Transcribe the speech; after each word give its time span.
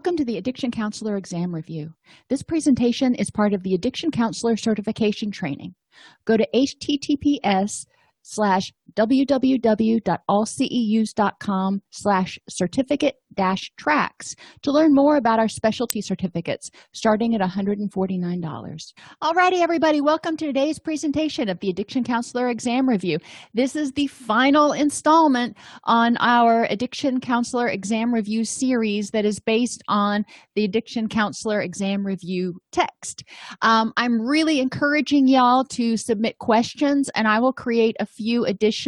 Welcome 0.00 0.16
to 0.16 0.24
the 0.24 0.38
Addiction 0.38 0.70
Counselor 0.70 1.18
Exam 1.18 1.54
Review. 1.54 1.92
This 2.30 2.42
presentation 2.42 3.14
is 3.14 3.30
part 3.30 3.52
of 3.52 3.62
the 3.62 3.74
Addiction 3.74 4.10
Counselor 4.10 4.56
Certification 4.56 5.30
Training. 5.30 5.74
Go 6.24 6.38
to 6.38 6.48
https 6.54 7.84
slash 8.22 8.72
www.allceus.com 8.94 11.82
slash 11.90 12.38
certificate 12.48 13.16
dash 13.34 13.70
tracks 13.76 14.34
to 14.62 14.72
learn 14.72 14.94
more 14.94 15.16
about 15.16 15.38
our 15.38 15.48
specialty 15.48 16.00
certificates 16.00 16.70
starting 16.92 17.34
at 17.34 17.40
$149. 17.40 18.92
Alrighty, 19.22 19.60
everybody, 19.60 20.00
welcome 20.00 20.36
to 20.36 20.46
today's 20.46 20.78
presentation 20.78 21.48
of 21.48 21.60
the 21.60 21.70
Addiction 21.70 22.02
Counselor 22.02 22.48
Exam 22.48 22.88
Review. 22.88 23.18
This 23.54 23.76
is 23.76 23.92
the 23.92 24.08
final 24.08 24.72
installment 24.72 25.56
on 25.84 26.16
our 26.18 26.66
Addiction 26.70 27.20
Counselor 27.20 27.68
Exam 27.68 28.12
Review 28.12 28.44
series 28.44 29.10
that 29.10 29.24
is 29.24 29.38
based 29.38 29.82
on 29.88 30.24
the 30.54 30.64
Addiction 30.64 31.08
Counselor 31.08 31.60
Exam 31.60 32.04
Review 32.04 32.60
text. 32.72 33.24
Um, 33.62 33.92
I'm 33.96 34.20
really 34.20 34.60
encouraging 34.60 35.28
y'all 35.28 35.64
to 35.64 35.96
submit 35.96 36.38
questions 36.38 37.08
and 37.14 37.28
I 37.28 37.38
will 37.38 37.52
create 37.52 37.96
a 38.00 38.06
few 38.06 38.44
additional 38.44 38.79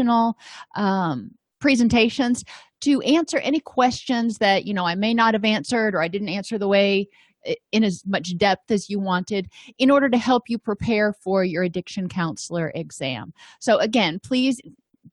um, 0.74 1.30
presentations 1.60 2.44
to 2.80 3.00
answer 3.02 3.38
any 3.38 3.60
questions 3.60 4.38
that 4.38 4.64
you 4.64 4.74
know 4.74 4.84
i 4.84 4.94
may 4.94 5.14
not 5.14 5.34
have 5.34 5.44
answered 5.44 5.94
or 5.94 6.02
i 6.02 6.08
didn't 6.08 6.28
answer 6.28 6.58
the 6.58 6.68
way 6.68 7.08
in 7.72 7.84
as 7.84 8.02
much 8.06 8.36
depth 8.36 8.70
as 8.70 8.88
you 8.88 8.98
wanted 8.98 9.48
in 9.78 9.90
order 9.90 10.08
to 10.08 10.18
help 10.18 10.44
you 10.48 10.58
prepare 10.58 11.12
for 11.12 11.44
your 11.44 11.62
addiction 11.62 12.08
counselor 12.08 12.72
exam. 12.74 13.32
So 13.60 13.78
again 13.78 14.20
please 14.20 14.60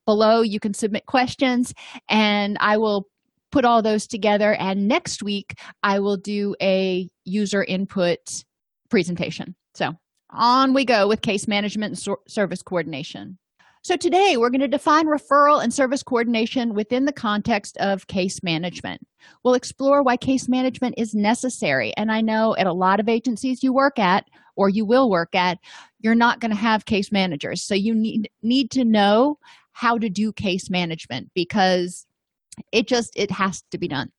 below 0.06 0.42
you 0.42 0.60
can 0.60 0.74
submit 0.74 1.06
questions 1.06 1.74
and 2.08 2.58
i 2.60 2.78
will 2.78 3.08
put 3.52 3.66
all 3.66 3.82
those 3.82 4.06
together 4.06 4.54
and 4.56 4.88
next 4.88 5.24
week 5.24 5.56
i 5.84 6.00
will 6.00 6.18
do 6.18 6.56
a 6.62 7.10
user 7.26 7.64
input 7.64 8.44
presentation. 8.90 9.56
So 9.74 9.96
on 10.32 10.74
we 10.74 10.86
go 10.86 11.08
with 11.08 11.22
case 11.22 11.48
management 11.48 12.06
and 12.06 12.18
service 12.28 12.62
coordination 12.62 13.38
so, 13.90 13.96
today 13.96 14.38
we're 14.38 14.52
going 14.52 14.62
to 14.62 14.68
define 14.68 15.08
referral 15.08 15.64
and 15.64 15.74
service 15.74 16.04
coordination 16.04 16.76
within 16.76 17.06
the 17.06 17.12
context 17.12 17.76
of 17.78 18.06
case 18.06 18.44
management. 18.44 19.02
We'll 19.44 19.56
explore 19.56 20.04
why 20.04 20.16
case 20.16 20.48
management 20.48 20.94
is 21.00 21.16
necessary. 21.16 21.92
And 21.98 22.12
I 22.12 22.22
know 22.22 22.56
at 22.60 22.68
a 22.68 22.72
lot 22.72 23.00
of 23.00 23.10
agencies 23.10 23.64
you 23.64 23.74
work 23.74 23.98
at 23.98 24.26
or 24.56 24.70
you 24.70 24.86
will 24.86 25.10
work 25.10 25.34
at, 25.34 25.58
you're 26.02 26.14
not 26.14 26.40
going 26.40 26.52
to 26.52 26.56
have 26.56 26.86
case 26.86 27.12
managers. 27.12 27.64
So, 27.64 27.74
you 27.74 27.96
need, 27.96 28.30
need 28.44 28.70
to 28.74 28.86
know 28.86 29.40
how 29.72 29.98
to 29.98 30.08
do 30.08 30.32
case 30.34 30.70
management 30.70 31.32
because 31.34 32.06
it 32.72 32.88
just 32.88 33.12
it 33.16 33.32
has 33.32 33.64
to 33.72 33.80
be 33.80 33.88
done. 33.88 34.12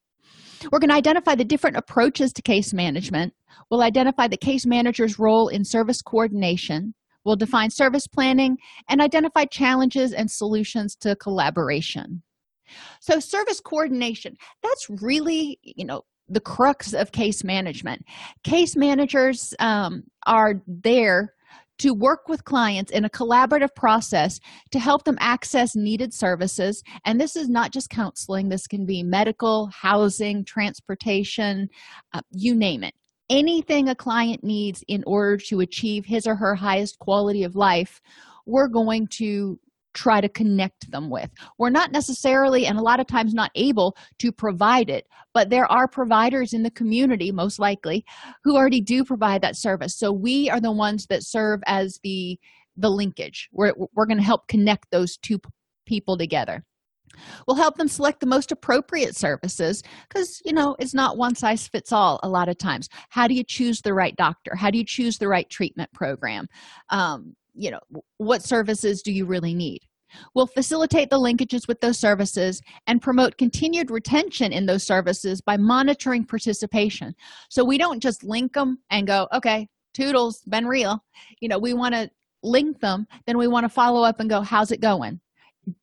We're 0.73 0.81
going 0.81 0.91
to 0.91 0.97
identify 0.97 1.37
the 1.37 1.45
different 1.45 1.77
approaches 1.77 2.33
to 2.33 2.43
case 2.43 2.73
management. 2.73 3.35
We'll 3.71 3.83
identify 3.83 4.27
the 4.27 4.37
case 4.37 4.67
manager's 4.67 5.17
role 5.17 5.47
in 5.47 5.65
service 5.65 6.03
coordination 6.03 6.93
We'll 7.25 7.37
define 7.37 7.71
service 7.71 8.07
planning 8.07 8.59
and 8.89 9.01
identify 9.01 9.45
challenges 9.45 10.13
and 10.13 10.31
solutions 10.31 10.97
to 10.97 11.17
collaboration. 11.17 12.23
So, 13.01 13.19
service 13.19 13.61
coordination, 13.61 14.37
that's 14.63 14.89
really, 14.89 15.59
you 15.63 15.85
know, 15.85 16.03
the 16.29 16.41
crux 16.41 16.93
of 16.93 17.13
case 17.13 17.43
management. 17.43 18.05
Case 18.45 18.77
managers 18.77 19.53
um, 19.59 20.05
are 20.27 20.63
there 20.67 21.35
to 21.79 21.95
work 21.95 22.29
with 22.29 22.45
clients 22.45 22.93
in 22.93 23.07
a 23.07 23.11
collaborative 23.11 23.75
process 23.75 24.39
to 24.71 24.79
help 24.79 25.05
them 25.05 25.17
access 25.19 25.75
needed 25.75 26.13
services. 26.13 26.83
And 27.07 27.19
this 27.19 27.37
is 27.37 27.49
not 27.49 27.73
just 27.73 27.89
counseling, 27.89 28.51
this 28.51 28.67
can 28.67 28.85
be 28.85 29.03
medical, 29.03 29.69
housing, 29.69 30.45
transportation, 30.45 31.71
uh, 32.13 32.21
you 32.31 32.55
name 32.55 32.85
it 32.85 32.95
anything 33.31 33.89
a 33.89 33.95
client 33.95 34.45
needs 34.45 34.85
in 34.89 35.03
order 35.07 35.39
to 35.49 35.61
achieve 35.61 36.05
his 36.05 36.27
or 36.27 36.35
her 36.35 36.55
highest 36.55 36.99
quality 36.99 37.45
of 37.45 37.55
life, 37.55 38.03
we're 38.45 38.69
going 38.69 39.07
to 39.13 39.59
try 39.95 40.21
to 40.21 40.29
connect 40.29 40.91
them 40.91 41.11
with. 41.11 41.31
We're 41.59 41.71
not 41.71 41.93
necessarily, 41.93 42.67
and 42.67 42.79
a 42.79 42.83
lot 42.83 43.01
of 43.01 43.07
times, 43.07 43.35
not 43.35 43.51
able 43.55 43.97
to 44.19 44.31
provide 44.31 44.89
it, 44.89 45.07
but 45.35 45.51
there 45.51 45.71
are 45.71 45.89
providers 45.89 46.53
in 46.53 46.63
the 46.63 46.71
community, 46.71 47.33
most 47.33 47.59
likely, 47.59 48.05
who 48.45 48.57
already 48.57 48.81
do 48.81 49.05
provide 49.05 49.43
that 49.43 49.57
service. 49.57 49.97
So 49.97 50.13
we 50.13 50.51
are 50.51 50.61
the 50.61 50.73
ones 50.73 51.07
that 51.09 51.25
serve 51.25 51.61
as 51.67 51.99
the 52.03 52.39
the 52.77 52.89
linkage. 52.89 53.49
We're, 53.53 53.75
we're 53.95 54.07
going 54.07 54.19
to 54.19 54.25
help 54.25 54.49
connect 54.49 54.91
those 54.91 55.19
two 55.19 55.39
people 55.87 56.17
together. 56.17 56.65
We'll 57.47 57.57
help 57.57 57.77
them 57.77 57.89
select 57.89 58.21
the 58.21 58.27
most 58.27 58.53
appropriate 58.53 59.17
services 59.17 59.83
because, 60.09 60.41
you 60.45 60.53
know, 60.53 60.77
it's 60.79 60.95
not 60.95 61.17
one 61.17 61.35
size 61.35 61.67
fits 61.69 61.93
all 61.93 62.21
a 62.23 62.29
lot 62.29 62.49
of 62.49 62.59
times. 62.59 62.89
How 63.09 63.27
do 63.27 63.35
you 63.35 63.45
choose 63.45 63.81
the 63.81 63.95
right 63.95 64.15
doctor? 64.17 64.55
How 64.55 64.71
do 64.71 64.79
you 64.79 64.85
choose 64.85 65.19
the 65.19 65.29
right 65.29 65.49
treatment 65.49 65.93
program? 65.93 66.47
Um, 66.91 67.35
you 67.55 67.71
know, 67.71 67.81
what 68.19 68.43
services 68.43 69.03
do 69.03 69.13
you 69.13 69.27
really 69.27 69.55
need? 69.55 69.81
We'll 70.35 70.47
facilitate 70.47 71.11
the 71.11 71.19
linkages 71.19 71.69
with 71.69 71.81
those 71.81 71.99
services 71.99 72.61
and 72.87 73.03
promote 73.03 73.39
continued 73.39 73.91
retention 73.91 74.53
in 74.53 74.67
those 74.67 74.85
services 74.85 75.41
by 75.41 75.57
monitoring 75.57 76.25
participation. 76.25 77.15
So 77.49 77.65
we 77.65 77.79
don't 77.79 78.03
just 78.03 78.25
link 78.25 78.53
them 78.55 78.79
and 78.91 79.07
go, 79.07 79.29
okay, 79.33 79.69
toodles, 79.95 80.43
been 80.49 80.67
real. 80.67 81.03
You 81.41 81.49
know, 81.49 81.59
we 81.59 81.75
want 81.75 81.95
to 81.95 82.11
link 82.43 82.81
them, 82.81 83.07
then 83.27 83.39
we 83.39 83.47
want 83.47 83.65
to 83.65 83.69
follow 83.69 84.03
up 84.03 84.21
and 84.21 84.31
go, 84.31 84.41
how's 84.41 84.73
it 84.73 84.81
going? 84.81 85.21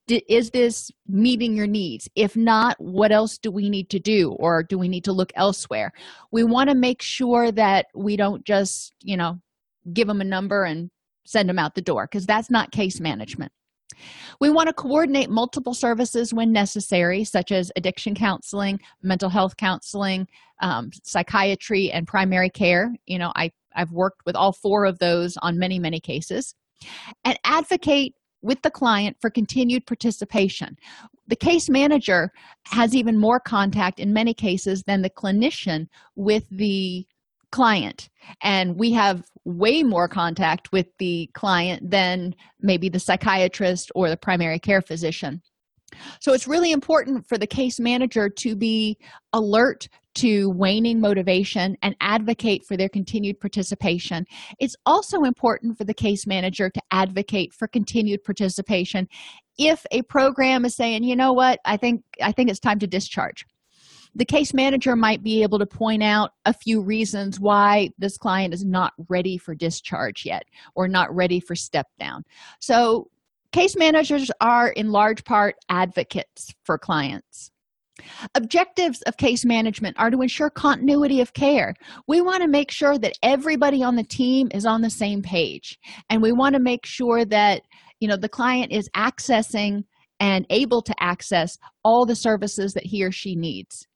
Is 0.08 0.52
this 0.52 0.92
meeting 1.08 1.56
your 1.56 1.68
needs? 1.68 2.10
If 2.16 2.36
not 2.36 2.76
what 2.80 3.12
else 3.12 3.38
do 3.38 3.52
we 3.52 3.70
need 3.70 3.90
to 3.92 4.00
do 4.00 4.32
or 4.40 4.64
do 4.64 4.78
we 4.78 4.88
need 4.88 5.04
to 5.06 5.12
look 5.12 5.32
elsewhere? 5.36 5.92
We 6.32 6.44
want 6.44 6.70
to 6.70 6.76
make 6.76 7.02
sure 7.02 7.52
that 7.52 7.88
we 7.96 8.18
don't 8.18 8.44
just 8.46 8.94
you 9.02 9.18
know 9.18 9.40
give 9.94 10.08
them 10.08 10.22
a 10.22 10.26
number 10.26 10.64
and 10.64 10.90
send 11.26 11.50
them 11.50 11.60
out 11.60 11.76
the 11.76 11.82
door 11.82 12.08
because 12.10 12.26
that's 12.26 12.50
not 12.50 12.72
case 12.72 13.00
management. 13.00 13.52
We 14.40 14.50
want 14.50 14.68
to 14.68 14.74
coordinate 14.74 15.30
multiple 15.30 15.74
services 15.74 16.34
when 16.34 16.52
necessary 16.52 17.24
such 17.24 17.52
as 17.52 17.72
addiction 17.76 18.16
counseling 18.16 18.80
mental 19.02 19.30
health 19.30 19.58
counseling 19.58 20.28
um, 20.62 20.92
psychiatry 21.04 21.92
and 21.92 22.08
primary 22.08 22.50
care. 22.50 22.94
You 23.06 23.20
know 23.20 23.32
i 23.36 23.52
i've 23.76 23.92
worked 23.92 24.22
with 24.26 24.36
all 24.36 24.54
four 24.54 24.86
of 24.86 25.00
those 25.00 25.38
on 25.42 25.60
many 25.60 25.80
many 25.80 26.00
cases. 26.00 26.56
And 27.24 27.38
advocate 27.44 28.14
with 28.42 28.62
the 28.62 28.72
client 28.72 29.18
for 29.20 29.30
continued 29.30 29.86
participation. 29.86 30.78
The 31.28 31.36
case 31.36 31.70
manager 31.70 32.32
has 32.68 32.96
even 32.96 33.18
more 33.18 33.40
contact 33.40 34.00
in 34.00 34.14
many 34.14 34.34
cases 34.34 34.84
than 34.84 35.02
the 35.02 35.10
clinician 35.10 35.88
with 36.16 36.44
the 36.50 37.06
client. 37.52 38.10
And 38.42 38.78
we 38.78 38.92
have 38.94 39.24
way 39.46 39.84
more 39.84 40.08
contact 40.08 40.72
with 40.72 40.88
the 41.00 41.30
client 41.34 41.90
than 41.90 42.36
maybe 42.62 42.90
the 42.90 43.00
psychiatrist 43.00 43.92
or 43.96 44.10
the 44.10 44.18
primary 44.18 44.60
care 44.60 44.82
physician. 44.82 45.42
So 46.20 46.34
it's 46.34 46.48
really 46.48 46.72
important 46.72 47.28
for 47.28 47.38
the 47.38 47.48
case 47.48 47.80
manager 47.80 48.30
to 48.30 48.56
be 48.56 48.98
alert 49.34 49.88
to 50.18 50.50
waning 50.52 51.00
motivation 51.00 51.78
and 51.82 51.96
advocate 52.02 52.66
for 52.66 52.76
their 52.76 52.90
continued 52.90 53.40
participation. 53.40 54.26
It's 54.60 54.76
also 54.86 55.24
important 55.24 55.78
for 55.78 55.84
the 55.84 55.94
case 55.94 56.26
manager 56.26 56.70
to 56.70 56.82
advocate 56.92 57.54
for 57.54 57.68
continued 57.68 58.24
participation 58.24 59.08
if 59.58 59.86
a 59.92 60.02
program 60.04 60.66
is 60.66 60.76
saying, 60.76 61.04
"You 61.04 61.16
know 61.16 61.34
what? 61.34 61.60
I 61.66 61.78
think 61.78 62.04
I 62.22 62.32
think 62.32 62.50
it's 62.50 62.60
time 62.60 62.80
to 62.80 62.88
discharge." 62.88 63.46
The 64.16 64.26
case 64.26 64.54
manager 64.54 64.96
might 64.96 65.22
be 65.22 65.44
able 65.44 65.60
to 65.60 65.66
point 65.66 66.02
out 66.02 66.32
a 66.46 66.54
few 66.54 66.82
reasons 66.82 67.40
why 67.40 67.90
this 68.00 68.18
client 68.18 68.54
is 68.54 68.66
not 68.66 68.94
ready 69.10 69.38
for 69.38 69.54
discharge 69.54 70.26
yet 70.26 70.44
or 70.74 70.88
not 70.88 71.16
ready 71.16 71.40
for 71.40 71.56
step 71.56 71.88
down. 72.00 72.24
So, 72.60 73.10
case 73.52 73.76
managers 73.76 74.32
are 74.42 74.70
in 74.70 74.92
large 74.92 75.24
part 75.24 75.56
advocates 75.70 76.54
for 76.64 76.80
clients. 76.80 77.52
Objectives 78.36 79.02
of 79.04 79.18
case 79.18 79.46
management 79.46 79.98
are 80.00 80.10
to 80.10 80.22
ensure 80.22 80.50
continuity 80.50 81.22
of 81.22 81.34
care. 81.34 81.74
We 82.08 82.22
want 82.22 82.44
to 82.44 82.50
make 82.50 82.72
sure 82.72 82.98
that 82.98 83.18
everybody 83.24 83.84
on 83.84 83.96
the 83.96 84.04
team 84.04 84.50
is 84.54 84.66
on 84.66 84.82
the 84.82 84.90
same 84.90 85.22
page, 85.22 85.78
and 86.10 86.22
we 86.22 86.32
want 86.32 86.56
to 86.56 86.62
make 86.62 86.86
sure 86.86 87.26
that 87.26 87.62
you 88.00 88.08
know 88.08 88.18
the 88.18 88.30
client 88.30 88.72
is 88.72 88.90
accessing 88.96 89.84
and 90.20 90.46
able 90.50 90.82
to 90.82 90.96
access 91.00 91.58
all 91.84 92.06
the 92.06 92.16
services 92.16 92.74
that 92.74 92.86
he 92.86 93.04
or 93.04 93.12
she 93.12 93.36
needs. 93.36 93.88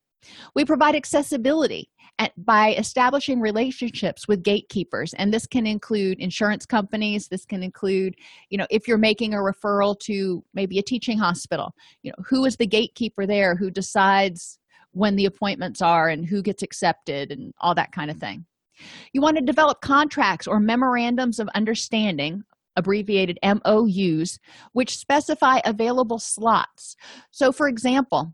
We 0.55 0.65
provide 0.65 0.95
accessibility 0.95 1.89
by 2.37 2.73
establishing 2.75 3.39
relationships 3.39 4.27
with 4.27 4.43
gatekeepers. 4.43 5.13
And 5.15 5.33
this 5.33 5.47
can 5.47 5.65
include 5.65 6.19
insurance 6.19 6.65
companies. 6.65 7.27
This 7.27 7.45
can 7.45 7.63
include 7.63 8.15
you 8.49 8.57
know 8.57 8.67
if 8.69 8.87
you're 8.87 8.97
making 8.97 9.33
a 9.33 9.37
referral 9.37 9.97
to 9.99 10.43
maybe 10.53 10.79
a 10.79 10.83
teaching 10.83 11.17
hospital 11.17 11.73
you 12.03 12.11
know 12.11 12.23
who 12.25 12.45
is 12.45 12.57
the 12.57 12.67
gatekeeper 12.67 13.25
there 13.25 13.55
who 13.55 13.71
decides 13.71 14.59
when 14.91 15.15
the 15.15 15.25
appointments 15.25 15.81
are 15.81 16.09
and 16.09 16.25
who 16.25 16.41
gets 16.41 16.63
accepted 16.63 17.31
and 17.31 17.53
all 17.61 17.75
that 17.75 17.91
kind 17.91 18.11
of 18.11 18.17
thing. 18.17 18.45
You 19.13 19.21
want 19.21 19.37
to 19.37 19.43
develop 19.43 19.81
contracts 19.81 20.47
or 20.47 20.59
memorandums 20.59 21.39
of 21.39 21.47
understanding 21.55 22.43
abbreviated 22.77 23.37
MOUs 23.43 24.39
which 24.71 24.97
specify 24.97 25.59
available 25.65 26.19
slots. 26.19 26.95
So 27.31 27.51
for 27.51 27.67
example 27.67 28.33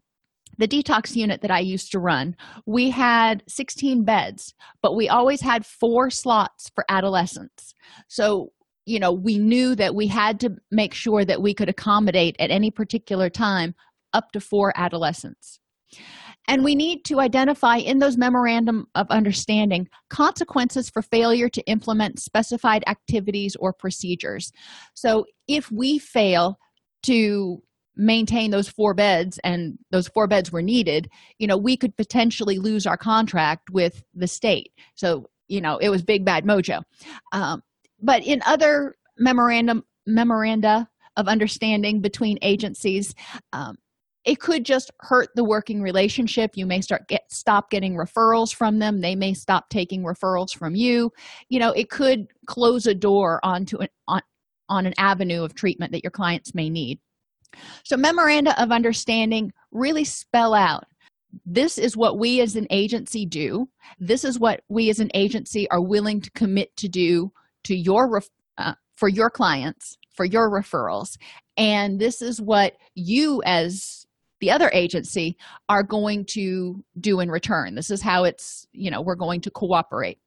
the 0.58 0.68
detox 0.68 1.16
unit 1.16 1.42
that 1.42 1.52
I 1.52 1.60
used 1.60 1.92
to 1.92 2.00
run, 2.00 2.36
we 2.66 2.90
had 2.90 3.44
16 3.48 4.04
beds, 4.04 4.54
but 4.82 4.96
we 4.96 5.10
always 5.10 5.42
had 5.42 5.66
four 5.66 6.10
slots 6.10 6.70
for 6.74 6.86
adolescents. 6.90 7.74
So, 8.08 8.52
you 8.86 9.00
know, 9.00 9.12
we 9.12 9.38
knew 9.38 9.76
that 9.76 9.96
we 9.96 10.08
had 10.08 10.40
to 10.42 10.56
make 10.72 10.94
sure 10.94 11.26
that 11.26 11.42
we 11.42 11.54
could 11.54 11.70
accommodate 11.70 12.36
at 12.40 12.52
any 12.52 12.72
particular 12.72 13.30
time 13.30 13.76
up 14.14 14.32
to 14.32 14.40
four 14.40 14.74
adolescents. 14.76 15.60
And 16.50 16.64
we 16.64 16.76
need 16.76 17.04
to 17.06 17.20
identify 17.20 17.76
in 17.78 18.00
those 18.00 18.18
memorandum 18.18 18.88
of 18.96 19.08
understanding 19.10 19.90
consequences 20.10 20.90
for 20.90 21.02
failure 21.02 21.50
to 21.50 21.62
implement 21.64 22.20
specified 22.20 22.86
activities 22.88 23.58
or 23.60 23.74
procedures. 23.74 24.52
So, 24.94 25.26
if 25.48 25.70
we 25.72 26.00
fail 26.00 26.58
to 27.04 27.62
maintain 27.98 28.52
those 28.52 28.70
four 28.70 28.94
beds 28.94 29.40
and 29.44 29.78
those 29.92 30.08
four 30.08 30.28
beds 30.28 30.52
were 30.52 30.62
needed 30.62 31.10
you 31.40 31.48
know 31.48 31.58
we 31.58 31.76
could 31.76 31.96
potentially 31.98 32.58
lose 32.60 32.86
our 32.86 32.98
contract 32.98 33.70
with 33.72 34.04
the 34.14 34.28
state. 34.28 34.72
So 34.96 35.30
you 35.48 35.62
know 35.62 35.78
it 35.78 35.90
was 35.90 36.04
big 36.04 36.26
bad 36.26 36.46
mojo. 36.46 36.84
Um, 37.32 37.64
but 38.02 38.24
in 38.26 38.42
other 38.46 38.96
memorandum 39.18 39.84
memoranda 40.06 40.88
of 41.16 41.28
understanding 41.28 42.02
between 42.02 42.38
agencies 42.42 43.14
um, 43.54 43.78
it 44.24 44.42
could 44.42 44.66
just 44.66 44.92
hurt 45.00 45.30
the 45.36 45.44
working 45.46 45.82
relationship. 45.82 46.52
You 46.56 46.66
may 46.66 46.82
start 46.82 47.08
get 47.08 47.24
stop 47.32 47.72
getting 47.72 47.96
referrals 47.96 48.54
from 48.54 48.80
them. 48.80 49.00
They 49.00 49.16
may 49.16 49.34
stop 49.34 49.70
taking 49.70 50.04
referrals 50.04 50.54
from 50.54 50.76
you. 50.76 51.12
You 51.50 51.60
know 51.60 51.72
it 51.72 51.90
could 51.90 52.28
close 52.46 52.86
a 52.86 52.94
door 52.94 53.40
onto 53.44 53.78
an 53.78 53.88
on, 54.08 54.22
on 54.70 54.86
an 54.86 54.94
avenue 54.98 55.44
of 55.44 55.56
treatment 55.56 55.94
that 55.94 56.04
your 56.04 56.12
clients 56.12 56.54
may 56.54 56.70
need 56.70 57.00
so, 57.84 57.98
memoranda 57.98 58.62
of 58.62 58.72
understanding 58.72 59.52
really 59.72 60.04
spell 60.04 60.54
out 60.54 60.86
this 61.46 61.78
is 61.78 61.98
what 61.98 62.18
we 62.18 62.42
as 62.42 62.56
an 62.56 62.68
agency 62.70 63.26
do. 63.26 63.70
This 64.00 64.24
is 64.24 64.40
what 64.40 64.62
we 64.70 64.90
as 64.90 65.00
an 65.00 65.12
agency 65.14 65.70
are 65.70 65.82
willing 65.82 66.22
to 66.22 66.32
commit 66.32 66.76
to 66.78 66.88
do 66.88 67.32
to 67.64 67.76
your 67.76 68.22
uh, 68.58 68.74
for 68.96 69.10
your 69.10 69.30
clients, 69.30 69.98
for 70.14 70.26
your 70.26 70.50
referrals. 70.50 71.18
And 71.58 72.00
this 72.00 72.22
is 72.22 72.42
what 72.42 72.74
you 72.96 73.42
as 73.46 74.06
the 74.40 74.52
other 74.52 74.70
agency 74.74 75.38
are 75.68 75.84
going 75.84 76.26
to 76.26 76.84
do 77.00 77.20
in 77.20 77.30
return. 77.30 77.76
This 77.76 77.90
is 77.90 78.02
how 78.02 78.24
it's, 78.24 78.68
you 78.72 78.92
know, 78.92 79.02
we're 79.02 79.16
going 79.16 79.42
to 79.42 79.52
cooperate. 79.52 80.20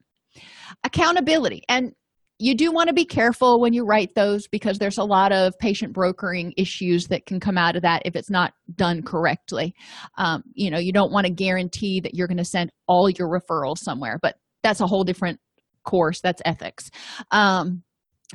Accountability. 0.85 1.63
And 1.69 1.95
you 2.41 2.55
do 2.55 2.73
want 2.73 2.89
to 2.89 2.95
be 2.95 3.05
careful 3.05 3.61
when 3.61 3.75
you 3.75 3.85
write 3.85 4.15
those 4.15 4.49
because 4.49 4.79
there's 4.79 4.97
a 4.97 5.05
lot 5.05 5.31
of 5.31 5.57
patient 5.59 5.93
brokering 5.93 6.55
issues 6.57 7.07
that 7.09 7.27
can 7.27 7.39
come 7.39 7.59
out 7.59 7.77
of 7.77 7.83
that 7.83 8.03
if 8.07 8.17
it's 8.17 8.31
not 8.31 8.55
done 8.75 9.03
correctly. 9.03 9.75
Um, 10.17 10.43
you 10.55 10.71
know 10.71 10.79
you 10.79 10.93
don't 10.93 11.13
want 11.13 11.27
to 11.27 11.33
guarantee 11.33 12.01
that 12.01 12.15
you're 12.15 12.27
going 12.27 12.39
to 12.39 12.45
send 12.45 12.73
all 12.87 13.11
your 13.11 13.29
referrals 13.29 13.79
somewhere 13.79 14.19
but 14.21 14.37
that's 14.63 14.81
a 14.81 14.87
whole 14.87 15.05
different 15.05 15.39
course 15.85 16.21
that's 16.21 16.43
ethics. 16.45 16.91
Um, 17.31 17.83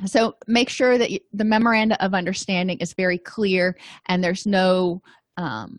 so 0.04 0.34
make 0.46 0.68
sure 0.68 0.98
that 0.98 1.10
the 1.32 1.44
memoranda 1.44 2.02
of 2.04 2.14
understanding 2.14 2.78
is 2.78 2.94
very 2.94 3.18
clear 3.18 3.76
and 4.06 4.22
there's 4.22 4.46
no 4.46 5.00
um, 5.36 5.78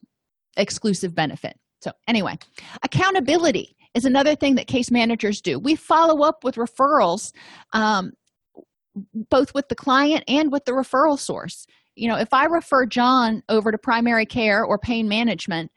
exclusive 0.57 1.15
benefit. 1.15 1.55
So 1.81 1.91
anyway 2.07 2.37
accountability 2.83 3.76
is 3.97 4.05
another 4.05 4.35
thing 4.35 4.55
that 4.55 4.67
case 4.67 4.91
managers 4.91 5.41
do. 5.41 5.57
We 5.57 5.75
follow 5.75 6.23
up 6.23 6.43
with 6.43 6.55
referrals, 6.55 7.33
um, 7.73 8.11
both 9.29 9.53
with 9.55 9.69
the 9.69 9.75
client 9.75 10.23
and 10.27 10.51
with 10.51 10.65
the 10.65 10.71
referral 10.71 11.17
source. 11.17 11.65
You 11.95 12.07
know, 12.07 12.15
if 12.15 12.31
I 12.31 12.45
refer 12.45 12.85
John 12.85 13.41
over 13.49 13.71
to 13.71 13.77
primary 13.77 14.27
care 14.27 14.63
or 14.63 14.77
pain 14.77 15.07
management, 15.07 15.71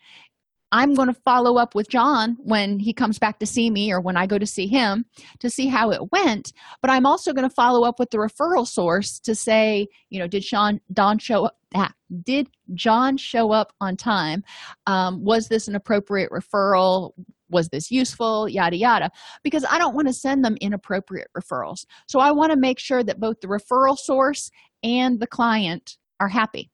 I'm 0.71 0.95
going 0.95 1.09
to 1.09 1.21
follow 1.25 1.57
up 1.57 1.75
with 1.75 1.89
John 1.89 2.37
when 2.41 2.79
he 2.79 2.93
comes 2.93 3.19
back 3.19 3.39
to 3.41 3.47
see 3.47 3.71
me 3.71 3.91
or 3.91 4.01
when 4.01 4.19
I 4.19 4.27
go 4.27 4.39
to 4.39 4.47
see 4.47 4.67
him 4.67 5.07
to 5.41 5.51
see 5.51 5.67
how 5.67 5.91
it 5.91 6.13
went. 6.13 6.53
But 6.81 6.91
I'm 6.91 7.07
also 7.07 7.33
going 7.33 7.49
to 7.49 7.55
follow 7.55 7.89
up 7.89 7.99
with 7.99 8.11
the 8.11 8.19
referral 8.19 8.67
source 8.67 9.19
to 9.21 9.35
say, 9.35 9.89
you 10.11 10.19
know, 10.19 10.29
did 10.29 10.45
Sean 10.45 10.81
Don 10.93 11.19
show 11.19 11.47
up? 11.47 11.57
Ah, 11.75 11.93
did 12.23 12.51
John 12.75 13.17
show 13.17 13.51
up 13.51 13.73
on 13.81 13.97
time? 13.97 14.45
Um, 14.87 15.25
was 15.25 15.49
this 15.49 15.69
an 15.69 15.75
appropriate 15.75 16.31
referral? 16.31 17.13
Was 17.51 17.69
this 17.69 17.91
useful? 17.91 18.49
Yada 18.49 18.77
yada. 18.77 19.11
Because 19.43 19.65
i 19.71 19.79
don't 19.79 19.95
want 19.95 20.09
to 20.09 20.15
send 20.15 20.45
them 20.45 20.57
inappropriate 20.61 21.29
referrals. 21.37 21.85
So 22.09 22.21
i 22.21 22.31
want 22.31 22.53
to 22.53 22.59
make 22.59 22.79
sure 22.79 23.03
that 23.03 23.21
both 23.21 23.41
the 23.41 23.49
referral 23.49 23.99
source 23.99 24.51
and 24.83 25.21
the 25.21 25.27
client 25.27 25.97
are 26.21 26.29
happy. 26.29 26.71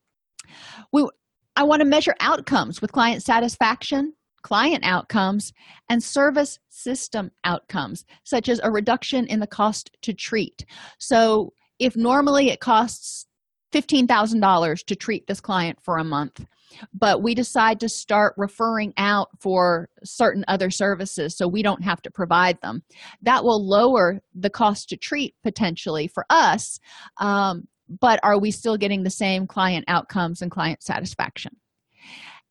We 0.93 1.09
i 1.57 1.63
want 1.63 1.81
to 1.81 1.87
measure 1.87 2.15
outcomes 2.21 2.81
with 2.81 2.93
client 2.93 3.23
satisfaction 3.23 4.13
client 4.47 4.85
outcomes 4.87 5.53
and 5.89 6.01
service 6.01 6.61
system 6.69 7.33
outcomes 7.43 8.05
such 8.23 8.49
as 8.49 8.61
a 8.63 8.71
reduction 8.71 9.27
in 9.27 9.41
the 9.41 9.47
cost 9.47 9.91
to 10.03 10.13
treat. 10.13 10.65
So 11.01 11.53
if 11.81 11.97
normally 11.97 12.51
it 12.51 12.61
costs 12.61 13.27
$15,000 13.73 14.85
to 14.85 14.95
treat 14.95 15.27
this 15.27 15.41
client 15.41 15.79
for 15.83 15.99
a 15.99 16.05
month 16.05 16.47
but 16.93 17.23
we 17.23 17.35
decide 17.35 17.81
to 17.81 17.89
start 17.89 18.35
referring 18.37 18.93
out 18.97 19.29
for 19.41 19.89
certain 20.05 20.45
other 20.49 20.71
services 20.71 21.37
so 21.37 21.49
we 21.49 21.63
don't 21.63 21.83
have 21.83 22.03
to 22.03 22.11
provide 22.11 22.61
them. 22.61 22.83
That 23.23 23.45
will 23.45 23.65
lower 23.65 24.21
the 24.35 24.51
cost 24.51 24.89
to 24.91 24.97
treat 24.97 25.35
potentially 25.43 26.09
for 26.09 26.27
us 26.31 26.79
um, 27.19 27.69
but 27.89 28.21
are 28.23 28.39
we 28.39 28.51
still 28.51 28.77
getting 28.77 29.03
the 29.03 29.11
same 29.11 29.47
client 29.47 29.85
outcomes 29.89 30.43
and 30.43 30.51
client 30.51 30.83
satisfaction? 30.83 31.57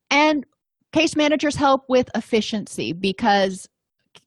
And 0.09 0.45
case 0.93 1.15
managers 1.15 1.55
help 1.55 1.83
with 1.89 2.09
efficiency 2.15 2.93
because 2.93 3.67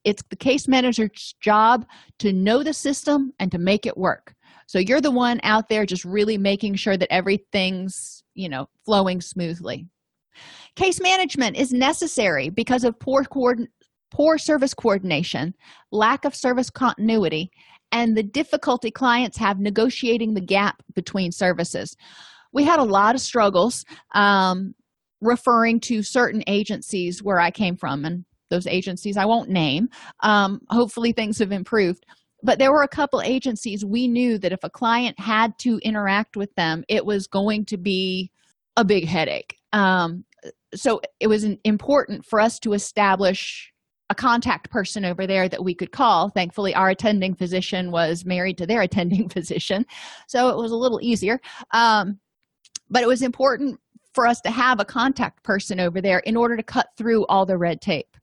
it's 0.04 0.22
the 0.28 0.36
case 0.36 0.68
manager's 0.68 1.34
job 1.40 1.86
to 2.18 2.32
know 2.32 2.62
the 2.62 2.74
system 2.74 3.32
and 3.38 3.50
to 3.52 3.58
make 3.58 3.86
it 3.86 3.96
work 3.96 4.34
so 4.68 4.78
you're 4.78 5.00
the 5.00 5.10
one 5.10 5.40
out 5.44 5.70
there 5.70 5.86
just 5.86 6.04
really 6.04 6.36
making 6.36 6.74
sure 6.74 6.98
that 6.98 7.10
everything's 7.10 8.22
you 8.34 8.50
know 8.50 8.68
flowing 8.84 9.20
smoothly. 9.20 9.86
Case 10.76 11.00
management 11.00 11.56
is 11.56 11.72
necessary 11.72 12.50
because 12.50 12.84
of 12.84 12.98
poor 13.00 13.24
coordin- 13.24 13.68
poor 14.10 14.36
service 14.36 14.74
coordination 14.74 15.54
lack 15.90 16.24
of 16.26 16.34
service 16.34 16.68
continuity 16.68 17.50
and 17.92 18.14
the 18.14 18.22
difficulty 18.22 18.90
clients 18.90 19.38
have 19.38 19.58
negotiating 19.58 20.34
the 20.34 20.40
gap 20.42 20.82
between 20.94 21.32
services. 21.32 21.96
We 22.52 22.64
had 22.64 22.78
a 22.78 22.84
lot 22.84 23.14
of 23.14 23.22
struggles 23.22 23.86
um, 24.14 24.74
referring 25.22 25.80
to 25.80 26.02
certain 26.02 26.42
agencies 26.46 27.22
where 27.22 27.40
i 27.40 27.50
came 27.50 27.76
from 27.76 28.04
and 28.04 28.26
those 28.50 28.66
agencies 28.66 29.16
i 29.16 29.24
won't 29.24 29.48
name. 29.48 29.88
Um, 30.22 30.60
hopefully 30.68 31.12
things 31.12 31.38
have 31.38 31.52
improved 31.52 32.04
but 32.42 32.58
there 32.58 32.72
were 32.72 32.82
a 32.82 32.88
couple 32.88 33.20
agencies 33.20 33.84
we 33.84 34.08
knew 34.08 34.38
that 34.38 34.52
if 34.52 34.62
a 34.62 34.70
client 34.70 35.18
had 35.18 35.58
to 35.58 35.78
interact 35.78 36.36
with 36.36 36.54
them 36.54 36.84
it 36.88 37.04
was 37.04 37.26
going 37.26 37.64
to 37.66 37.76
be 37.76 38.30
a 38.76 38.84
big 38.84 39.06
headache. 39.06 39.56
Um, 39.72 40.24
so 40.74 41.00
it 41.18 41.26
was 41.26 41.44
important 41.64 42.24
for 42.24 42.40
us 42.40 42.58
to 42.60 42.74
establish 42.74 43.72
a 44.10 44.14
contact 44.14 44.70
person 44.70 45.04
over 45.04 45.26
there 45.26 45.48
that 45.48 45.62
we 45.62 45.74
could 45.74 45.90
call. 45.90 46.30
Thankfully 46.30 46.74
our 46.74 46.90
attending 46.90 47.34
physician 47.34 47.90
was 47.90 48.24
married 48.24 48.58
to 48.58 48.66
their 48.66 48.82
attending 48.88 49.28
physician 49.28 49.84
so 50.26 50.48
it 50.48 50.56
was 50.56 50.72
a 50.72 50.76
little 50.76 51.00
easier. 51.02 51.40
Um, 51.72 52.18
but 52.90 53.02
it 53.02 53.08
was 53.08 53.22
important 53.22 53.78
for 54.14 54.26
us 54.26 54.40
to 54.40 54.50
have 54.50 54.80
a 54.80 54.84
contact 54.84 55.42
person 55.42 55.78
over 55.78 56.00
there 56.00 56.20
in 56.20 56.36
order 56.36 56.56
to 56.56 56.62
cut 56.62 56.88
through 56.96 57.26
all 57.26 57.44
the 57.44 57.58
red 57.58 57.80
tape 57.80 58.16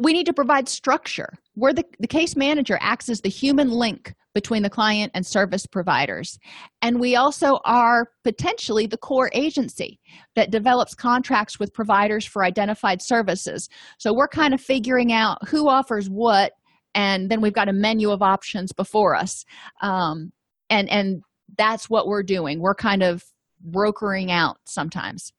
we 0.00 0.12
need 0.12 0.26
to 0.26 0.32
provide 0.32 0.68
structure. 0.68 1.34
Where 1.54 1.72
the, 1.72 1.84
the 1.98 2.06
case 2.06 2.36
manager 2.36 2.78
acts 2.80 3.08
as 3.08 3.20
the 3.20 3.28
human 3.28 3.70
link 3.70 4.14
between 4.34 4.62
the 4.62 4.70
client 4.70 5.10
and 5.14 5.26
service 5.26 5.66
providers. 5.66 6.38
And 6.82 7.00
we 7.00 7.16
also 7.16 7.58
are 7.64 8.08
potentially 8.22 8.86
the 8.86 8.96
core 8.96 9.30
agency 9.34 10.00
that 10.36 10.50
develops 10.50 10.94
contracts 10.94 11.58
with 11.58 11.74
providers 11.74 12.24
for 12.24 12.44
identified 12.44 13.02
services. 13.02 13.68
So 13.98 14.14
we're 14.14 14.28
kind 14.28 14.54
of 14.54 14.60
figuring 14.60 15.12
out 15.12 15.48
who 15.48 15.68
offers 15.68 16.08
what 16.08 16.52
and 16.94 17.30
then 17.30 17.40
we've 17.40 17.52
got 17.52 17.68
a 17.68 17.72
menu 17.72 18.10
of 18.10 18.20
options 18.22 18.72
before 18.72 19.14
us. 19.14 19.44
Um, 19.80 20.32
and 20.70 20.88
and 20.88 21.22
that's 21.56 21.88
what 21.90 22.06
we're 22.06 22.22
doing. 22.22 22.60
We're 22.60 22.74
kind 22.74 23.02
of 23.02 23.24
brokering 23.60 24.30
out 24.30 24.58
sometimes 24.64 25.32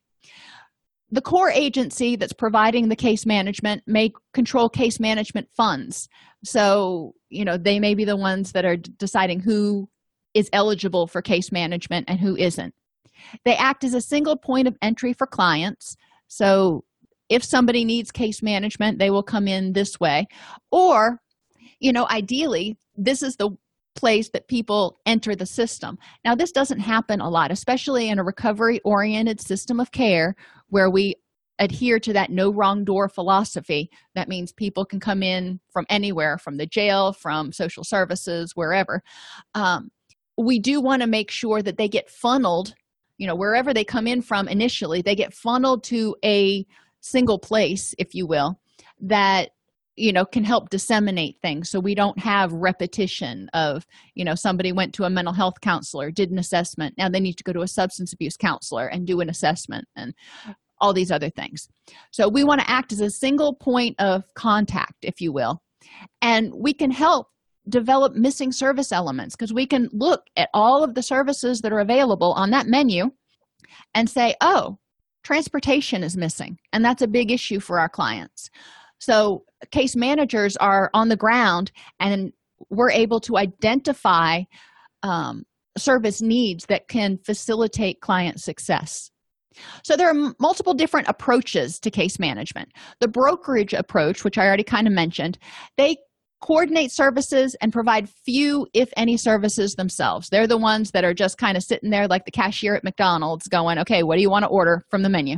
the 1.12 1.22
core 1.22 1.50
agency 1.50 2.16
that's 2.16 2.34
providing 2.34 2.88
the 2.88 2.96
case 2.96 3.26
management 3.26 3.84
may 3.86 4.14
control 4.34 4.70
case 4.70 5.00
management 5.00 5.50
funds. 5.56 6.08
So 6.44 7.14
you 7.30 7.46
know 7.46 7.58
they 7.58 7.80
may 7.80 7.94
be 7.96 8.06
the 8.06 8.18
ones 8.18 8.54
that 8.54 8.66
are 8.66 8.78
deciding 8.78 9.42
who 9.42 9.90
is 10.34 10.50
eligible 10.54 11.08
for 11.08 11.22
case 11.22 11.52
management 11.52 12.06
and 12.10 12.20
who 12.20 12.36
isn't. 12.38 12.74
They 13.44 13.56
act 13.56 13.84
as 13.84 13.94
a 13.94 14.02
single 14.02 14.38
point 14.38 14.68
of 14.68 14.78
entry 14.82 15.14
for 15.14 15.28
clients. 15.28 15.98
So 16.28 16.86
if 17.30 17.44
somebody 17.44 17.86
needs 17.86 18.12
case 18.12 18.42
management 18.42 19.00
they 19.00 19.10
will 19.10 19.24
come 19.24 19.48
in 19.48 19.74
this 19.74 20.00
way. 20.00 20.28
Or 20.72 21.20
you 21.80 21.92
know 21.92 22.08
ideally 22.10 22.78
this 22.96 23.22
is 23.22 23.36
the 23.36 23.50
place 24.02 24.30
that 24.32 24.48
people 24.48 25.00
enter 25.06 25.36
the 25.36 25.46
system. 25.46 25.98
Now 26.26 26.34
this 26.34 26.52
doesn't 26.52 26.80
happen 26.80 27.22
a 27.22 27.30
lot 27.30 27.52
especially 27.52 28.10
in 28.10 28.18
a 28.18 28.24
recovery 28.24 28.82
oriented 28.84 29.40
system 29.40 29.80
of 29.80 29.92
care 29.92 30.36
where 30.70 30.90
we 30.90 31.16
adhere 31.60 32.00
to 32.00 32.14
that 32.14 32.32
no 32.32 32.52
wrong 32.52 32.84
door 32.84 33.08
philosophy. 33.08 33.92
That 34.16 34.28
means 34.28 34.52
people 34.52 34.86
can 34.86 35.00
come 35.00 35.22
in 35.22 35.60
from 35.70 35.86
anywhere 35.88 36.40
from 36.40 36.58
the 36.58 36.66
jail 36.66 37.14
from 37.14 37.52
social 37.52 37.84
services 37.84 38.54
wherever. 38.56 39.04
Um, 39.54 39.92
we 40.36 40.58
do 40.58 40.82
want 40.82 41.04
to 41.04 41.08
make 41.08 41.30
sure 41.30 41.62
that 41.62 41.78
they 41.78 41.88
get 41.88 42.10
funneled 42.10 42.74
you 43.20 43.28
know 43.28 43.36
wherever 43.36 43.72
they 43.72 43.84
come 43.84 44.08
in 44.08 44.22
from 44.24 44.48
initially 44.48 45.04
they 45.04 45.16
get 45.16 45.32
funneled 45.32 45.84
to 45.84 46.16
a 46.26 46.66
single 47.02 47.38
place 47.38 47.94
if 48.00 48.16
you 48.16 48.26
will 48.26 48.60
that 49.00 49.52
you 50.02 50.12
know 50.12 50.26
can 50.26 50.44
help 50.44 50.70
disseminate 50.70 51.38
things. 51.42 51.70
So 51.70 51.80
we 51.80 51.94
don't 51.94 52.18
have 52.20 52.52
repetition 52.52 53.50
of 53.54 53.86
you 54.16 54.26
know 54.26 54.36
somebody 54.36 54.72
went 54.72 54.94
to 54.96 55.04
a 55.04 55.10
mental 55.10 55.34
health 55.34 55.62
counselor 55.62 56.10
did 56.12 56.32
an 56.32 56.40
assessment. 56.40 56.96
Now 56.98 57.08
they 57.08 57.20
need 57.20 57.38
to 57.38 57.44
go 57.44 57.54
to 57.54 57.62
a 57.62 57.68
substance 57.68 58.12
abuse 58.12 58.36
counselor 58.36 58.88
and 58.88 59.06
do 59.06 59.22
an 59.22 59.30
assessment 59.30 59.86
and 59.96 60.14
all 60.80 60.94
these 60.94 61.12
other 61.12 61.30
things. 61.30 61.68
So 62.12 62.28
we 62.28 62.44
want 62.44 62.62
to 62.62 62.70
act 62.70 62.92
as 62.92 63.02
a 63.02 63.12
single 63.12 63.54
point 63.54 63.96
of 64.00 64.24
contact 64.34 64.96
if 65.04 65.22
you 65.22 65.32
will. 65.32 65.62
And 66.22 66.52
we 66.56 66.74
can 66.74 66.90
help 66.90 67.28
develop 67.70 68.14
missing 68.14 68.52
service 68.52 68.92
elements 68.92 69.36
because 69.36 69.54
we 69.54 69.68
can 69.68 69.88
look 69.94 70.24
at 70.36 70.50
all 70.52 70.84
of 70.84 70.96
the 70.96 71.04
services 71.04 71.62
that 71.62 71.72
are 71.72 71.80
available 71.80 72.34
on 72.34 72.50
that 72.50 72.66
menu 72.66 73.12
and 73.94 74.10
say 74.10 74.34
oh 74.42 74.80
transportation 75.24 76.04
is 76.04 76.18
missing 76.18 76.58
and 76.74 76.84
that's 76.84 77.04
a 77.04 77.08
big 77.08 77.30
issue 77.30 77.60
for 77.60 77.80
our 77.80 77.88
clients 77.88 78.50
so 79.02 79.44
case 79.72 79.96
managers 79.96 80.56
are 80.58 80.90
on 80.94 81.10
the 81.10 81.18
ground 81.18 81.72
and 82.00 82.32
we're 82.70 82.92
able 82.92 83.20
to 83.22 83.38
identify 83.38 84.44
um, 85.04 85.44
service 85.78 86.22
needs 86.22 86.66
that 86.68 86.88
can 86.88 87.18
facilitate 87.26 88.00
client 88.02 88.40
success. 88.40 89.10
So 89.84 89.98
there 89.98 90.10
are 90.10 90.34
multiple 90.40 90.74
different 90.74 91.08
approaches 91.08 91.80
to 91.80 91.92
case 91.92 92.20
management. 92.20 92.70
The 93.00 93.08
brokerage 93.08 93.74
approach 93.74 94.24
which 94.24 94.38
i 94.38 94.46
already 94.46 94.64
kind 94.64 94.88
of 94.88 94.94
mentioned 94.94 95.38
they 95.78 95.98
coordinate 96.42 96.92
services 96.92 97.56
and 97.62 97.72
provide 97.74 98.10
few 98.26 98.66
if 98.74 98.92
any 98.98 99.16
services 99.18 99.76
themselves. 99.76 100.30
They're 100.30 100.48
the 100.48 100.58
ones 100.58 100.92
that 100.92 101.04
are 101.04 101.14
just 101.14 101.38
kind 101.38 101.56
of 101.58 101.64
sitting 101.64 101.90
there 101.90 102.08
like 102.08 102.26
the 102.26 102.32
cashier 102.32 102.76
at 102.76 102.84
mcdonald's 102.84 103.48
going 103.48 103.80
okay 103.80 104.04
what 104.04 104.16
do 104.16 104.22
you 104.22 104.30
want 104.30 104.44
to 104.44 104.50
order 104.50 104.84
from 104.90 105.02
the 105.02 105.10
menu 105.10 105.38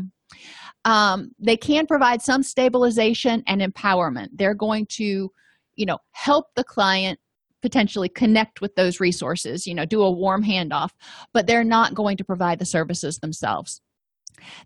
um, 0.86 1.32
they 1.40 1.58
can 1.58 1.88
provide 1.88 2.22
some 2.22 2.44
stabilization 2.44 3.44
and 3.48 3.62
empowerment. 3.62 4.30
They're 4.34 4.56
going 4.56 4.86
to 4.92 5.32
you 5.76 5.86
know 5.86 5.98
help 6.12 6.48
the 6.56 6.64
client 6.64 7.20
potentially 7.62 8.10
connect 8.10 8.62
with 8.62 8.76
those 8.76 9.00
resources 9.00 9.66
you 9.66 9.74
know 9.74 9.86
do 9.86 10.02
a 10.02 10.12
warm 10.12 10.44
handoff 10.44 10.90
but 11.34 11.48
they're 11.48 11.64
not 11.64 11.94
going 11.94 12.18
to 12.18 12.24
provide 12.24 12.60
the 12.60 12.66
services 12.66 13.18
themselves. 13.20 13.82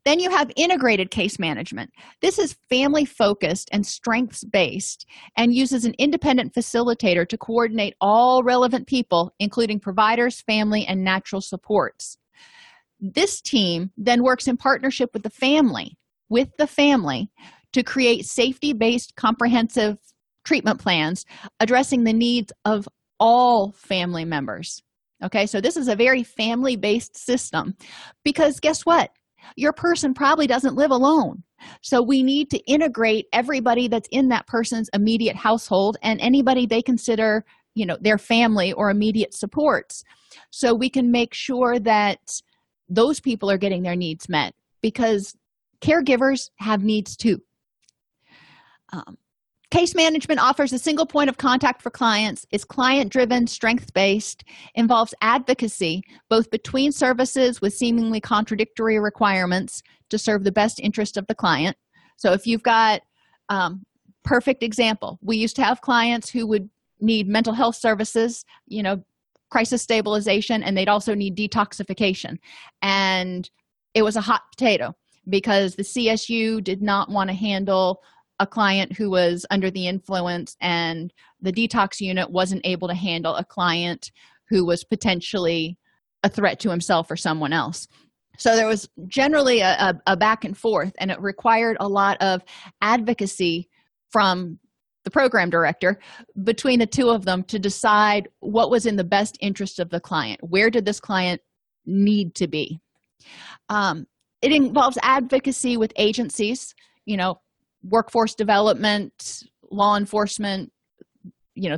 Then 0.06 0.20
you 0.20 0.32
have 0.32 0.50
integrated 0.56 1.12
case 1.12 1.38
management. 1.38 1.92
This 2.22 2.40
is 2.40 2.58
family 2.70 3.06
focused 3.06 3.70
and 3.72 3.86
strengths 3.86 4.44
based 4.44 5.06
and 5.36 5.54
uses 5.54 5.86
an 5.86 5.94
independent 6.00 6.54
facilitator 6.54 7.28
to 7.28 7.38
coordinate 7.38 7.94
all 8.02 8.44
relevant 8.44 8.88
people 8.88 9.34
including 9.40 9.80
providers 9.80 10.42
family 10.42 10.86
and 10.86 11.04
natural 11.04 11.42
supports. 11.42 12.18
This 13.00 13.42
team 13.42 13.92
then 13.96 14.24
works 14.24 14.48
in 14.48 14.58
partnership 14.58 15.12
with 15.14 15.24
the 15.24 15.30
family 15.30 15.98
with 16.30 16.50
the 16.58 16.68
family 16.68 17.30
to 17.74 17.84
create 17.84 18.26
safety 18.26 18.74
based 18.74 19.16
comprehensive 19.16 19.98
treatment 20.46 20.80
plans 20.80 21.26
addressing 21.60 22.04
the 22.04 22.14
needs 22.14 22.52
of 22.66 22.88
all 23.20 23.74
family 23.74 24.26
members. 24.26 24.82
Okay, 25.24 25.46
so 25.46 25.60
this 25.60 25.78
is 25.78 25.88
a 25.88 25.96
very 25.96 26.24
family 26.24 26.76
based 26.76 27.18
system 27.18 27.76
because 28.24 28.60
guess 28.60 28.86
what? 28.86 29.10
Your 29.56 29.74
person 29.74 30.14
probably 30.14 30.48
doesn't 30.48 30.76
live 30.76 30.92
alone. 30.92 31.44
So 31.82 32.02
we 32.02 32.22
need 32.22 32.50
to 32.52 32.60
integrate 32.72 33.26
everybody 33.34 33.88
that's 33.88 34.10
in 34.12 34.30
that 34.30 34.48
person's 34.48 34.90
immediate 34.94 35.36
household 35.36 35.98
and 36.04 36.20
anybody 36.22 36.66
they 36.66 36.82
consider, 36.82 37.46
you 37.74 37.86
know, 37.86 37.98
their 38.00 38.18
family 38.18 38.74
or 38.74 38.90
immediate 38.90 39.34
supports. 39.34 40.04
So 40.52 40.74
we 40.74 40.90
can 40.90 41.12
make 41.12 41.34
sure 41.34 41.80
that 41.80 42.20
those 42.90 43.20
people 43.20 43.50
are 43.50 43.58
getting 43.58 43.84
their 43.84 43.96
needs 43.96 44.30
met 44.30 44.54
because 44.82 45.36
caregivers 45.82 46.50
have 46.58 46.84
needs 46.84 47.16
too. 47.16 47.42
Um, 48.94 49.18
case 49.70 49.94
management 49.96 50.40
offers 50.40 50.72
a 50.72 50.80
single 50.80 51.06
point 51.06 51.30
of 51.30 51.38
contact 51.38 51.82
for 51.82 51.90
clients 51.90 52.46
is 52.52 52.64
client 52.64 53.12
driven 53.12 53.48
strength 53.48 53.94
based 53.94 54.44
involves 54.76 55.14
advocacy 55.22 56.04
both 56.30 56.50
between 56.52 56.92
services 56.92 57.60
with 57.60 57.74
seemingly 57.74 58.22
contradictory 58.22 58.98
requirements 58.98 59.84
to 60.10 60.18
serve 60.18 60.46
the 60.46 60.52
best 60.52 60.80
interest 60.80 61.18
of 61.18 61.28
the 61.28 61.36
client. 61.36 61.76
So 62.16 62.32
if 62.32 62.48
you've 62.48 62.64
got 62.64 63.02
um, 63.50 63.86
perfect 64.24 64.64
example 64.64 65.20
we 65.22 65.38
used 65.38 65.58
to 65.58 65.64
have 65.64 65.82
clients 65.82 66.30
who 66.30 66.48
would 66.48 66.70
need 67.02 67.28
mental 67.28 67.54
health 67.54 67.76
services 67.76 68.46
you 68.68 68.82
know 68.82 69.04
crisis 69.50 69.82
stabilization 69.82 70.64
and 70.64 70.78
they'd 70.78 70.90
also 70.90 71.14
need 71.14 71.38
detoxification. 71.38 72.38
And 72.82 73.50
it 73.94 74.04
was 74.04 74.16
a 74.16 74.22
hot 74.22 74.44
potato 74.52 74.96
because 75.30 75.76
the 75.76 75.84
CSU 75.84 76.64
did 76.64 76.82
not 76.82 77.10
want 77.10 77.30
to 77.30 77.36
handle 77.36 78.02
a 78.40 78.48
client 78.48 78.94
who 78.94 79.10
was 79.10 79.46
under 79.50 79.72
the 79.72 79.88
influence 79.88 80.56
and 80.62 81.12
the 81.42 81.52
detox 81.52 82.00
unit 82.00 82.30
wasn't 82.30 82.66
able 82.66 82.88
to 82.88 82.94
handle 82.94 83.36
a 83.36 83.44
client 83.44 84.12
who 84.50 84.66
was 84.66 84.84
potentially 84.84 85.78
a 86.24 86.30
threat 86.30 86.60
to 86.60 86.70
himself 86.70 87.10
or 87.10 87.16
someone 87.16 87.54
else. 87.54 87.88
So 88.38 88.56
there 88.56 88.68
was 88.68 88.88
generally 89.08 89.62
a, 89.62 89.72
a, 89.72 90.02
a, 90.08 90.18
back 90.18 90.46
and 90.46 90.56
forth 90.56 90.94
and 91.00 91.10
it 91.10 91.20
required 91.20 91.78
a 91.80 91.88
lot 91.88 92.18
of 92.22 92.44
advocacy 92.82 93.68
from 94.12 94.60
the 95.04 95.12
program 95.12 95.50
director 95.50 96.00
between 96.44 96.80
the 96.80 96.86
two 96.86 97.10
of 97.10 97.26
them 97.26 97.44
to 97.46 97.58
decide 97.58 98.28
what 98.40 98.70
was 98.70 98.86
in 98.86 98.96
the 98.96 99.04
best 99.04 99.38
interest 99.42 99.80
of 99.80 99.90
the 99.90 100.00
client. 100.00 100.40
Where 100.44 100.70
did 100.70 100.86
this 100.86 101.00
client 101.00 101.42
need 101.86 102.36
to 102.36 102.48
be? 102.48 102.80
Um, 103.70 104.06
it 104.42 104.52
involves 104.52 104.98
advocacy 105.02 105.78
with 105.78 105.92
agencies 105.96 106.74
you 107.06 107.18
know 107.18 107.40
workforce 107.84 108.36
development 108.36 109.44
law 109.72 109.98
enforcement 109.98 110.72
you 111.56 111.70
know 111.70 111.78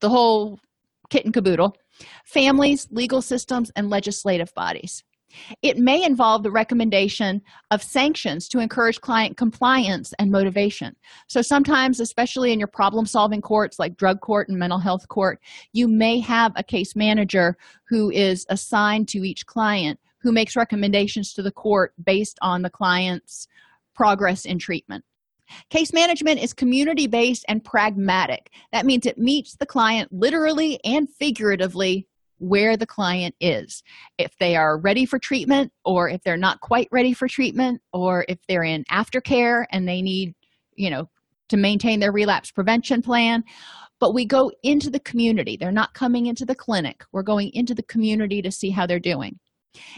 the 0.00 0.08
whole 0.08 0.58
kit 1.10 1.24
and 1.24 1.34
caboodle 1.34 1.74
families 2.24 2.88
legal 2.90 3.22
systems 3.22 3.70
and 3.76 3.90
legislative 3.90 4.52
bodies. 4.54 5.02
It 5.60 5.76
may 5.76 6.02
involve 6.02 6.44
the 6.44 6.50
recommendation 6.50 7.42
of 7.70 7.82
sanctions 7.82 8.48
to 8.48 8.60
encourage 8.60 9.00
client 9.00 9.36
compliance 9.36 10.14
and 10.18 10.30
motivation. 10.30 10.96
So 11.28 11.42
sometimes 11.42 12.00
especially 12.00 12.52
in 12.52 12.58
your 12.58 12.68
problem 12.68 13.06
solving 13.06 13.42
courts 13.42 13.78
like 13.78 13.96
drug 13.96 14.20
court 14.20 14.48
and 14.48 14.58
mental 14.58 14.78
health 14.78 15.08
court 15.08 15.40
you 15.72 15.88
may 15.88 16.20
have 16.20 16.52
a 16.56 16.62
case 16.62 16.96
manager 16.96 17.56
who 17.88 18.10
is 18.10 18.46
assigned 18.48 19.08
to 19.08 19.18
each 19.18 19.46
client 19.46 19.98
who 20.22 20.32
makes 20.32 20.56
recommendations 20.56 21.32
to 21.34 21.42
the 21.42 21.52
court 21.52 21.92
based 22.02 22.38
on 22.42 22.62
the 22.62 22.70
client's 22.70 23.48
progress 23.94 24.44
in 24.44 24.58
treatment. 24.58 25.04
Case 25.70 25.92
management 25.92 26.40
is 26.42 26.52
community 26.52 27.06
based 27.06 27.44
and 27.48 27.64
pragmatic. 27.64 28.50
That 28.72 28.86
means 28.86 29.06
it 29.06 29.18
meets 29.18 29.56
the 29.56 29.66
client 29.66 30.12
literally 30.12 30.80
and 30.84 31.08
figuratively 31.08 32.08
where 32.38 32.76
the 32.76 32.86
client 32.86 33.34
is. 33.40 33.82
If 34.18 34.36
they 34.38 34.56
are 34.56 34.78
ready 34.78 35.06
for 35.06 35.18
treatment, 35.18 35.72
or 35.84 36.08
if 36.08 36.22
they're 36.22 36.36
not 36.36 36.60
quite 36.60 36.88
ready 36.90 37.12
for 37.12 37.28
treatment, 37.28 37.80
or 37.92 38.24
if 38.28 38.38
they're 38.48 38.64
in 38.64 38.84
aftercare 38.90 39.64
and 39.70 39.88
they 39.88 40.02
need, 40.02 40.34
you 40.74 40.90
know, 40.90 41.08
to 41.48 41.56
maintain 41.56 42.00
their 42.00 42.12
relapse 42.12 42.50
prevention 42.50 43.00
plan. 43.00 43.44
But 43.98 44.12
we 44.12 44.26
go 44.26 44.52
into 44.62 44.90
the 44.90 45.00
community. 45.00 45.56
They're 45.56 45.72
not 45.72 45.94
coming 45.94 46.26
into 46.26 46.44
the 46.44 46.54
clinic. 46.54 47.04
We're 47.12 47.22
going 47.22 47.50
into 47.54 47.74
the 47.74 47.84
community 47.84 48.42
to 48.42 48.50
see 48.50 48.70
how 48.70 48.86
they're 48.86 48.98
doing. 48.98 49.38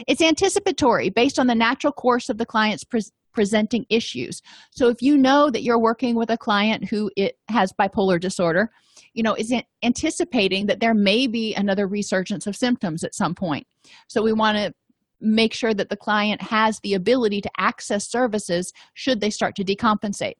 It's 0.07 0.21
anticipatory 0.21 1.09
based 1.09 1.39
on 1.39 1.47
the 1.47 1.55
natural 1.55 1.93
course 1.93 2.29
of 2.29 2.37
the 2.37 2.45
client's 2.45 2.83
pre- 2.83 3.01
presenting 3.33 3.85
issues. 3.89 4.41
So 4.71 4.89
if 4.89 5.01
you 5.01 5.17
know 5.17 5.49
that 5.49 5.63
you're 5.63 5.79
working 5.79 6.15
with 6.15 6.29
a 6.29 6.37
client 6.37 6.89
who 6.89 7.11
it 7.15 7.37
has 7.47 7.71
bipolar 7.71 8.19
disorder, 8.19 8.71
you 9.13 9.23
know, 9.23 9.33
is 9.33 9.53
anticipating 9.83 10.65
that 10.67 10.79
there 10.79 10.93
may 10.93 11.27
be 11.27 11.55
another 11.55 11.87
resurgence 11.87 12.47
of 12.47 12.55
symptoms 12.55 13.03
at 13.03 13.15
some 13.15 13.35
point. 13.35 13.65
So 14.07 14.21
we 14.21 14.33
want 14.33 14.57
to 14.57 14.73
make 15.21 15.53
sure 15.53 15.73
that 15.73 15.89
the 15.89 15.97
client 15.97 16.41
has 16.41 16.79
the 16.79 16.93
ability 16.93 17.41
to 17.41 17.51
access 17.57 18.09
services 18.09 18.71
should 18.93 19.19
they 19.19 19.29
start 19.29 19.55
to 19.55 19.63
decompensate. 19.63 20.35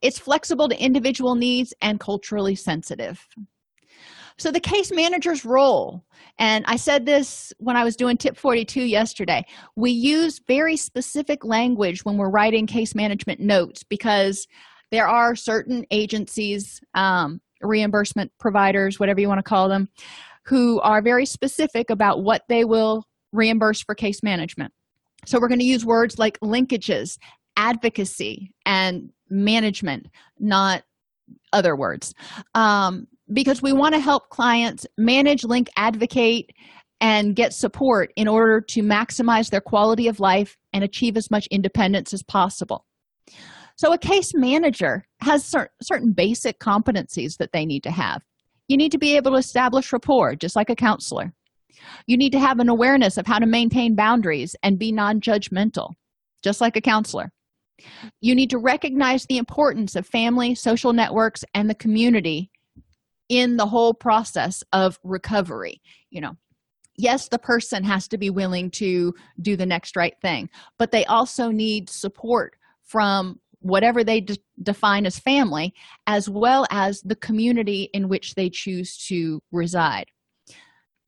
It's 0.00 0.18
flexible 0.18 0.68
to 0.68 0.80
individual 0.80 1.34
needs 1.34 1.74
and 1.80 1.98
culturally 1.98 2.54
sensitive. 2.54 3.26
So, 4.38 4.50
the 4.50 4.60
case 4.60 4.92
manager's 4.92 5.44
role, 5.44 6.04
and 6.38 6.64
I 6.68 6.76
said 6.76 7.06
this 7.06 7.54
when 7.58 7.76
I 7.76 7.84
was 7.84 7.96
doing 7.96 8.18
tip 8.18 8.36
42 8.36 8.82
yesterday, 8.82 9.44
we 9.76 9.90
use 9.90 10.40
very 10.46 10.76
specific 10.76 11.44
language 11.44 12.04
when 12.04 12.18
we're 12.18 12.28
writing 12.28 12.66
case 12.66 12.94
management 12.94 13.40
notes 13.40 13.82
because 13.82 14.46
there 14.90 15.08
are 15.08 15.34
certain 15.34 15.86
agencies, 15.90 16.82
um, 16.94 17.40
reimbursement 17.62 18.30
providers, 18.38 19.00
whatever 19.00 19.20
you 19.20 19.28
want 19.28 19.38
to 19.38 19.42
call 19.42 19.70
them, 19.70 19.88
who 20.44 20.80
are 20.80 21.00
very 21.00 21.24
specific 21.24 21.88
about 21.88 22.22
what 22.22 22.42
they 22.48 22.64
will 22.64 23.04
reimburse 23.32 23.80
for 23.80 23.94
case 23.94 24.22
management. 24.22 24.72
So, 25.24 25.40
we're 25.40 25.48
going 25.48 25.60
to 25.60 25.64
use 25.64 25.86
words 25.86 26.18
like 26.18 26.38
linkages, 26.40 27.16
advocacy 27.56 28.52
and 28.66 29.10
management, 29.30 30.08
not 30.38 30.82
other 31.54 31.74
words. 31.74 32.12
Um, 32.54 33.08
because 33.32 33.62
we 33.62 33.72
want 33.72 33.94
to 33.94 34.00
help 34.00 34.28
clients 34.30 34.86
manage, 34.96 35.44
link, 35.44 35.68
advocate, 35.76 36.50
and 37.00 37.36
get 37.36 37.52
support 37.52 38.12
in 38.16 38.28
order 38.28 38.60
to 38.60 38.82
maximize 38.82 39.50
their 39.50 39.60
quality 39.60 40.08
of 40.08 40.20
life 40.20 40.56
and 40.72 40.82
achieve 40.82 41.16
as 41.16 41.30
much 41.30 41.46
independence 41.50 42.14
as 42.14 42.22
possible. 42.22 42.86
So, 43.76 43.92
a 43.92 43.98
case 43.98 44.32
manager 44.34 45.06
has 45.20 45.44
cer- 45.44 45.70
certain 45.82 46.12
basic 46.12 46.58
competencies 46.58 47.36
that 47.38 47.52
they 47.52 47.66
need 47.66 47.82
to 47.82 47.90
have. 47.90 48.22
You 48.68 48.76
need 48.76 48.92
to 48.92 48.98
be 48.98 49.16
able 49.16 49.32
to 49.32 49.36
establish 49.38 49.92
rapport, 49.92 50.34
just 50.34 50.56
like 50.56 50.70
a 50.70 50.76
counselor. 50.76 51.32
You 52.06 52.16
need 52.16 52.30
to 52.30 52.40
have 52.40 52.58
an 52.58 52.70
awareness 52.70 53.18
of 53.18 53.26
how 53.26 53.38
to 53.38 53.46
maintain 53.46 53.94
boundaries 53.94 54.56
and 54.62 54.78
be 54.78 54.92
non 54.92 55.20
judgmental, 55.20 55.90
just 56.42 56.62
like 56.62 56.76
a 56.76 56.80
counselor. 56.80 57.30
You 58.22 58.34
need 58.34 58.48
to 58.50 58.58
recognize 58.58 59.26
the 59.26 59.36
importance 59.36 59.96
of 59.96 60.06
family, 60.06 60.54
social 60.54 60.94
networks, 60.94 61.44
and 61.52 61.68
the 61.68 61.74
community 61.74 62.50
in 63.28 63.56
the 63.56 63.66
whole 63.66 63.94
process 63.94 64.62
of 64.72 64.98
recovery. 65.02 65.80
You 66.10 66.20
know, 66.20 66.36
yes, 66.96 67.28
the 67.28 67.38
person 67.38 67.84
has 67.84 68.08
to 68.08 68.18
be 68.18 68.30
willing 68.30 68.70
to 68.72 69.14
do 69.40 69.56
the 69.56 69.66
next 69.66 69.96
right 69.96 70.14
thing, 70.22 70.48
but 70.78 70.90
they 70.90 71.04
also 71.06 71.50
need 71.50 71.90
support 71.90 72.56
from 72.82 73.40
whatever 73.60 74.04
they 74.04 74.20
de- 74.20 74.38
define 74.62 75.06
as 75.06 75.18
family, 75.18 75.74
as 76.06 76.28
well 76.28 76.66
as 76.70 77.02
the 77.02 77.16
community 77.16 77.90
in 77.92 78.08
which 78.08 78.34
they 78.34 78.48
choose 78.48 78.96
to 79.08 79.42
reside. 79.50 80.06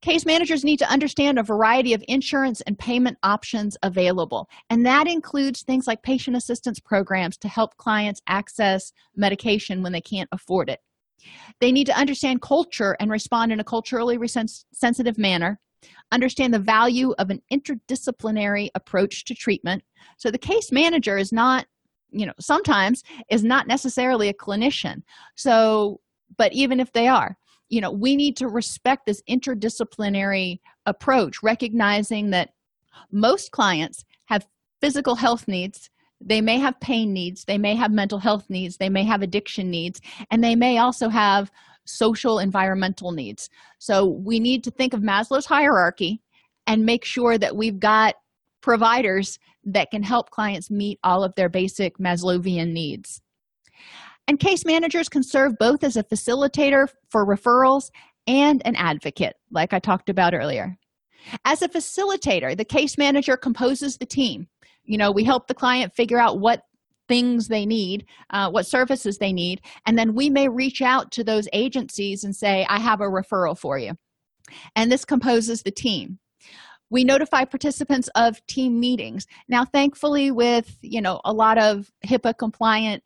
Case 0.00 0.24
managers 0.24 0.64
need 0.64 0.78
to 0.78 0.88
understand 0.88 1.38
a 1.38 1.42
variety 1.42 1.92
of 1.92 2.04
insurance 2.06 2.60
and 2.62 2.78
payment 2.78 3.18
options 3.24 3.76
available, 3.82 4.48
and 4.70 4.86
that 4.86 5.08
includes 5.08 5.62
things 5.62 5.88
like 5.88 6.02
patient 6.02 6.36
assistance 6.36 6.78
programs 6.78 7.36
to 7.38 7.48
help 7.48 7.76
clients 7.78 8.22
access 8.28 8.92
medication 9.16 9.82
when 9.82 9.92
they 9.92 10.00
can't 10.00 10.28
afford 10.30 10.70
it. 10.70 10.80
They 11.60 11.72
need 11.72 11.86
to 11.86 11.98
understand 11.98 12.42
culture 12.42 12.96
and 13.00 13.10
respond 13.10 13.52
in 13.52 13.60
a 13.60 13.64
culturally 13.64 14.18
sensitive 14.72 15.18
manner, 15.18 15.58
understand 16.12 16.54
the 16.54 16.58
value 16.58 17.14
of 17.18 17.30
an 17.30 17.42
interdisciplinary 17.52 18.68
approach 18.74 19.24
to 19.24 19.34
treatment. 19.34 19.82
So 20.16 20.30
the 20.30 20.38
case 20.38 20.72
manager 20.72 21.18
is 21.18 21.32
not 21.32 21.66
you 22.10 22.26
know 22.26 22.32
sometimes 22.40 23.02
is 23.30 23.44
not 23.44 23.66
necessarily 23.66 24.28
a 24.28 24.34
clinician 24.34 25.02
so 25.36 26.00
but 26.36 26.52
even 26.52 26.80
if 26.80 26.92
they 26.92 27.06
are 27.06 27.36
you 27.68 27.80
know 27.80 27.90
we 27.90 28.16
need 28.16 28.36
to 28.36 28.48
respect 28.48 29.06
this 29.06 29.22
interdisciplinary 29.28 30.58
approach 30.86 31.42
recognizing 31.42 32.30
that 32.30 32.50
most 33.12 33.50
clients 33.52 34.04
have 34.26 34.46
physical 34.80 35.16
health 35.16 35.46
needs 35.48 35.90
they 36.20 36.40
may 36.40 36.58
have 36.58 36.78
pain 36.80 37.12
needs 37.12 37.44
they 37.44 37.58
may 37.58 37.74
have 37.74 37.90
mental 37.90 38.18
health 38.18 38.48
needs 38.48 38.76
they 38.76 38.88
may 38.88 39.04
have 39.04 39.22
addiction 39.22 39.70
needs 39.70 40.00
and 40.30 40.42
they 40.42 40.54
may 40.54 40.78
also 40.78 41.08
have 41.08 41.50
social 41.84 42.38
environmental 42.38 43.12
needs 43.12 43.48
so 43.78 44.04
we 44.04 44.38
need 44.38 44.62
to 44.64 44.70
think 44.70 44.92
of 44.92 45.00
maslow's 45.00 45.46
hierarchy 45.46 46.20
and 46.66 46.84
make 46.84 47.04
sure 47.04 47.38
that 47.38 47.56
we've 47.56 47.80
got 47.80 48.14
providers 48.60 49.38
that 49.64 49.90
can 49.90 50.02
help 50.02 50.30
clients 50.30 50.70
meet 50.70 50.98
all 51.02 51.24
of 51.24 51.34
their 51.34 51.48
basic 51.48 51.98
Maslowian 51.98 52.72
needs. 52.72 53.20
And 54.26 54.38
case 54.38 54.64
managers 54.64 55.08
can 55.08 55.22
serve 55.22 55.58
both 55.58 55.82
as 55.82 55.96
a 55.96 56.04
facilitator 56.04 56.88
for 57.08 57.26
referrals 57.26 57.90
and 58.26 58.60
an 58.66 58.76
advocate, 58.76 59.36
like 59.50 59.72
I 59.72 59.78
talked 59.78 60.10
about 60.10 60.34
earlier. 60.34 60.76
As 61.44 61.62
a 61.62 61.68
facilitator, 61.68 62.56
the 62.56 62.64
case 62.64 62.98
manager 62.98 63.36
composes 63.36 63.96
the 63.96 64.06
team. 64.06 64.48
You 64.88 64.98
know, 64.98 65.12
we 65.12 65.22
help 65.22 65.46
the 65.46 65.54
client 65.54 65.94
figure 65.94 66.18
out 66.18 66.40
what 66.40 66.62
things 67.08 67.48
they 67.48 67.64
need, 67.64 68.04
uh, 68.30 68.50
what 68.50 68.66
services 68.66 69.18
they 69.18 69.32
need, 69.32 69.60
and 69.86 69.96
then 69.96 70.14
we 70.14 70.28
may 70.28 70.48
reach 70.48 70.82
out 70.82 71.10
to 71.12 71.24
those 71.24 71.48
agencies 71.52 72.24
and 72.24 72.34
say, 72.34 72.66
I 72.68 72.80
have 72.80 73.00
a 73.00 73.04
referral 73.04 73.56
for 73.56 73.78
you. 73.78 73.92
And 74.74 74.90
this 74.90 75.04
composes 75.04 75.62
the 75.62 75.70
team 75.70 76.18
we 76.90 77.04
notify 77.04 77.44
participants 77.44 78.08
of 78.14 78.44
team 78.46 78.80
meetings 78.80 79.26
now 79.48 79.64
thankfully 79.64 80.30
with 80.30 80.78
you 80.80 81.00
know 81.00 81.20
a 81.24 81.32
lot 81.32 81.58
of 81.58 81.90
hipaa 82.06 82.36
compliant 82.36 83.02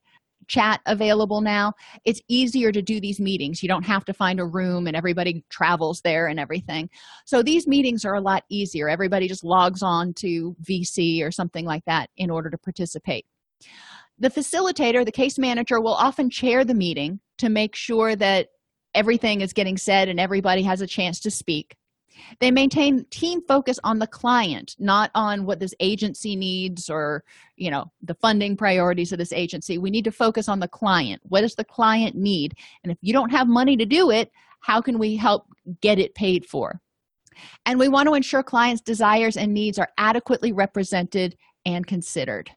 chat 0.48 0.81
available 0.87 1.40
now 1.40 1.72
it's 2.05 2.20
easier 2.28 2.72
to 2.72 2.83
do 2.83 3.00
these 3.00 3.20
meetings. 3.20 3.62
You 3.62 3.68
don't 3.68 3.85
have 3.85 4.05
to 4.07 4.14
find 4.14 4.40
a 4.40 4.44
room 4.44 4.87
and 4.87 4.96
everybody 4.96 5.44
travels 5.50 6.00
there 6.02 6.26
and 6.26 6.38
everything. 6.38 6.88
So 7.26 7.42
these 7.42 7.66
meetings 7.66 8.05
are 8.05 8.14
a 8.14 8.20
lot 8.20 8.44
easier. 8.48 8.88
Everybody 8.88 9.28
just 9.28 9.44
logs 9.44 9.83
on 9.83 10.14
to 10.14 10.57
vc 10.62 11.22
or 11.22 11.31
something 11.31 11.64
like 11.64 11.85
that 11.87 12.11
in 12.16 12.31
order 12.31 12.50
to 12.50 12.59
participate. 12.59 13.26
The 14.18 14.31
facilitator 14.31 15.05
the 15.05 15.12
case 15.12 15.38
manager 15.38 15.81
will 15.81 15.94
often 15.94 16.31
chair 16.31 16.64
the 16.64 16.74
meeting 16.74 17.20
to 17.38 17.48
make 17.48 17.74
sure 17.74 18.14
that 18.16 18.48
everything 18.94 19.40
is 19.40 19.52
getting 19.52 19.76
said 19.76 20.09
and 20.09 20.20
everybody 20.20 20.62
has 20.62 20.81
a 20.81 20.87
chance 20.87 21.18
to 21.20 21.31
speak 21.31 21.76
they 22.40 22.51
maintain 22.51 23.05
team 23.11 23.42
focus 23.46 23.79
on 23.85 23.98
the 23.98 24.07
client 24.07 24.77
not 24.79 25.11
on 25.14 25.44
what 25.44 25.61
this 25.61 25.75
agency 25.81 26.37
needs 26.37 26.88
or 26.90 27.25
you 27.57 27.70
know 27.70 27.90
the 28.03 28.14
funding 28.14 28.57
priorities 28.57 29.12
of 29.12 29.18
this 29.18 29.33
agency. 29.33 29.79
We 29.79 29.90
need 29.90 30.05
to 30.05 30.12
focus 30.12 30.48
on 30.48 30.61
the 30.61 30.68
client. 30.68 31.22
What 31.29 31.42
does 31.42 31.55
the 31.55 31.64
client 31.64 32.16
need? 32.16 32.55
And 32.83 32.92
if 32.92 32.98
you 33.01 33.12
don't 33.12 33.31
have 33.31 33.48
money 33.48 33.77
to 33.77 33.87
do 33.87 34.11
it 34.11 34.31
how 34.62 34.81
can 34.81 34.98
we 34.98 35.16
help 35.16 35.46
get 35.81 35.98
it 35.98 36.14
paid 36.14 36.46
for? 36.46 36.81
And 37.66 37.79
we 37.79 37.88
want 37.88 38.09
to 38.09 38.14
ensure 38.14 38.42
clients 38.42 38.81
desires 38.81 39.37
and 39.37 39.53
needs 39.53 39.79
are 39.79 39.88
adequately 39.98 40.53
represented 40.53 41.37
and 41.66 41.87
considered 41.87 42.51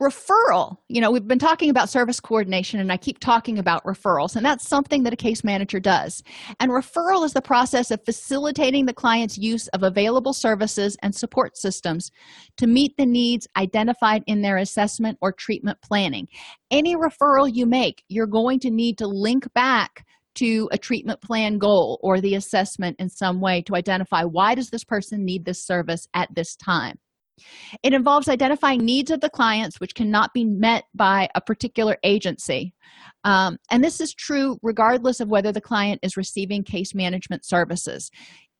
referral. 0.00 0.76
You 0.88 1.00
know 1.00 1.10
we've 1.10 1.26
been 1.26 1.38
talking 1.38 1.70
about 1.70 1.88
service 1.88 2.20
coordination 2.20 2.80
and 2.80 2.92
i 2.92 2.96
keep 2.96 3.18
talking 3.18 3.58
about 3.58 3.84
referrals 3.84 4.36
and 4.36 4.44
that's 4.44 4.68
something 4.68 5.02
that 5.02 5.12
a 5.12 5.16
case 5.16 5.44
manager 5.44 5.80
does. 5.80 6.22
And 6.60 6.70
referral 6.70 7.24
is 7.24 7.32
the 7.32 7.42
process 7.42 7.90
of 7.90 8.04
facilitating 8.04 8.86
the 8.86 8.94
client's 8.94 9.38
use 9.38 9.68
of 9.68 9.82
available 9.82 10.32
services 10.32 10.96
and 11.02 11.14
support 11.14 11.56
systems 11.56 12.10
to 12.56 12.66
meet 12.66 12.96
the 12.96 13.06
needs 13.06 13.46
identified 13.56 14.22
in 14.26 14.42
their 14.42 14.56
assessment 14.56 15.18
or 15.20 15.32
treatment 15.32 15.78
planning. 15.82 16.28
Any 16.70 16.96
referral 16.96 17.50
you 17.52 17.66
make 17.66 18.04
you're 18.08 18.26
going 18.26 18.60
to 18.60 18.70
need 18.70 18.98
to 18.98 19.06
link 19.06 19.52
back 19.54 20.04
to 20.34 20.68
a 20.72 20.78
treatment 20.78 21.20
plan 21.20 21.58
goal 21.58 21.98
or 22.02 22.20
the 22.20 22.34
assessment 22.34 22.96
in 22.98 23.08
some 23.08 23.40
way 23.40 23.62
to 23.62 23.74
identify 23.74 24.24
why 24.24 24.54
does 24.54 24.70
this 24.70 24.84
person 24.84 25.24
need 25.24 25.44
this 25.44 25.62
service 25.62 26.08
at 26.14 26.34
this 26.34 26.56
time 26.56 26.98
it 27.82 27.92
involves 27.92 28.28
identifying 28.28 28.84
needs 28.84 29.10
of 29.10 29.20
the 29.20 29.30
clients 29.30 29.80
which 29.80 29.94
cannot 29.94 30.32
be 30.34 30.44
met 30.44 30.84
by 30.94 31.28
a 31.34 31.40
particular 31.40 31.96
agency. 32.02 32.74
Um, 33.24 33.58
and 33.70 33.82
this 33.82 34.00
is 34.00 34.14
true 34.14 34.58
regardless 34.62 35.20
of 35.20 35.28
whether 35.28 35.52
the 35.52 35.60
client 35.60 36.00
is 36.02 36.16
receiving 36.16 36.64
case 36.64 36.94
management 36.94 37.44
services. 37.44 38.10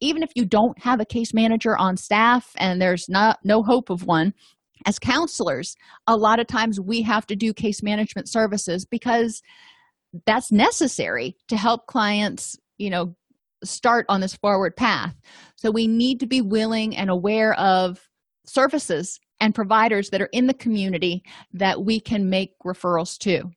Even 0.01 0.23
if 0.23 0.31
you 0.35 0.45
don't 0.45 0.83
have 0.83 1.01
a 1.01 1.05
case 1.05 1.33
manager 1.33 1.77
on 1.77 1.97
staff 1.97 2.53
and 2.57 2.81
there's 2.81 3.09
not 3.09 3.39
no 3.45 3.63
hope 3.63 3.91
of 3.91 4.05
one, 4.05 4.35
as 4.85 4.99
counselors, 4.99 5.77
a 6.09 6.17
lot 6.17 6.41
of 6.41 6.49
times 6.49 6.81
we 6.81 7.03
have 7.03 7.27
to 7.27 7.37
do 7.37 7.53
case 7.53 7.83
management 7.83 8.29
services 8.29 8.85
because 8.85 9.43
that's 10.27 10.51
necessary 10.51 11.37
to 11.49 11.57
help 11.57 11.87
clients, 11.87 12.59
you 12.79 12.91
know, 12.91 13.15
start 13.65 14.05
on 14.09 14.21
this 14.21 14.35
forward 14.35 14.75
path. 14.77 15.15
So 15.57 15.71
we 15.71 15.87
need 15.87 16.19
to 16.21 16.27
be 16.27 16.41
willing 16.41 16.97
and 16.97 17.11
aware 17.11 17.55
of 17.55 18.09
services 18.47 19.21
and 19.41 19.55
providers 19.55 20.11
that 20.11 20.23
are 20.23 20.31
in 20.33 20.47
the 20.47 20.55
community 20.55 21.23
that 21.53 21.85
we 21.85 22.01
can 22.01 22.31
make 22.31 22.55
referrals 22.65 23.19
to. 23.19 23.51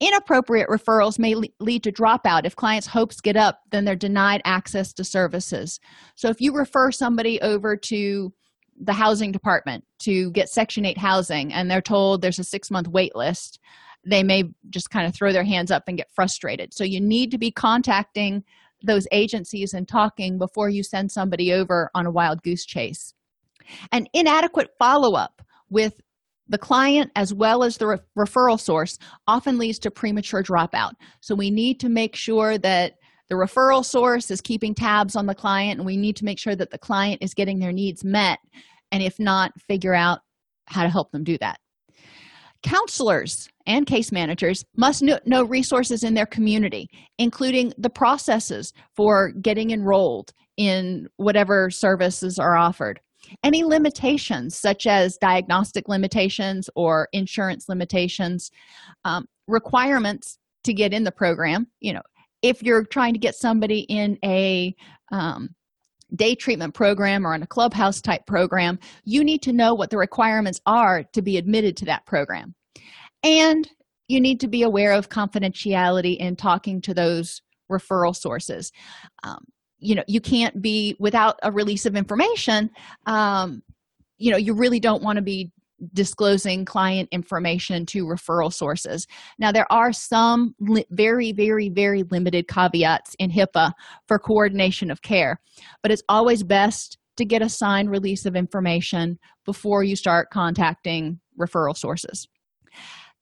Inappropriate 0.00 0.68
referrals 0.68 1.18
may 1.18 1.34
lead 1.60 1.82
to 1.84 1.92
dropout. 1.92 2.44
If 2.44 2.56
clients' 2.56 2.86
hopes 2.86 3.20
get 3.20 3.36
up, 3.36 3.60
then 3.70 3.84
they're 3.84 3.96
denied 3.96 4.42
access 4.44 4.92
to 4.94 5.04
services. 5.04 5.80
So, 6.14 6.28
if 6.28 6.40
you 6.40 6.52
refer 6.52 6.90
somebody 6.90 7.40
over 7.40 7.76
to 7.76 8.32
the 8.78 8.92
housing 8.92 9.32
department 9.32 9.84
to 10.00 10.30
get 10.32 10.48
Section 10.48 10.84
8 10.84 10.98
housing 10.98 11.52
and 11.52 11.70
they're 11.70 11.80
told 11.80 12.20
there's 12.20 12.38
a 12.38 12.44
six 12.44 12.70
month 12.70 12.88
wait 12.88 13.16
list, 13.16 13.58
they 14.04 14.22
may 14.22 14.44
just 14.70 14.90
kind 14.90 15.06
of 15.06 15.14
throw 15.14 15.32
their 15.32 15.44
hands 15.44 15.70
up 15.70 15.84
and 15.88 15.96
get 15.96 16.10
frustrated. 16.14 16.74
So, 16.74 16.84
you 16.84 17.00
need 17.00 17.30
to 17.30 17.38
be 17.38 17.50
contacting 17.50 18.44
those 18.82 19.06
agencies 19.10 19.72
and 19.72 19.88
talking 19.88 20.38
before 20.38 20.68
you 20.68 20.82
send 20.82 21.10
somebody 21.10 21.52
over 21.52 21.90
on 21.94 22.06
a 22.06 22.10
wild 22.10 22.42
goose 22.42 22.64
chase. 22.64 23.14
An 23.92 24.06
inadequate 24.12 24.70
follow 24.78 25.16
up 25.16 25.42
with 25.70 26.00
the 26.48 26.58
client 26.58 27.10
as 27.16 27.34
well 27.34 27.64
as 27.64 27.76
the 27.76 27.86
re- 27.86 27.98
referral 28.16 28.60
source 28.60 28.98
often 29.26 29.58
leads 29.58 29.78
to 29.80 29.90
premature 29.90 30.42
dropout. 30.42 30.92
So 31.20 31.34
we 31.34 31.50
need 31.50 31.80
to 31.80 31.88
make 31.88 32.14
sure 32.14 32.58
that 32.58 32.94
the 33.28 33.34
referral 33.34 33.84
source 33.84 34.30
is 34.30 34.40
keeping 34.40 34.74
tabs 34.74 35.16
on 35.16 35.26
the 35.26 35.34
client, 35.34 35.78
and 35.78 35.86
we 35.86 35.96
need 35.96 36.16
to 36.16 36.24
make 36.24 36.38
sure 36.38 36.54
that 36.54 36.70
the 36.70 36.78
client 36.78 37.22
is 37.22 37.34
getting 37.34 37.58
their 37.58 37.72
needs 37.72 38.04
met. 38.04 38.38
And 38.92 39.02
if 39.02 39.18
not, 39.18 39.50
figure 39.66 39.94
out 39.94 40.20
how 40.66 40.84
to 40.84 40.88
help 40.88 41.10
them 41.10 41.24
do 41.24 41.36
that. 41.38 41.58
Counselors 42.62 43.48
and 43.66 43.86
case 43.86 44.12
managers 44.12 44.64
must 44.76 45.02
know 45.02 45.44
resources 45.44 46.04
in 46.04 46.14
their 46.14 46.26
community, 46.26 46.88
including 47.18 47.72
the 47.76 47.90
processes 47.90 48.72
for 48.94 49.32
getting 49.32 49.72
enrolled 49.72 50.32
in 50.56 51.08
whatever 51.16 51.68
services 51.70 52.38
are 52.38 52.56
offered 52.56 53.00
any 53.42 53.64
limitations 53.64 54.58
such 54.58 54.86
as 54.86 55.16
diagnostic 55.16 55.88
limitations 55.88 56.68
or 56.74 57.08
insurance 57.12 57.68
limitations 57.68 58.50
um, 59.04 59.26
requirements 59.46 60.38
to 60.64 60.72
get 60.72 60.92
in 60.92 61.04
the 61.04 61.12
program. 61.12 61.66
You 61.80 61.94
know 61.94 62.02
if 62.42 62.62
you're 62.62 62.84
trying 62.84 63.14
to 63.14 63.18
get 63.18 63.34
somebody 63.34 63.80
in 63.80 64.18
a 64.24 64.74
um, 65.10 65.50
day 66.14 66.34
treatment 66.34 66.74
program 66.74 67.26
or 67.26 67.34
in 67.34 67.42
a 67.42 67.46
clubhouse 67.46 68.00
type 68.00 68.26
program 68.26 68.78
you 69.04 69.24
need 69.24 69.42
to 69.42 69.52
know 69.52 69.74
what 69.74 69.90
the 69.90 69.98
requirements 69.98 70.60
are 70.66 71.02
to 71.12 71.22
be 71.22 71.36
admitted 71.36 71.76
to 71.76 71.84
that 71.86 72.06
program. 72.06 72.54
And 73.22 73.68
you 74.08 74.20
need 74.20 74.40
to 74.40 74.48
be 74.48 74.62
aware 74.62 74.92
of 74.92 75.08
confidentiality 75.08 76.16
in 76.16 76.36
talking 76.36 76.80
to 76.82 76.94
those 76.94 77.42
referral 77.70 78.14
sources. 78.14 78.70
Um, 79.24 79.44
you 79.78 79.94
know 79.94 80.04
you 80.06 80.20
can't 80.20 80.60
be 80.62 80.96
without 80.98 81.38
a 81.42 81.52
release 81.52 81.86
of 81.86 81.96
information 81.96 82.70
um, 83.06 83.62
you 84.18 84.30
know 84.30 84.36
you 84.36 84.54
really 84.54 84.80
don't 84.80 85.02
want 85.02 85.16
to 85.16 85.22
be 85.22 85.50
disclosing 85.92 86.64
client 86.64 87.06
information 87.12 87.84
to 87.84 88.06
referral 88.06 88.50
sources. 88.50 89.06
Now 89.38 89.52
there 89.52 89.70
are 89.70 89.92
some 89.92 90.54
li- 90.58 90.86
very 90.90 91.32
very 91.32 91.68
very 91.68 92.02
limited 92.04 92.48
caveats 92.48 93.14
in 93.18 93.30
hipaa 93.30 93.72
for 94.08 94.18
coordination 94.18 94.90
of 94.90 95.02
care 95.02 95.38
but 95.82 95.92
it's 95.92 96.02
always 96.08 96.42
best 96.42 96.98
to 97.16 97.24
get 97.24 97.42
a 97.42 97.48
signed 97.48 97.90
release 97.90 98.26
of 98.26 98.36
information 98.36 99.18
before 99.44 99.82
you 99.82 99.96
start 99.96 100.30
contacting 100.30 101.18
referral 101.38 101.76
sources. 101.76 102.28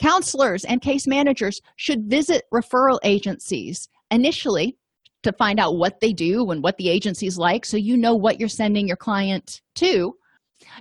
Counselors 0.00 0.64
and 0.64 0.80
case 0.80 1.06
managers 1.06 1.60
should 1.76 2.04
visit 2.10 2.44
referral 2.52 2.98
agencies 3.04 3.88
initially 4.10 4.76
to 5.24 5.32
find 5.32 5.58
out 5.58 5.76
what 5.76 6.00
they 6.00 6.12
do 6.12 6.50
and 6.50 6.62
what 6.62 6.76
the 6.76 6.88
agency 6.88 7.26
is 7.26 7.38
like 7.38 7.64
so 7.64 7.76
you 7.76 7.96
know 7.96 8.14
what 8.14 8.38
you're 8.38 8.48
sending 8.48 8.86
your 8.86 8.96
client 8.96 9.60
to. 9.76 10.12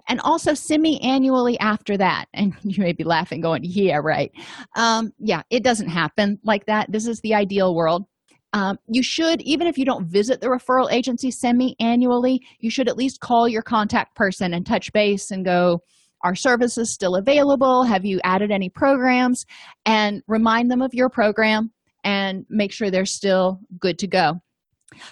And 0.08 0.22
also 0.22 0.54
semi-annually 0.54 1.60
after 1.60 1.98
that 1.98 2.26
and 2.34 2.54
you 2.64 2.84
may 2.84 2.94
be 2.94 3.04
laughing 3.04 3.42
going 3.42 3.62
yeah 3.64 4.00
right. 4.02 4.32
Um, 4.76 5.12
yeah 5.20 5.42
it 5.50 5.64
doesn't 5.64 5.90
happen 5.90 6.40
like 6.44 6.66
that. 6.68 6.92
This 6.92 7.08
is 7.08 7.20
the 7.22 7.34
ideal 7.34 7.76
world. 7.76 8.06
Um, 8.54 8.78
you 8.88 9.02
should 9.02 9.42
even 9.42 9.66
if 9.66 9.78
you 9.78 9.86
don't 9.86 10.06
visit 10.06 10.40
the 10.40 10.48
referral 10.48 10.92
agency 10.92 11.32
semi-annually 11.32 12.40
you 12.60 12.70
should 12.70 12.88
at 12.88 12.98
least 12.98 13.20
call 13.20 13.48
your 13.48 13.64
contact 13.64 14.16
person 14.16 14.54
and 14.54 14.66
touch 14.66 14.94
base 14.94 15.32
and 15.32 15.44
go 15.44 15.80
are 16.24 16.36
services 16.36 16.94
still 16.94 17.16
available? 17.16 17.84
Have 17.84 18.06
you 18.06 18.20
added 18.24 18.50
any 18.50 18.70
programs? 18.70 19.46
And 19.86 20.22
remind 20.28 20.72
them 20.72 20.82
of 20.82 20.94
your 20.94 21.10
program 21.10 21.72
and 22.04 22.46
make 22.50 22.72
sure 22.72 22.90
they're 22.90 23.06
still 23.06 23.60
good 23.80 24.00
to 24.00 24.08
go. 24.08 24.42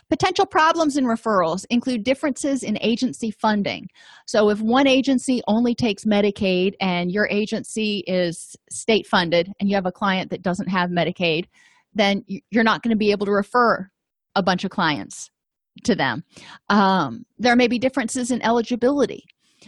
Potential 0.09 0.45
problems 0.45 0.97
in 0.97 1.05
referrals 1.05 1.65
include 1.69 2.03
differences 2.03 2.63
in 2.63 2.77
agency 2.81 3.31
funding. 3.31 3.87
So, 4.27 4.49
if 4.49 4.61
one 4.61 4.87
agency 4.87 5.41
only 5.47 5.73
takes 5.73 6.05
Medicaid 6.05 6.73
and 6.79 7.11
your 7.11 7.27
agency 7.29 8.03
is 8.07 8.55
state 8.69 9.07
funded 9.07 9.51
and 9.59 9.69
you 9.69 9.75
have 9.75 9.85
a 9.85 9.91
client 9.91 10.29
that 10.31 10.43
doesn't 10.43 10.67
have 10.67 10.89
Medicaid, 10.89 11.45
then 11.93 12.23
you're 12.51 12.63
not 12.63 12.83
going 12.83 12.91
to 12.91 12.97
be 12.97 13.11
able 13.11 13.25
to 13.25 13.31
refer 13.31 13.89
a 14.35 14.43
bunch 14.43 14.63
of 14.63 14.71
clients 14.71 15.29
to 15.83 15.95
them. 15.95 16.23
Um, 16.69 17.25
there 17.37 17.55
may 17.55 17.67
be 17.67 17.79
differences 17.79 18.31
in 18.31 18.41
eligibility. 18.41 19.25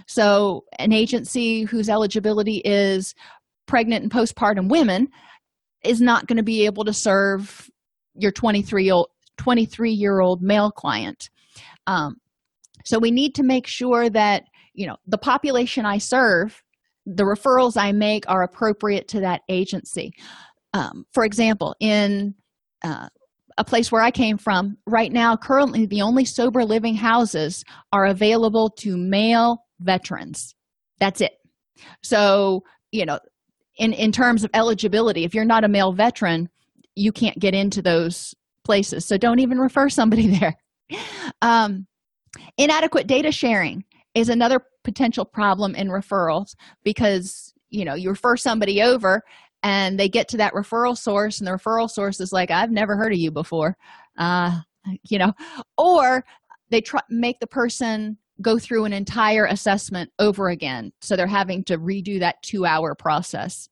So, 0.08 0.66
an 0.80 0.92
agency 0.92 1.64
whose 1.64 1.90
eligibility 1.90 2.58
is 2.66 3.14
pregnant 3.66 4.04
and 4.04 4.12
postpartum 4.12 4.70
women 4.70 5.08
is 5.84 6.02
not 6.02 6.28
going 6.28 6.38
to 6.38 6.44
be 6.44 6.66
able 6.66 6.86
to 6.86 6.94
serve 6.94 7.70
your 8.16 8.32
23 8.32 8.84
year 8.84 8.94
old 8.94 9.08
23 9.38 9.92
year 9.92 10.20
old 10.20 10.42
male 10.42 10.72
client. 10.72 11.30
Um, 11.88 12.18
so 12.86 13.00
we 13.00 13.12
need 13.12 13.36
to 13.36 13.44
make 13.44 13.68
sure 13.68 14.10
that 14.10 14.44
you 14.74 14.88
know 14.88 14.98
the 15.08 15.18
population 15.18 15.86
i 15.86 15.98
serve 15.98 16.62
the 17.06 17.24
referrals 17.24 17.78
i 17.78 17.92
make 17.92 18.30
are 18.30 18.44
appropriate 18.44 19.08
to 19.10 19.20
that 19.22 19.42
agency. 19.50 20.14
Um, 20.74 21.06
for 21.14 21.24
example 21.24 21.76
in 21.80 22.36
uh, 22.84 23.10
a 23.58 23.64
place 23.64 23.92
where 23.92 24.02
i 24.02 24.12
came 24.12 24.38
from 24.38 24.78
right 24.86 25.12
now 25.12 25.36
currently 25.36 25.86
the 25.86 26.02
only 26.02 26.26
sober 26.26 26.66
living 26.66 26.96
houses 26.96 27.64
are 27.92 28.06
available 28.06 28.70
to 28.70 28.98
male 28.98 29.66
veterans. 29.80 30.56
That's 31.00 31.22
it. 31.22 31.34
So 32.02 32.64
you 32.92 33.06
know 33.06 33.20
in 33.78 33.94
in 33.94 34.12
terms 34.12 34.44
of 34.44 34.52
eligibility 34.54 35.24
if 35.24 35.34
you're 35.34 35.46
not 35.46 35.64
a 35.64 35.68
male 35.68 35.94
veteran 35.94 36.50
you 36.96 37.12
can't 37.12 37.40
get 37.40 37.54
into 37.54 37.82
those 37.82 38.36
places. 38.64 39.06
So 39.06 39.18
don't 39.18 39.40
even 39.40 39.60
refer 39.60 39.90
somebody 39.90 40.28
there. 40.40 40.56
Um, 41.42 41.88
inadequate 42.58 43.08
data 43.08 43.32
sharing 43.32 43.84
is 44.16 44.30
another 44.30 44.62
potential 44.84 45.26
problem 45.26 45.76
in 45.76 45.88
referrals 45.88 46.56
because 46.84 47.54
you 47.70 47.86
know 47.86 47.94
you 47.94 48.10
refer 48.10 48.36
somebody 48.36 48.82
over 48.82 49.22
and 49.64 50.00
they 50.00 50.10
get 50.10 50.28
to 50.28 50.38
that 50.38 50.54
referral 50.54 50.98
source 50.98 51.40
and 51.40 51.48
the 51.48 51.52
referral 51.52 51.90
source 51.90 52.20
is 52.20 52.34
like 52.34 52.52
i've 52.52 52.70
never 52.70 52.98
heard 52.98 53.14
of 53.14 53.18
you 53.18 53.32
before. 53.32 53.78
Uh, 54.18 54.60
you 55.10 55.18
know 55.18 55.32
or 55.78 56.24
they 56.70 56.82
try 56.82 57.00
make 57.10 57.40
the 57.40 57.48
person 57.48 58.18
go 58.42 58.58
through 58.58 58.86
an 58.86 58.94
entire 58.94 59.46
assessment 59.46 60.12
over 60.20 60.50
again. 60.50 60.92
So 61.02 61.16
they're 61.16 61.28
having 61.28 61.64
to 61.66 61.78
redo 61.78 62.20
that 62.20 62.42
two 62.42 62.66
hour 62.66 62.96
process. 62.96 63.70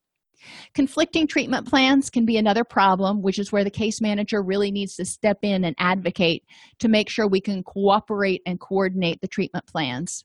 Conflicting 0.73 1.27
treatment 1.27 1.67
plans 1.67 2.09
can 2.09 2.25
be 2.25 2.37
another 2.37 2.63
problem 2.63 3.21
which 3.21 3.37
is 3.37 3.51
where 3.51 3.63
the 3.63 3.69
case 3.69 4.01
manager 4.01 4.41
really 4.41 4.71
needs 4.71 4.95
to 4.95 5.05
step 5.05 5.37
in 5.43 5.63
and 5.63 5.75
advocate 5.77 6.43
to 6.79 6.87
make 6.87 7.09
sure 7.09 7.27
we 7.27 7.41
can 7.41 7.63
cooperate 7.63 8.41
and 8.45 8.59
coordinate 8.59 9.21
the 9.21 9.27
treatment 9.27 9.65
plans. 9.67 10.23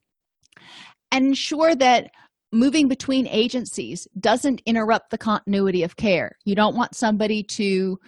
And 1.12 1.27
ensure 1.27 1.75
that 1.77 2.11
moving 2.53 2.88
between 2.88 3.27
agencies 3.27 4.09
doesn't 4.18 4.62
interrupt 4.64 5.11
the 5.11 5.18
continuity 5.18 5.83
of 5.83 5.96
care. 5.96 6.38
You 6.44 6.55
don't 6.55 6.77
want 6.77 6.94
somebody 6.94 7.42
to 7.42 7.99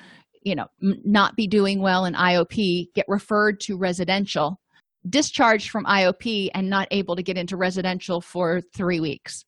you 0.43 0.55
know 0.55 0.67
not 0.81 1.37
be 1.37 1.47
doing 1.47 1.81
well 1.81 2.05
in 2.05 2.14
iop 2.14 2.93
get 2.95 3.05
referred 3.09 3.61
to 3.61 3.77
residential 3.77 4.61
discharged 5.08 5.70
from 5.70 5.84
iop 5.84 6.50
and 6.54 6.68
not 6.68 6.88
able 6.90 7.16
to 7.16 7.22
get 7.22 7.38
into 7.38 7.56
residential 7.56 8.20
for 8.20 8.61
three 8.74 9.00
weeks. 9.00 9.44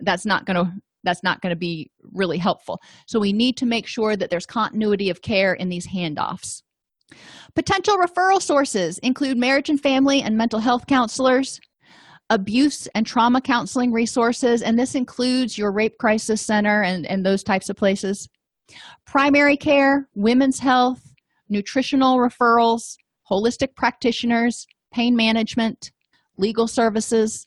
That's 0.00 0.26
not 0.26 0.46
going 0.46 0.64
to 0.64 0.72
that's 1.04 1.22
not 1.22 1.42
going 1.42 1.50
to 1.50 1.56
be 1.56 1.90
really 2.12 2.38
helpful. 2.38 2.80
So 3.06 3.20
we 3.20 3.32
need 3.32 3.58
to 3.58 3.66
make 3.66 3.86
sure 3.86 4.16
that 4.16 4.30
there's 4.30 4.46
continuity 4.46 5.10
of 5.10 5.20
care 5.20 5.52
in 5.52 5.68
these 5.68 5.86
handoffs. 5.86 6.62
Potential 7.54 7.98
referral 7.98 8.40
sources 8.40 8.98
include 9.00 9.36
marriage 9.36 9.68
and 9.68 9.80
family 9.80 10.22
and 10.22 10.36
mental 10.36 10.60
health 10.60 10.86
counselors 10.86 11.60
abuse 12.30 12.88
and 12.94 13.06
trauma 13.06 13.38
counseling 13.40 13.92
resources 13.92 14.62
and 14.62 14.78
this 14.78 14.94
includes 14.94 15.58
your 15.58 15.70
rape 15.70 15.98
crisis 15.98 16.40
center 16.40 16.82
and, 16.82 17.04
and 17.06 17.24
those 17.24 17.44
types 17.44 17.68
of 17.68 17.76
places. 17.76 18.28
Primary 19.06 19.58
care 19.58 20.08
women's 20.14 20.58
health 20.58 21.12
nutritional 21.50 22.16
referrals 22.16 22.96
holistic 23.30 23.74
practitioners 23.76 24.66
pain 24.94 25.16
management 25.16 25.90
legal 26.38 26.68
services 26.68 27.44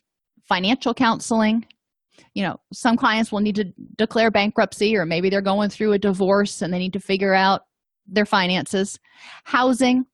financial 0.47 0.93
counseling. 0.93 1.65
You 2.33 2.43
know 2.43 2.57
some 2.73 2.97
clients 2.97 3.31
will 3.31 3.39
need 3.39 3.55
to 3.55 3.65
declare 3.97 4.29
bankruptcy 4.29 4.95
or 4.95 5.05
maybe 5.05 5.29
they're 5.29 5.41
going 5.41 5.69
through 5.69 5.93
a 5.93 5.99
divorce 5.99 6.62
and 6.62 6.73
they 6.73 6.79
need 6.79 6.93
to 6.93 6.99
figure 6.99 7.33
out 7.33 7.62
their 8.05 8.25
finances. 8.25 8.99
Housing 9.45 10.05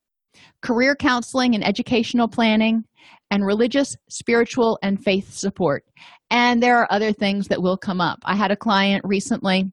career 0.61 0.95
counseling 0.95 1.55
and 1.55 1.65
educational 1.65 2.27
planning 2.27 2.83
and 3.31 3.45
religious 3.45 3.95
spiritual 4.09 4.79
and 4.81 5.03
faith 5.03 5.33
support. 5.33 5.83
And 6.29 6.61
there 6.61 6.77
are 6.77 6.87
other 6.89 7.11
things 7.11 7.47
that 7.47 7.61
will 7.61 7.77
come 7.77 7.99
up. 7.99 8.19
I 8.23 8.35
had 8.35 8.51
a 8.51 8.55
client 8.55 9.03
recently 9.05 9.71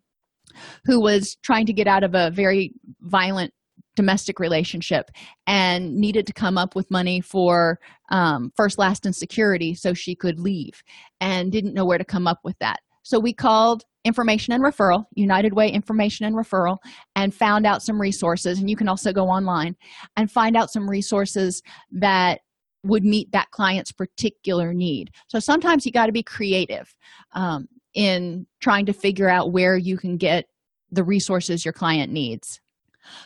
who 0.84 1.00
was 1.00 1.36
trying 1.42 1.66
to 1.66 1.72
get 1.72 1.86
out 1.86 2.02
of 2.02 2.14
a 2.14 2.30
very 2.30 2.72
violent 3.02 3.52
domestic 4.00 4.40
relationship 4.40 5.10
and 5.46 5.94
needed 5.94 6.26
to 6.26 6.32
come 6.32 6.56
up 6.56 6.74
with 6.74 6.90
money 6.90 7.20
for 7.20 7.78
um, 8.08 8.50
first 8.56 8.78
last 8.78 9.04
and 9.04 9.14
security 9.14 9.74
so 9.74 9.92
she 9.92 10.14
could 10.14 10.40
leave 10.40 10.82
and 11.20 11.52
didn't 11.52 11.74
know 11.74 11.84
where 11.84 11.98
to 11.98 12.04
come 12.04 12.26
up 12.26 12.38
with 12.42 12.58
that. 12.60 12.80
So 13.02 13.20
we 13.20 13.34
called 13.34 13.84
information 14.06 14.54
and 14.54 14.64
referral 14.64 15.04
united 15.14 15.52
way 15.52 15.68
information 15.68 16.24
and 16.24 16.34
referral 16.34 16.78
and 17.14 17.34
found 17.34 17.66
out 17.66 17.82
some 17.82 18.00
resources 18.00 18.58
and 18.58 18.70
you 18.70 18.76
can 18.76 18.88
also 18.88 19.12
go 19.12 19.28
online 19.28 19.76
and 20.16 20.32
find 20.32 20.56
out 20.56 20.70
some 20.70 20.88
resources 20.88 21.62
that 21.92 22.40
would 22.82 23.04
meet 23.04 23.30
that 23.32 23.50
client's 23.50 23.92
particular 23.92 24.72
need. 24.72 25.10
So 25.26 25.38
sometimes 25.40 25.84
you 25.84 25.92
got 25.92 26.06
to 26.06 26.12
be 26.12 26.22
creative 26.22 26.94
um, 27.32 27.68
in 27.92 28.46
trying 28.60 28.86
to 28.86 28.94
figure 28.94 29.28
out 29.28 29.52
where 29.52 29.76
you 29.76 29.98
can 29.98 30.16
get 30.16 30.46
the 30.90 31.04
resources 31.04 31.66
your 31.66 31.74
client 31.74 32.10
needs 32.10 32.60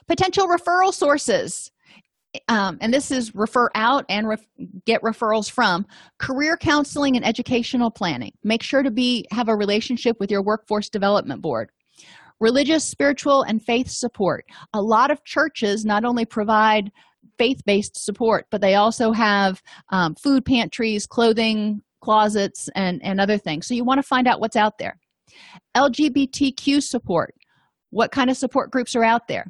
potential 0.07 0.47
referral 0.47 0.93
sources. 0.93 1.71
Um, 2.49 2.79
and 2.81 2.93
this 2.93 3.11
is 3.11 3.35
refer 3.35 3.71
out 3.75 4.05
and 4.09 4.29
ref- 4.29 4.47
get 4.87 5.03
referrals 5.03 5.51
from 5.51 5.87
career 6.19 6.57
counseling 6.57 7.17
and 7.17 7.25
educational 7.25 7.91
planning. 7.91 8.33
Make 8.43 8.63
sure 8.63 8.83
to 8.83 8.91
be 8.91 9.27
have 9.31 9.49
a 9.49 9.55
relationship 9.55 10.17
with 10.19 10.31
your 10.31 10.43
workforce 10.43 10.89
development 10.89 11.43
board. 11.43 11.71
Religious 12.41 12.85
spiritual 12.85 13.43
and 13.43 13.63
faith 13.63 13.89
support. 13.89 14.45
A 14.73 14.83
lot 14.83 15.11
of 15.13 15.25
churches 15.25 15.85
not 15.85 16.05
only 16.05 16.25
provide 16.25 16.91
faith-based 17.39 17.97
support 17.97 18.47
but 18.51 18.61
they 18.61 18.75
also 18.75 19.13
have 19.13 19.63
um, 19.91 20.15
food 20.17 20.45
pantries 20.45 21.07
clothing 21.07 21.81
closets 22.03 22.69
and 22.75 23.03
and 23.03 23.21
other 23.21 23.39
things. 23.39 23.67
So 23.67 23.75
you 23.75 23.85
want 23.85 23.99
to 23.99 24.07
find 24.07 24.27
out 24.27 24.41
what's 24.41 24.57
out 24.57 24.79
there. 24.79 24.99
Lgbtq 25.77 26.83
support. 26.83 27.35
What 27.91 28.11
kind 28.11 28.29
of 28.29 28.37
support 28.37 28.73
groups 28.73 28.97
are 28.97 29.05
out 29.05 29.29
there 29.29 29.47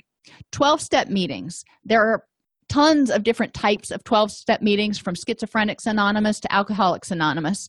12 0.52 0.80
step 0.80 1.08
meetings. 1.08 1.64
There 1.84 2.00
are 2.00 2.24
tons 2.68 3.10
of 3.10 3.24
different 3.24 3.54
types 3.54 3.90
of 3.90 4.02
12 4.04 4.30
step 4.30 4.62
meetings 4.62 4.98
from 4.98 5.14
schizophrenics 5.14 5.86
anonymous 5.86 6.40
to 6.40 6.52
alcoholics 6.52 7.10
anonymous. 7.10 7.68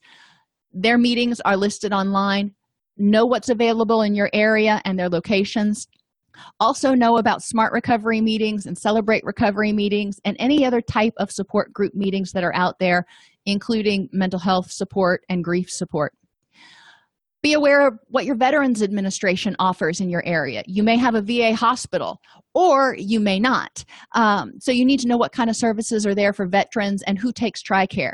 Their 0.71 0.97
meetings 0.97 1.39
are 1.41 1.57
listed 1.57 1.93
online. 1.93 2.53
Know 2.97 3.25
what's 3.25 3.49
available 3.49 4.01
in 4.01 4.15
your 4.15 4.29
area 4.33 4.81
and 4.85 4.97
their 4.97 5.09
locations. 5.09 5.87
Also 6.59 6.93
know 6.93 7.17
about 7.17 7.41
smart 7.41 7.71
recovery 7.71 8.21
meetings 8.21 8.65
and 8.65 8.77
celebrate 8.77 9.23
recovery 9.23 9.71
meetings 9.71 10.19
and 10.25 10.35
any 10.39 10.65
other 10.65 10.81
type 10.81 11.13
of 11.17 11.31
support 11.31 11.71
group 11.73 11.93
meetings 11.93 12.31
that 12.33 12.43
are 12.43 12.55
out 12.55 12.77
there 12.79 13.05
including 13.45 14.09
mental 14.11 14.39
health 14.39 14.71
support 14.71 15.23
and 15.29 15.43
grief 15.43 15.69
support 15.69 16.13
be 17.45 17.53
aware 17.53 17.87
of 17.87 17.99
what 18.07 18.25
your 18.25 18.35
veterans 18.35 18.81
administration 18.81 19.55
offers 19.59 20.01
in 20.01 20.09
your 20.09 20.25
area. 20.25 20.63
You 20.65 20.81
may 20.81 20.97
have 20.97 21.13
a 21.13 21.21
va 21.21 21.53
hospital 21.53 22.19
or 22.55 22.95
you 22.97 23.19
may 23.19 23.39
not. 23.39 23.85
Um, 24.13 24.53
so 24.59 24.71
you 24.71 24.83
need 24.83 24.99
to 25.01 25.07
know 25.07 25.17
what 25.17 25.31
kind 25.31 25.47
of 25.47 25.55
services 25.55 26.07
are 26.07 26.15
there 26.15 26.33
for 26.33 26.47
veterans 26.47 27.03
and 27.03 27.19
who 27.19 27.31
takes 27.31 27.61
tricare. 27.61 28.13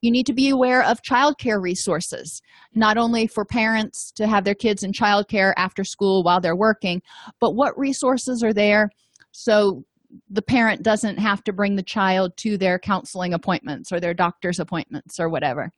You 0.00 0.10
need 0.10 0.24
to 0.24 0.32
be 0.32 0.48
aware 0.48 0.82
of 0.82 1.02
childcare 1.02 1.60
resources 1.60 2.40
not 2.74 2.96
only 2.96 3.26
for 3.26 3.44
parents 3.44 4.12
to 4.12 4.26
have 4.26 4.44
their 4.44 4.54
kids 4.54 4.82
in 4.82 4.92
childcare 4.92 5.52
after 5.58 5.84
school 5.84 6.22
while 6.22 6.40
they're 6.40 6.56
working 6.56 7.02
but 7.40 7.54
what 7.54 7.78
resources 7.78 8.42
are 8.42 8.54
there 8.54 8.88
so 9.30 9.84
the 10.30 10.40
parent 10.40 10.82
doesn't 10.82 11.18
have 11.18 11.44
to 11.44 11.52
bring 11.52 11.76
the 11.76 11.82
child 11.82 12.34
to 12.38 12.56
their 12.56 12.78
counseling 12.78 13.34
appointments 13.34 13.92
or 13.92 14.00
their 14.00 14.14
doctor's 14.14 14.58
appointments 14.58 15.20
or 15.20 15.28
whatever 15.28 15.70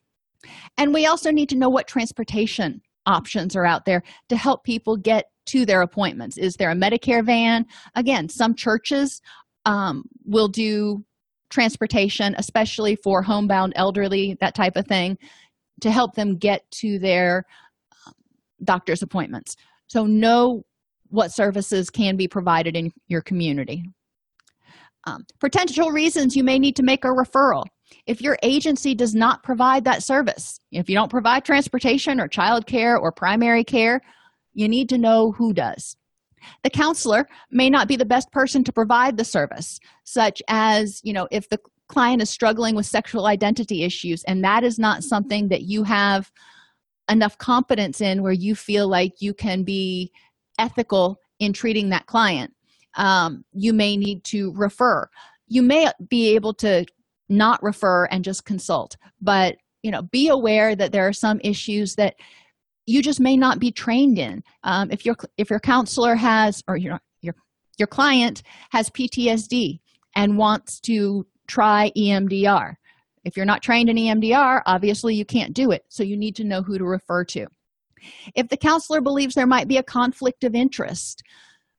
and 0.79 0.95
we 0.95 1.07
also 1.07 1.31
need 1.31 1.49
to 1.51 1.57
know 1.57 1.69
what 1.69 1.87
transportation 1.89 2.81
options 3.07 3.57
are 3.57 3.67
out 3.67 3.85
there 3.85 4.03
to 4.29 4.37
help 4.37 4.65
people 4.65 4.97
get 4.97 5.27
to 5.47 5.65
their 5.67 5.83
appointments. 5.83 6.37
Is 6.39 6.55
there 6.57 6.71
a 6.71 6.75
medicare 6.75 7.25
van? 7.25 7.67
Again 7.95 8.29
some 8.29 8.55
churches 8.55 9.21
um, 9.67 10.05
will 10.25 10.49
do 10.49 11.05
transportation 11.51 12.35
especially 12.39 12.97
for 12.97 13.23
homebound 13.23 13.73
elderly 13.77 14.37
that 14.41 14.55
type 14.55 14.77
of 14.77 14.87
thing 14.87 15.19
to 15.81 15.91
help 15.91 16.15
them 16.15 16.37
get 16.37 16.71
to 16.71 16.99
their 16.99 17.45
um, 18.07 18.13
doctor's 18.65 19.03
appointments. 19.03 19.57
So 19.89 20.07
know 20.07 20.65
what 21.09 21.33
services 21.33 21.91
can 21.91 22.17
be 22.17 22.29
provided 22.29 22.77
in 22.77 22.93
your 23.09 23.21
community. 23.21 23.83
Um, 25.07 25.25
potential 25.41 25.91
reasons 25.91 26.37
you 26.37 26.45
may 26.45 26.59
need 26.59 26.77
to 26.77 26.83
make 26.83 27.05
a 27.05 27.09
referral 27.09 27.65
if 28.07 28.21
your 28.21 28.39
agency 28.43 28.95
does 28.95 29.15
not 29.15 29.43
provide 29.43 29.85
that 29.85 30.03
service 30.03 30.61
if 30.73 30.89
you 30.89 30.95
don't 30.95 31.11
provide 31.11 31.45
transportation 31.45 32.21
or 32.21 32.29
child 32.29 32.67
care 32.67 32.97
or 32.97 33.13
primary 33.13 33.65
care 33.65 34.01
you 34.53 34.69
need 34.69 34.89
to 34.89 34.99
know 34.99 35.31
who 35.31 35.53
does. 35.53 35.97
The 36.65 36.71
counselor 36.71 37.29
may 37.53 37.71
not 37.71 37.87
be 37.87 37.95
the 37.95 38.05
best 38.05 38.33
person 38.33 38.65
to 38.65 38.73
provide 38.73 39.17
the 39.17 39.25
service 39.25 39.79
such 40.05 40.43
as 40.49 41.01
you 41.03 41.13
know 41.13 41.29
if 41.31 41.49
the 41.49 41.59
client 41.89 42.23
is 42.23 42.31
struggling 42.31 42.75
with 42.75 42.87
sexual 42.87 43.27
identity 43.27 43.83
issues 43.83 44.23
and 44.25 44.45
that 44.45 44.65
is 44.65 44.79
not 44.79 45.03
something 45.03 45.49
that 45.49 45.63
you 45.63 45.83
have 45.85 46.31
enough 47.09 47.37
competence 47.39 48.01
in 48.01 48.23
where 48.23 48.33
you 48.33 48.55
feel 48.55 48.89
like 48.89 49.21
you 49.21 49.35
can 49.35 49.65
be 49.65 50.13
ethical 50.59 51.19
in 51.41 51.53
treating 51.53 51.89
that 51.89 52.07
client 52.07 52.53
um, 52.97 53.45
you 53.53 53.73
may 53.73 53.97
need 53.97 54.25
to 54.25 54.53
refer. 54.55 55.09
You 55.49 55.63
may 55.63 55.91
be 56.09 56.35
able 56.35 56.55
to 56.55 56.85
not 57.31 57.63
refer 57.63 58.05
and 58.07 58.25
just 58.25 58.45
consult. 58.45 58.97
But 59.21 59.57
you 59.83 59.91
know 59.91 60.03
be 60.03 60.29
aware 60.29 60.75
that 60.77 60.93
there 60.93 61.07
are 61.07 61.13
some 61.13 61.41
issues 61.43 61.95
that 61.95 62.17
you 62.87 63.03
just 63.03 63.21
may 63.21 63.37
not 63.37 63.59
be 63.59 63.71
trained 63.71 64.19
in. 64.19 64.43
Um, 64.65 64.91
if 64.91 65.05
your 65.07 65.17
if 65.37 65.51
your 65.51 65.61
counselor 65.61 66.15
has 66.17 66.63
or 66.67 66.77
your 66.77 67.01
your 67.21 67.35
your 67.79 67.89
client 67.89 68.43
has 68.71 68.91
ptsd 68.91 69.81
and 70.17 70.37
wants 70.37 70.81
to 70.81 71.27
try 71.47 71.93
emdr 71.97 72.75
if 73.25 73.37
you're 73.37 73.47
not 73.47 73.63
trained 73.63 73.89
in 73.89 73.97
emdr 73.97 74.63
obviously 74.67 75.15
you 75.15 75.25
can't 75.25 75.55
do 75.55 75.71
it. 75.71 75.85
So 75.89 76.03
you 76.03 76.17
need 76.17 76.37
to 76.37 76.45
know 76.45 76.63
who 76.63 76.79
to 76.79 76.85
refer 76.85 77.25
to. 77.27 77.47
If 78.35 78.49
the 78.49 78.57
counselor 78.57 79.01
believes 79.01 79.35
there 79.35 79.47
might 79.47 79.69
be 79.69 79.77
a 79.77 79.83
conflict 79.83 80.45
of 80.45 80.55
interest. 80.55 81.23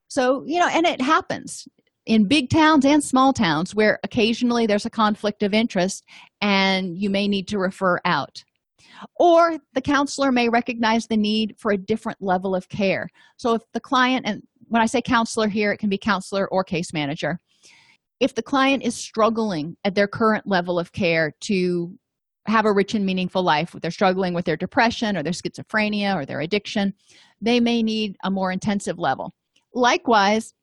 So 0.07 0.43
you 0.45 0.59
know 0.59 0.67
and 0.67 0.85
it 0.85 1.01
happens 1.01 1.67
in 2.05 2.27
big 2.27 2.49
towns 2.49 2.85
and 2.85 3.03
small 3.03 3.33
towns 3.33 3.75
where 3.75 3.99
occasionally 4.03 4.65
there's 4.65 4.85
a 4.85 4.89
conflict 4.89 5.43
of 5.43 5.53
interest 5.53 6.03
and 6.41 6.97
you 6.97 7.09
may 7.09 7.27
need 7.27 7.47
to 7.49 7.59
refer 7.59 7.99
out. 8.05 8.43
Or 9.19 9.57
the 9.73 9.81
counselor 9.81 10.31
may 10.31 10.49
recognize 10.49 11.07
the 11.07 11.17
need 11.17 11.55
for 11.57 11.71
a 11.71 11.77
different 11.77 12.21
level 12.21 12.55
of 12.55 12.69
care. 12.69 13.09
So 13.37 13.53
if 13.53 13.61
the 13.73 13.79
client 13.79 14.25
and 14.25 14.43
when 14.67 14.81
i 14.81 14.85
say 14.85 15.01
counselor 15.01 15.47
here 15.47 15.71
it 15.71 15.77
can 15.77 15.89
be 15.89 15.97
counselor 15.97 16.47
or 16.49 16.63
case 16.63 16.93
manager. 16.93 17.39
If 18.19 18.35
the 18.35 18.43
client 18.43 18.83
is 18.83 18.95
struggling 18.95 19.77
at 19.83 19.95
their 19.95 20.07
current 20.07 20.47
level 20.47 20.79
of 20.79 20.91
care 20.91 21.33
to 21.41 21.97
have 22.47 22.65
a 22.65 22.73
rich 22.73 22.95
and 22.95 23.05
meaningful 23.05 23.43
life 23.43 23.75
they're 23.81 23.91
struggling 23.91 24.33
with 24.33 24.45
their 24.45 24.57
depression 24.57 25.15
or 25.15 25.21
their 25.21 25.33
schizophrenia 25.33 26.15
or 26.15 26.25
their 26.25 26.41
addiction 26.41 26.93
they 27.41 27.59
may 27.59 27.83
need 27.83 28.15
a 28.23 28.31
more 28.31 28.51
intensive 28.51 28.97
level. 28.97 29.33
Likewise 29.73 30.53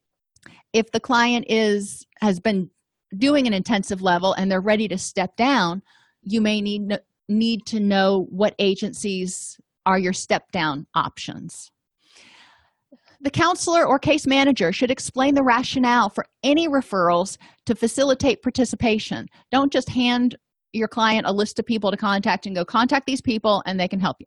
if 0.72 0.90
the 0.90 1.00
client 1.00 1.44
is 1.48 2.06
has 2.20 2.40
been 2.40 2.70
doing 3.16 3.46
an 3.46 3.54
intensive 3.54 4.02
level 4.02 4.34
and 4.34 4.50
they're 4.50 4.61
ready 4.61 4.88
to 4.88 4.98
step 4.98 5.37
down 5.37 5.82
you 6.22 6.40
may 6.40 6.61
need 6.61 6.98
need 7.28 7.66
to 7.66 7.80
know 7.80 8.26
what 8.30 8.54
agencies 8.58 9.61
are 9.87 9.98
your 9.98 10.12
step 10.12 10.50
down 10.52 10.87
options. 10.94 11.70
The 13.20 13.30
counselor 13.30 13.84
or 13.84 13.98
case 13.98 14.26
manager 14.26 14.72
should 14.72 14.90
explain 14.90 15.34
the 15.34 15.42
rationale 15.42 16.08
for 16.08 16.24
any 16.42 16.68
referrals 16.68 17.37
to 17.66 17.74
facilitate 17.74 18.42
participation. 18.42 19.26
Don't 19.50 19.72
just 19.72 19.88
hand 19.88 20.37
your 20.72 20.88
client 20.88 21.26
a 21.26 21.32
list 21.32 21.58
of 21.58 21.66
people 21.66 21.90
to 21.90 21.96
contact 21.96 22.46
and 22.46 22.54
go 22.54 22.64
contact 22.64 23.06
these 23.06 23.20
people 23.20 23.62
and 23.66 23.78
they 23.78 23.88
can 23.88 23.98
help 23.98 24.18
you. 24.20 24.26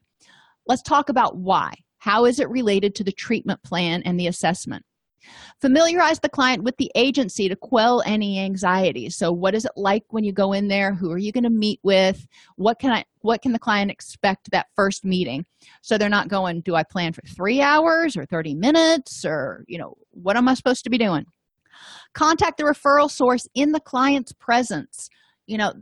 Let's 0.67 0.81
talk 0.81 1.10
about 1.10 1.38
why. 1.38 1.73
How 1.99 2.25
is 2.25 2.39
it 2.39 2.49
related 2.49 2.95
to 2.95 3.03
the 3.03 3.12
treatment 3.12 3.63
plan 3.63 4.01
and 4.03 4.19
the 4.19 4.27
assessment 4.27 4.84
familiarize 5.60 6.19
the 6.19 6.29
client 6.29 6.63
with 6.63 6.77
the 6.77 6.91
agency 6.95 7.47
to 7.47 7.55
quell 7.55 8.01
any 8.05 8.39
anxiety. 8.39 9.10
So 9.10 9.31
what 9.31 9.55
is 9.55 9.65
it 9.65 9.71
like 9.75 10.03
when 10.10 10.23
you 10.23 10.31
go 10.31 10.53
in 10.53 10.67
there? 10.67 10.93
Who 10.93 11.12
are 11.12 11.17
you 11.17 11.31
going 11.31 11.43
to 11.43 11.49
meet 11.49 11.79
with? 11.84 12.27
What 12.55 12.79
can 12.79 12.91
i 12.91 13.03
what 13.21 13.43
can 13.43 13.51
the 13.51 13.60
client 13.60 13.91
expect 13.91 14.49
that 14.51 14.67
first 14.75 15.05
meeting? 15.05 15.45
So 15.81 15.97
they're 15.97 16.10
not 16.10 16.27
going 16.27 16.62
do 16.62 16.75
i 16.75 16.84
plan 16.84 17.13
for 17.13 17.21
three 17.21 17.62
hours 17.62 18.17
or 18.17 18.25
30 18.25 18.55
minutes 18.55 19.25
or 19.25 19.63
you 19.67 19.77
know 19.77 19.95
what 20.12 20.38
am 20.38 20.47
i 20.47 20.53
supposed 20.53 20.84
to 20.84 20.89
be 20.89 20.97
doing? 20.97 21.25
Contact 22.13 22.57
the 22.57 22.63
referral 22.63 23.10
source 23.10 23.47
in 23.55 23.71
the 23.71 23.79
client's 23.79 24.34
presence. 24.34 25.10
You 25.47 25.57
know 25.57 25.73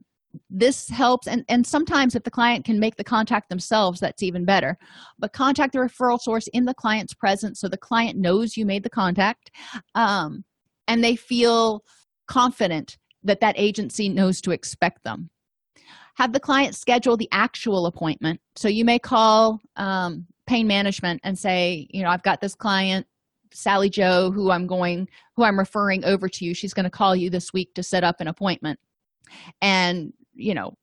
this 0.50 0.90
helps 0.90 1.28
and 1.28 1.44
and 1.50 1.66
sometimes 1.66 2.16
if 2.16 2.24
the 2.24 2.32
client 2.32 2.66
can 2.66 2.80
make 2.80 2.96
the 2.96 3.04
contact 3.04 3.50
themselves 3.50 4.00
that's 4.00 4.24
even 4.24 4.46
better. 4.46 4.78
But 5.18 5.34
contact 5.34 5.74
the 5.74 5.80
referral 5.80 6.20
source 6.20 6.48
in 6.50 6.66
the 6.66 6.74
client's 6.74 7.14
presence 7.14 7.60
so 7.60 7.68
the 7.68 7.78
client 7.78 8.18
knows 8.18 8.56
you 8.56 8.66
made 8.66 8.84
the 8.84 8.90
contact 8.90 9.52
um, 9.96 10.44
and 10.88 11.04
they 11.04 11.16
feel 11.16 11.84
confident 12.28 12.98
that 13.24 13.42
that 13.42 13.56
agency 13.58 14.08
knows 14.08 14.40
to 14.42 14.52
expect 14.52 15.04
them. 15.04 15.30
Have 16.16 16.34
the 16.34 16.40
client 16.40 16.76
schedule 16.76 17.18
the 17.18 17.30
actual 17.32 17.86
appointment. 17.86 18.40
So 18.56 18.68
you 18.68 18.86
may 18.86 19.00
call 19.00 19.60
um, 19.78 20.28
pain 20.50 20.68
management 20.68 21.22
and 21.24 21.38
say 21.38 21.88
you 21.92 22.02
know 22.02 22.10
i've 22.10 22.24
got 22.24 22.42
this 22.42 22.56
client 22.56 23.06
sally 23.52 23.88
joe 23.88 24.32
who 24.32 24.50
i'm 24.50 24.66
going 24.66 25.08
who 25.36 25.44
i'm 25.44 25.60
referring 25.60 26.04
over 26.06 26.28
to 26.28 26.44
you. 26.44 26.56
She's 26.56 26.74
going 26.74 26.86
to 26.86 26.90
call 26.90 27.16
you 27.16 27.30
this 27.30 27.54
week 27.54 27.74
to 27.76 27.84
set 27.84 28.04
up 28.04 28.20
an 28.20 28.28
appointment. 28.28 28.80
And 29.62 30.12
you 30.40 30.54
know 30.54 30.74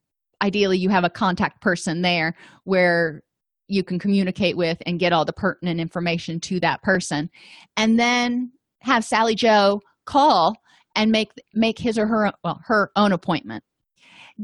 ideally 0.43 0.79
you 0.79 0.91
have 0.91 1.05
a 1.05 1.11
contact 1.11 1.61
person 1.63 2.03
there 2.03 2.35
where 2.65 3.23
you 3.69 3.83
can 3.83 3.99
communicate 3.99 4.57
with 4.57 4.79
and 4.87 5.01
get 5.01 5.13
all 5.13 5.25
the 5.25 5.33
pertinent 5.33 5.81
information 5.81 6.39
to 6.41 6.61
that 6.61 6.83
person. 6.83 7.29
And 7.77 7.99
then 7.99 8.53
have 8.83 9.05
sally 9.05 9.35
joe 9.35 9.81
call 10.05 10.55
and 10.95 11.11
make 11.11 11.31
make 11.55 11.79
his 11.79 11.99
or 11.99 12.07
her 12.07 12.33
well 12.45 12.61
her 12.67 12.91
own 12.97 13.13
appointment. 13.13 13.65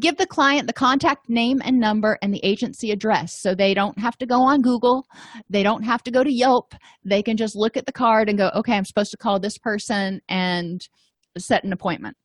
Give 0.00 0.16
the 0.16 0.26
client 0.26 0.66
the 0.66 0.72
contact 0.72 1.28
name 1.28 1.60
and 1.62 1.78
number 1.78 2.18
and 2.22 2.32
the 2.32 2.42
agency 2.42 2.90
address 2.90 3.34
so 3.34 3.54
they 3.54 3.74
don't 3.74 3.98
have 3.98 4.16
to 4.18 4.26
go 4.26 4.40
on 4.42 4.62
google. 4.62 5.06
They 5.50 5.62
don't 5.62 5.82
have 5.82 6.02
to 6.04 6.10
go 6.10 6.24
to 6.24 6.32
yelp. 6.32 6.74
They 7.04 7.22
can 7.22 7.36
just 7.36 7.54
look 7.54 7.76
at 7.76 7.86
the 7.86 7.92
card 7.92 8.28
and 8.28 8.38
go 8.38 8.50
okay 8.56 8.74
i'm 8.74 8.84
supposed 8.84 9.10
to 9.12 9.16
call 9.16 9.38
this 9.38 9.58
person 9.58 10.20
and 10.28 10.88
set 11.38 11.64
an 11.64 11.72
appointment 11.72 12.16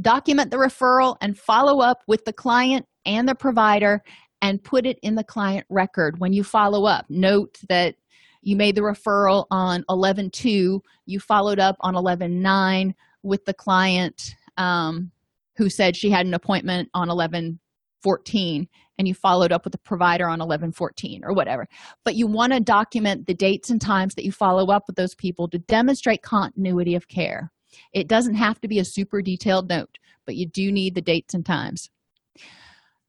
document 0.00 0.50
the 0.50 0.56
referral 0.56 1.16
and 1.20 1.38
follow 1.38 1.80
up 1.80 2.02
with 2.06 2.24
the 2.24 2.32
client 2.32 2.86
and 3.04 3.28
the 3.28 3.34
provider 3.34 4.02
and 4.40 4.62
put 4.62 4.86
it 4.86 4.98
in 5.02 5.14
the 5.14 5.24
client 5.24 5.66
record. 5.68 6.18
When 6.18 6.32
you 6.32 6.44
follow 6.44 6.84
up 6.84 7.06
note 7.08 7.58
that 7.68 7.96
you 8.42 8.56
made 8.56 8.74
the 8.74 8.82
referral 8.82 9.46
on 9.50 9.84
11 9.88 10.30
2 10.30 10.82
you 11.06 11.20
followed 11.20 11.58
up 11.58 11.76
on 11.80 11.96
11 11.96 12.40
9 12.40 12.94
with 13.22 13.44
the 13.44 13.54
client 13.54 14.34
um, 14.56 15.10
who 15.56 15.68
said 15.68 15.96
she 15.96 16.10
had 16.10 16.26
an 16.26 16.34
appointment 16.34 16.88
on 16.94 17.10
11 17.10 17.58
14 18.02 18.68
and 18.98 19.08
you 19.08 19.14
followed 19.14 19.52
up 19.52 19.64
with 19.64 19.72
the 19.72 19.78
provider 19.78 20.28
on 20.28 20.40
11 20.40 20.72
14 20.72 21.22
or 21.24 21.32
whatever. 21.32 21.66
But 22.04 22.14
you 22.14 22.26
want 22.26 22.52
to 22.52 22.60
document 22.60 23.26
the 23.26 23.34
dates 23.34 23.70
and 23.70 23.80
times 23.80 24.14
that 24.14 24.24
you 24.24 24.32
follow 24.32 24.72
up 24.72 24.84
with 24.86 24.96
those 24.96 25.14
people 25.14 25.48
to 25.48 25.58
demonstrate 25.58 26.22
continuity 26.22 26.94
of 26.94 27.08
care 27.08 27.52
it 27.92 28.08
doesn't 28.08 28.34
have 28.34 28.60
to 28.60 28.68
be 28.68 28.78
a 28.78 28.84
super 28.84 29.22
detailed 29.22 29.68
note 29.68 29.98
but 30.26 30.36
you 30.36 30.46
do 30.46 30.70
need 30.72 30.94
the 30.94 31.00
dates 31.00 31.34
and 31.34 31.44
times 31.44 31.90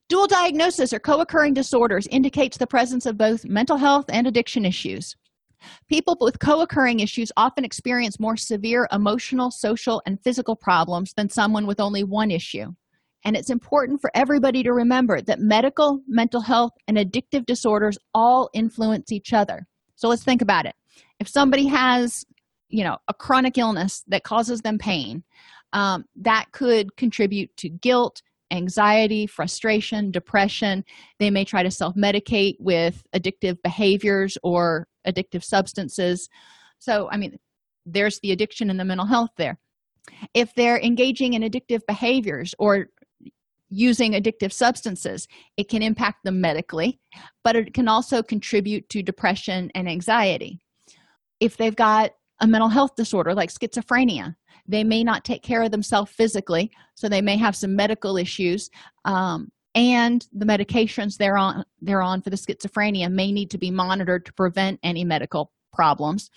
dual 0.07 0.27
diagnosis 0.27 0.93
or 0.93 0.99
co-occurring 0.99 1.53
disorders 1.53 2.07
indicates 2.07 2.57
the 2.57 2.67
presence 2.67 3.05
of 3.05 3.17
both 3.17 3.45
mental 3.45 3.77
health 3.77 4.05
and 4.09 4.27
addiction 4.27 4.65
issues 4.65 5.15
People 5.87 6.17
with 6.19 6.39
co 6.39 6.61
occurring 6.61 6.99
issues 6.99 7.31
often 7.35 7.65
experience 7.65 8.19
more 8.19 8.37
severe 8.37 8.87
emotional, 8.91 9.51
social, 9.51 10.01
and 10.05 10.21
physical 10.23 10.55
problems 10.55 11.13
than 11.13 11.29
someone 11.29 11.67
with 11.67 11.79
only 11.79 12.03
one 12.03 12.31
issue. 12.31 12.67
And 13.25 13.35
it's 13.35 13.49
important 13.49 13.99
for 13.99 14.11
everybody 14.13 14.63
to 14.63 14.71
remember 14.71 15.21
that 15.21 15.39
medical, 15.39 16.01
mental 16.07 16.41
health, 16.41 16.71
and 16.87 16.97
addictive 16.97 17.45
disorders 17.45 17.97
all 18.13 18.49
influence 18.53 19.11
each 19.11 19.33
other. 19.33 19.67
So 19.95 20.07
let's 20.07 20.23
think 20.23 20.41
about 20.41 20.65
it. 20.65 20.75
If 21.19 21.27
somebody 21.27 21.67
has, 21.67 22.23
you 22.69 22.83
know, 22.83 22.97
a 23.07 23.13
chronic 23.13 23.57
illness 23.57 24.03
that 24.07 24.23
causes 24.23 24.61
them 24.61 24.77
pain, 24.77 25.23
um, 25.73 26.05
that 26.15 26.45
could 26.51 26.95
contribute 26.95 27.55
to 27.57 27.69
guilt, 27.69 28.21
anxiety, 28.51 29.27
frustration, 29.27 30.11
depression. 30.11 30.83
They 31.19 31.29
may 31.29 31.45
try 31.45 31.63
to 31.63 31.71
self 31.71 31.95
medicate 31.95 32.55
with 32.59 33.03
addictive 33.15 33.61
behaviors 33.63 34.37
or 34.43 34.87
addictive 35.07 35.43
substances. 35.43 36.29
So, 36.79 37.09
I 37.11 37.17
mean, 37.17 37.37
there's 37.85 38.19
the 38.19 38.31
addiction 38.31 38.69
and 38.69 38.79
the 38.79 38.85
mental 38.85 39.05
health 39.05 39.31
there. 39.37 39.59
If 40.33 40.55
they're 40.55 40.79
engaging 40.79 41.33
in 41.33 41.43
addictive 41.43 41.81
behaviors 41.87 42.55
or 42.57 42.87
using 43.69 44.13
addictive 44.13 44.51
substances, 44.51 45.27
it 45.57 45.69
can 45.69 45.83
impact 45.83 46.23
them 46.23 46.41
medically, 46.41 46.99
but 47.43 47.55
it 47.55 47.73
can 47.73 47.87
also 47.87 48.23
contribute 48.23 48.89
to 48.89 49.03
depression 49.03 49.71
and 49.75 49.87
anxiety. 49.87 50.59
If 51.39 51.57
they've 51.57 51.75
got 51.75 52.11
a 52.41 52.47
mental 52.47 52.69
health 52.69 52.95
disorder 52.95 53.33
like 53.33 53.51
schizophrenia, 53.51 54.35
they 54.67 54.83
may 54.83 55.03
not 55.03 55.25
take 55.25 55.43
care 55.43 55.63
of 55.63 55.71
themselves 55.71 56.11
physically, 56.11 56.71
so 56.95 57.09
they 57.09 57.21
may 57.21 57.37
have 57.37 57.55
some 57.55 57.75
medical 57.75 58.17
issues. 58.17 58.69
Um, 59.05 59.51
and 59.75 60.27
the 60.33 60.45
medications 60.45 61.17
they're 61.17 61.37
on 61.37 61.63
they're 61.81 62.01
on 62.01 62.21
for 62.21 62.29
the 62.29 62.35
schizophrenia 62.35 63.11
may 63.11 63.31
need 63.31 63.51
to 63.51 63.57
be 63.57 63.71
monitored 63.71 64.25
to 64.25 64.33
prevent 64.33 64.79
any 64.83 65.03
medical 65.03 65.51
problems. 65.71 66.31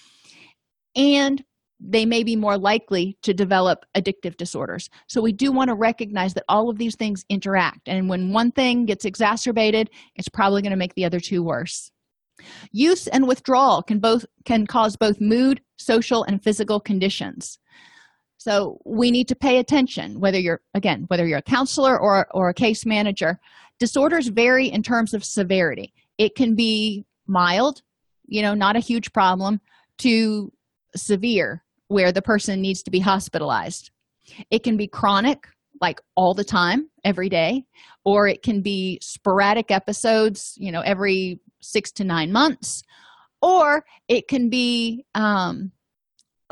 And 0.94 1.42
they 1.80 2.06
may 2.06 2.22
be 2.22 2.36
more 2.36 2.56
likely 2.56 3.18
to 3.22 3.34
develop 3.34 3.84
addictive 3.96 4.36
disorders. 4.36 4.88
So 5.08 5.20
we 5.20 5.32
do 5.32 5.50
want 5.50 5.68
to 5.68 5.74
recognize 5.74 6.34
that 6.34 6.44
all 6.48 6.70
of 6.70 6.78
these 6.78 6.94
things 6.94 7.24
interact 7.28 7.88
and 7.88 8.08
when 8.08 8.32
one 8.32 8.52
thing 8.52 8.86
gets 8.86 9.04
exacerbated 9.04 9.90
it's 10.14 10.28
probably 10.28 10.62
going 10.62 10.70
to 10.70 10.76
make 10.76 10.94
the 10.94 11.04
other 11.04 11.20
two 11.20 11.42
worse 11.42 11.90
use 12.72 13.06
and 13.08 13.26
withdrawal 13.26 13.82
can 13.82 13.98
both 13.98 14.24
can 14.44 14.66
cause 14.66 14.96
both 14.96 15.20
mood 15.20 15.60
social 15.76 16.24
and 16.24 16.42
physical 16.42 16.80
conditions. 16.80 17.58
So 18.38 18.78
we 18.84 19.10
need 19.10 19.28
to 19.28 19.36
pay 19.36 19.58
attention 19.58 20.20
whether 20.20 20.38
you're 20.38 20.60
again 20.74 21.04
whether 21.08 21.26
you're 21.26 21.38
a 21.38 21.42
counselor 21.42 21.98
or 21.98 22.26
or 22.32 22.48
a 22.48 22.54
case 22.54 22.84
manager. 22.84 23.38
Disorders 23.78 24.28
vary 24.28 24.66
in 24.66 24.82
terms 24.82 25.14
of 25.14 25.24
severity. 25.24 25.92
It 26.18 26.34
can 26.34 26.54
be 26.54 27.04
mild 27.26 27.82
you 28.26 28.42
know 28.42 28.54
not 28.54 28.76
a 28.76 28.80
huge 28.80 29.12
problem 29.12 29.60
to 29.98 30.52
severe 30.96 31.62
where 31.88 32.12
the 32.12 32.22
person 32.22 32.60
needs 32.60 32.82
to 32.82 32.90
be 32.90 33.00
hospitalized. 33.00 33.90
It 34.50 34.62
can 34.62 34.76
be 34.76 34.86
chronic 34.86 35.46
like 35.80 36.00
all 36.16 36.32
the 36.32 36.44
time 36.44 36.88
every 37.04 37.28
day 37.28 37.64
or 38.04 38.26
it 38.26 38.42
can 38.42 38.62
be 38.62 38.98
sporadic 39.02 39.70
episodes 39.70 40.54
you 40.56 40.72
know 40.72 40.80
every 40.80 41.40
six 41.62 41.92
to 41.92 42.04
nine 42.04 42.32
months 42.32 42.82
or 43.40 43.84
it 44.08 44.28
can 44.28 44.48
be 44.48 45.04
um 45.14 45.72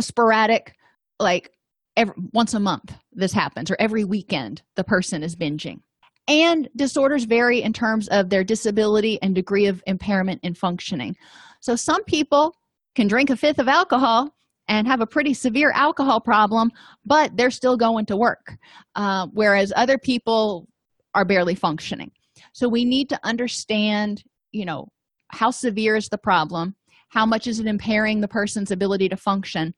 sporadic 0.00 0.74
like 1.18 1.50
every, 1.96 2.14
once 2.32 2.54
a 2.54 2.60
month 2.60 2.94
this 3.12 3.32
happens 3.32 3.70
or 3.70 3.76
every 3.78 4.04
weekend 4.04 4.62
the 4.76 4.84
person 4.84 5.22
is 5.22 5.36
binging. 5.36 5.80
And 6.28 6.68
disorders 6.76 7.24
vary 7.24 7.62
in 7.62 7.72
terms 7.72 8.08
of 8.08 8.30
their 8.30 8.44
disability 8.44 9.18
and 9.20 9.34
degree 9.34 9.66
of 9.66 9.82
impairment 9.86 10.40
in 10.42 10.54
functioning. 10.54 11.16
So 11.60 11.74
some 11.76 12.04
people 12.04 12.54
can 12.94 13.08
drink 13.08 13.30
a 13.30 13.36
fifth 13.36 13.58
of 13.58 13.68
alcohol 13.68 14.34
and 14.68 14.86
have 14.86 15.00
a 15.00 15.06
pretty 15.06 15.34
severe 15.34 15.72
alcohol 15.72 16.20
problem 16.20 16.70
but 17.04 17.36
they're 17.36 17.50
still 17.50 17.76
going 17.76 18.06
to 18.06 18.16
work 18.16 18.56
uh, 18.94 19.26
whereas 19.32 19.72
other 19.74 19.98
people 19.98 20.68
are 21.14 21.24
barely 21.24 21.54
functioning. 21.54 22.10
So 22.52 22.68
we 22.68 22.84
need 22.84 23.08
to 23.10 23.20
understand 23.24 24.22
you 24.52 24.64
know 24.64 24.88
how 25.32 25.50
severe 25.50 25.96
is 25.96 26.08
the 26.08 26.18
problem? 26.18 26.74
How 27.08 27.26
much 27.26 27.46
is 27.46 27.58
it 27.58 27.66
impairing 27.66 28.20
the 28.20 28.28
person's 28.28 28.70
ability 28.70 29.08
to 29.08 29.16
function? 29.16 29.74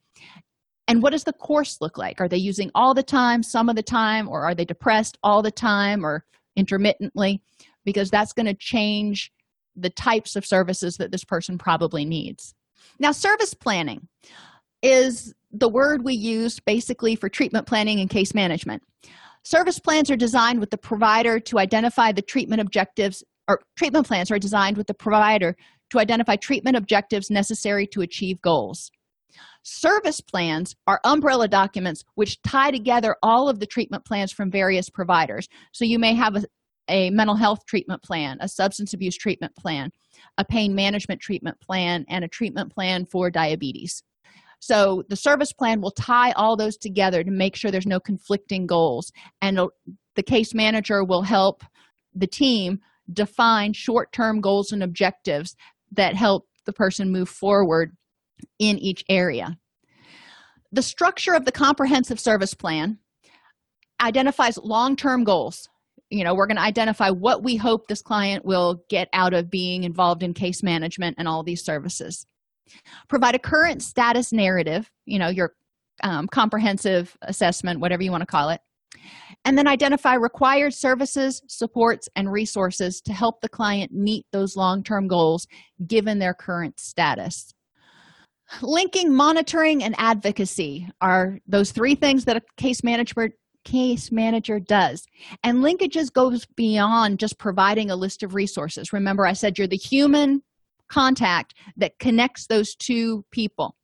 And 0.89 1.03
what 1.03 1.11
does 1.11 1.25
the 1.25 1.33
course 1.33 1.79
look 1.81 1.97
like? 1.97 2.21
Are 2.21 2.29
they 2.29 2.37
using 2.37 2.71
all 2.75 2.93
the 2.93 3.03
time 3.03 3.43
some 3.43 3.69
of 3.69 3.77
the 3.77 3.83
time 3.83 4.29
or 4.29 4.43
are 4.43 4.55
they 4.55 4.65
depressed 4.65 5.17
all 5.23 5.41
the 5.41 5.51
time 5.51 6.05
or 6.05 6.25
intermittently? 6.57 7.41
Because 7.85 8.11
that's 8.11 8.33
going 8.33 8.47
to 8.47 8.55
change 8.55 9.33
the 9.77 9.91
types 9.91 10.37
of 10.37 10.45
services 10.45 10.97
that 10.99 11.11
this 11.11 11.25
person 11.25 11.57
probably 11.57 12.05
needs. 12.05 12.55
Now 12.99 13.13
service 13.13 13.55
planning 13.55 14.09
is 14.83 15.33
the 15.53 15.69
word 15.69 16.05
we 16.05 16.15
use 16.15 16.61
basically 16.61 17.15
for 17.15 17.29
treatment 17.29 17.67
planning 17.67 18.01
and 18.01 18.11
case 18.11 18.35
management. 18.35 18.83
Service 19.45 19.79
plans 19.79 20.11
are 20.11 20.17
designed 20.17 20.61
with 20.61 20.71
the 20.71 20.79
provider 20.79 21.41
to 21.41 21.59
identify 21.59 22.13
the 22.13 22.23
treatment 22.23 22.61
objectives 22.61 23.25
or 23.49 23.61
treatment 23.77 24.07
plans 24.07 24.31
are 24.31 24.39
designed 24.39 24.77
with 24.77 24.87
the 24.87 24.95
provider 24.95 25.57
to 25.91 25.99
identify 25.99 26.37
treatment 26.37 26.77
objectives 26.77 27.31
necessary 27.31 27.87
to 27.87 28.01
achieve 28.01 28.41
goals 28.41 28.91
Service 29.63 30.21
plans 30.21 30.75
are 30.87 31.01
umbrella 31.05 31.49
documents 31.49 32.05
which 32.15 32.41
tie 32.43 32.71
together 32.71 33.17
all 33.23 33.49
of 33.49 33.61
the 33.61 33.67
treatment 33.67 34.05
plans 34.05 34.33
from 34.33 34.51
various 34.51 34.91
providers. 34.91 35.49
So 35.73 35.85
you 35.85 35.99
may 35.99 36.15
have 36.15 36.37
a, 36.37 36.43
a 36.89 37.11
mental 37.11 37.37
health 37.37 37.65
treatment 37.67 38.03
plan, 38.03 38.39
a 38.41 38.49
substance 38.49 38.93
abuse 38.93 39.17
treatment 39.17 39.55
plan, 39.55 39.91
a 40.37 40.45
pain 40.45 40.75
management 40.75 41.21
treatment 41.21 41.61
plan, 41.61 42.05
and 42.09 42.25
a 42.25 42.29
treatment 42.29 42.73
plan 42.73 43.07
for 43.07 43.31
diabetes. 43.31 44.03
So 44.59 45.05
the 45.09 45.17
service 45.17 45.53
plan 45.53 45.81
will 45.81 45.91
tie 45.91 46.33
all 46.33 46.57
those 46.57 46.77
together 46.77 47.23
to 47.23 47.31
make 47.31 47.57
sure 47.57 47.71
there's 47.71 47.87
no 47.87 48.01
conflicting 48.01 48.67
goals. 48.67 49.13
And 49.41 49.59
the 50.15 50.23
case 50.23 50.55
manager 50.55 51.05
will 51.05 51.23
help 51.23 51.63
the 52.15 52.27
team 52.27 52.81
define 53.11 53.73
short 53.73 54.13
term 54.13 54.41
goals 54.41 54.73
and 54.73 54.83
objectives 54.83 55.57
that 55.93 56.15
help 56.15 56.47
the 56.67 56.73
person 56.73 57.11
move 57.11 57.29
forward 57.29 57.97
in 58.59 58.79
each 58.79 59.05
area. 59.09 59.57
The 60.73 60.83
structure 60.83 61.35
of 61.35 61.45
the 61.45 61.53
comprehensive 61.53 62.19
service 62.19 62.55
plan 62.55 62.99
identifies 64.01 64.59
long 64.59 64.97
term 64.97 65.25
goals. 65.25 65.69
You 66.11 66.25
know, 66.25 66.35
we're 66.35 66.47
going 66.47 66.57
to 66.57 66.63
identify 66.63 67.11
what 67.11 67.43
we 67.43 67.57
hope 67.57 67.87
this 67.87 68.03
client 68.03 68.45
will 68.45 68.85
get 68.89 69.09
out 69.13 69.33
of 69.33 69.51
being 69.51 69.85
involved 69.85 70.23
in 70.23 70.35
case 70.35 70.63
management 70.63 71.17
and 71.19 71.27
all 71.27 71.43
these 71.43 71.65
services. 71.65 72.27
Provide 73.09 73.35
a 73.35 73.39
current 73.39 73.83
status 73.83 74.33
narrative, 74.33 74.91
you 75.07 75.19
know, 75.19 75.29
your 75.29 75.55
um, 76.03 76.27
comprehensive 76.27 77.17
assessment, 77.23 77.81
whatever 77.81 78.03
you 78.03 78.11
want 78.11 78.23
to 78.23 78.27
call 78.27 78.51
it. 78.51 78.61
And 79.45 79.59
then 79.59 79.67
identify 79.67 80.15
required 80.15 80.75
services, 80.75 81.43
supports, 81.49 82.09
and 82.15 82.31
resources 82.31 83.01
to 83.03 83.13
help 83.13 83.41
the 83.41 83.49
client 83.49 83.93
meet 83.93 84.27
those 84.33 84.57
long 84.57 84.83
term 84.83 85.09
goals 85.09 85.47
given 85.87 86.19
their 86.19 86.35
current 86.35 86.79
status. 86.79 87.53
Linking 88.61 89.15
monitoring 89.15 89.83
and 89.83 89.95
advocacy 89.99 90.89
are 91.01 91.39
those 91.47 91.73
three 91.73 91.95
things 91.95 92.27
that 92.27 92.37
a 92.37 92.43
case 92.57 92.85
manager 92.85 93.31
case 93.65 94.11
manager 94.11 94.59
does. 94.59 95.07
And 95.45 95.59
linkages 95.59 96.13
goes 96.13 96.47
beyond 96.57 97.21
just 97.21 97.39
providing 97.39 97.91
a 97.91 97.97
list 97.97 98.23
of 98.23 98.35
resources. 98.35 98.93
Remember 98.93 99.25
i 99.25 99.33
said 99.33 99.57
you're 99.57 99.69
the 99.69 99.77
human 99.77 100.43
contact 100.89 101.55
that 101.77 101.99
connects 101.99 102.47
those 102.49 102.75
two 102.75 103.25
people 103.31 103.77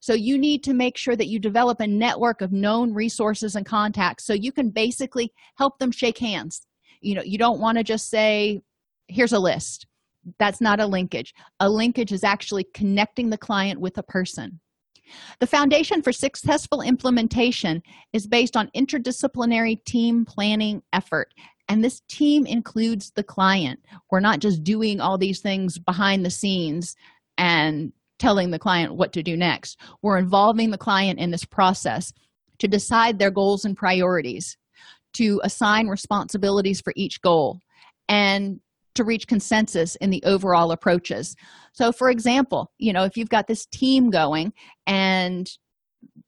so 0.00 0.14
you 0.14 0.38
need 0.38 0.64
to 0.64 0.74
make 0.74 0.96
sure 0.96 1.16
that 1.16 1.28
you 1.28 1.38
develop 1.38 1.80
a 1.80 1.86
network 1.86 2.40
of 2.40 2.52
known 2.52 2.92
resources 2.92 3.54
and 3.56 3.66
contacts 3.66 4.24
so 4.24 4.32
you 4.32 4.52
can 4.52 4.70
basically 4.70 5.32
help 5.56 5.78
them 5.78 5.90
shake 5.90 6.18
hands. 6.18 6.66
You 7.00 7.14
know 7.14 7.22
you 7.22 7.38
don't 7.38 7.60
want 7.60 7.78
to 7.78 7.84
just 7.84 8.10
say 8.10 8.62
here's 9.08 9.32
a 9.32 9.38
list. 9.38 9.86
That's 10.38 10.60
not 10.60 10.80
a 10.80 10.86
linkage. 10.86 11.34
A 11.60 11.68
linkage 11.68 12.12
is 12.12 12.24
actually 12.24 12.64
connecting 12.74 13.30
the 13.30 13.38
client 13.38 13.80
with 13.80 13.98
a 13.98 14.02
person. 14.02 14.60
The 15.40 15.48
foundation 15.48 16.00
for 16.00 16.12
successful 16.12 16.80
implementation 16.80 17.82
is 18.12 18.26
based 18.26 18.56
on 18.56 18.70
interdisciplinary 18.74 19.84
team 19.84 20.24
planning 20.24 20.82
effort 20.92 21.34
and 21.68 21.82
this 21.82 22.00
team 22.08 22.44
includes 22.46 23.12
the 23.12 23.22
client. 23.22 23.80
We're 24.10 24.20
not 24.20 24.40
just 24.40 24.62
doing 24.64 25.00
all 25.00 25.18
these 25.18 25.40
things 25.40 25.78
behind 25.78 26.24
the 26.24 26.30
scenes 26.30 26.96
and 27.38 27.92
telling 28.22 28.50
the 28.50 28.58
client 28.58 28.94
what 28.94 29.12
to 29.12 29.22
do 29.22 29.36
next 29.36 29.80
we're 30.00 30.16
involving 30.16 30.70
the 30.70 30.78
client 30.78 31.18
in 31.18 31.32
this 31.32 31.44
process 31.44 32.12
to 32.62 32.68
decide 32.68 33.18
their 33.18 33.32
goals 33.32 33.64
and 33.64 33.76
priorities, 33.76 34.56
to 35.14 35.40
assign 35.42 35.88
responsibilities 35.88 36.80
for 36.80 36.92
each 36.94 37.20
goal, 37.20 37.58
and 38.08 38.60
to 38.94 39.02
reach 39.02 39.26
consensus 39.26 39.96
in 39.96 40.10
the 40.10 40.22
overall 40.24 40.70
approaches. 40.70 41.34
So, 41.72 41.90
for 41.90 42.08
example, 42.08 42.70
you 42.78 42.92
know, 42.92 43.02
if 43.02 43.16
you've 43.16 43.30
got 43.30 43.48
this 43.48 43.66
team 43.66 44.10
going 44.10 44.52
and 44.86 45.50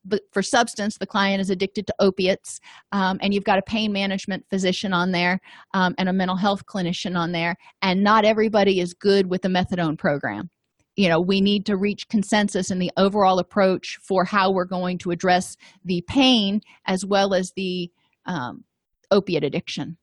but 0.05 0.21
for 0.31 0.41
substance 0.41 0.97
the 0.97 1.05
client 1.05 1.41
is 1.41 1.49
addicted 1.49 1.85
to 1.87 1.93
opiates 1.99 2.59
um, 2.91 3.17
and 3.21 3.33
you've 3.33 3.43
got 3.43 3.59
a 3.59 3.63
pain 3.63 3.91
management 3.91 4.45
physician 4.49 4.93
on 4.93 5.11
there 5.11 5.39
um, 5.73 5.93
and 5.97 6.07
a 6.07 6.13
mental 6.13 6.37
health 6.37 6.65
clinician 6.65 7.17
on 7.17 7.33
there 7.33 7.55
and 7.81 8.01
not 8.01 8.23
everybody 8.23 8.79
is 8.79 8.93
good 8.93 9.29
with 9.29 9.41
the 9.41 9.49
methadone 9.49 9.97
program 9.97 10.49
you 10.95 11.09
know 11.09 11.19
we 11.19 11.41
need 11.41 11.65
to 11.65 11.77
reach 11.77 12.07
consensus 12.09 12.71
in 12.71 12.79
the 12.79 12.91
overall 12.97 13.39
approach 13.39 13.97
for 14.01 14.23
how 14.23 14.51
we're 14.51 14.65
going 14.65 14.97
to 14.97 15.11
address 15.11 15.55
the 15.83 16.01
pain 16.07 16.61
as 16.85 17.05
well 17.05 17.33
as 17.33 17.51
the 17.55 17.91
um, 18.25 18.63
opiate 19.11 19.43
addiction 19.43 19.97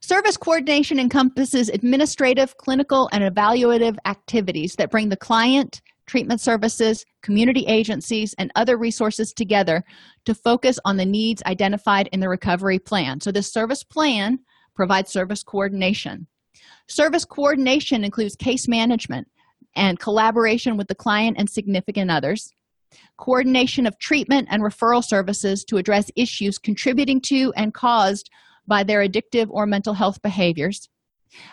service 0.00 0.36
coordination 0.36 0.98
encompasses 0.98 1.68
administrative 1.68 2.56
clinical 2.56 3.08
and 3.12 3.22
evaluative 3.22 3.96
activities 4.04 4.74
that 4.76 4.90
bring 4.90 5.08
the 5.08 5.16
client 5.16 5.80
treatment 6.06 6.40
services, 6.40 7.04
community 7.22 7.64
agencies, 7.66 8.34
and 8.38 8.50
other 8.54 8.76
resources 8.76 9.32
together 9.32 9.84
to 10.24 10.34
focus 10.34 10.78
on 10.84 10.96
the 10.96 11.06
needs 11.06 11.42
identified 11.46 12.08
in 12.12 12.20
the 12.20 12.28
recovery 12.28 12.78
plan. 12.78 13.20
So, 13.20 13.32
this 13.32 13.52
service 13.52 13.84
plan 13.84 14.38
provides 14.74 15.10
service 15.10 15.42
coordination. 15.42 16.26
Service 16.88 17.24
coordination 17.24 18.04
includes 18.04 18.36
case 18.36 18.68
management 18.68 19.28
and 19.74 19.98
collaboration 19.98 20.76
with 20.76 20.88
the 20.88 20.94
client 20.94 21.36
and 21.38 21.48
significant 21.48 22.10
others, 22.10 22.52
coordination 23.16 23.86
of 23.86 23.98
treatment 23.98 24.48
and 24.50 24.62
referral 24.62 25.04
services 25.04 25.64
to 25.64 25.78
address 25.78 26.10
issues 26.16 26.58
contributing 26.58 27.20
to 27.20 27.52
and 27.56 27.74
caused 27.74 28.30
by 28.66 28.82
their 28.82 29.06
addictive 29.06 29.48
or 29.50 29.66
mental 29.66 29.94
health 29.94 30.20
behaviors. 30.22 30.88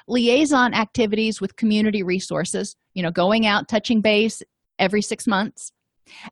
Liaison 0.08 0.74
activities 0.74 1.40
with 1.40 1.56
community 1.56 2.04
resources 2.04 2.76
you 2.94 3.04
know 3.04 3.12
going 3.12 3.46
out 3.46 3.68
touching 3.70 4.02
base 4.02 4.44
every 4.78 5.02
six 5.02 5.28
months. 5.28 5.72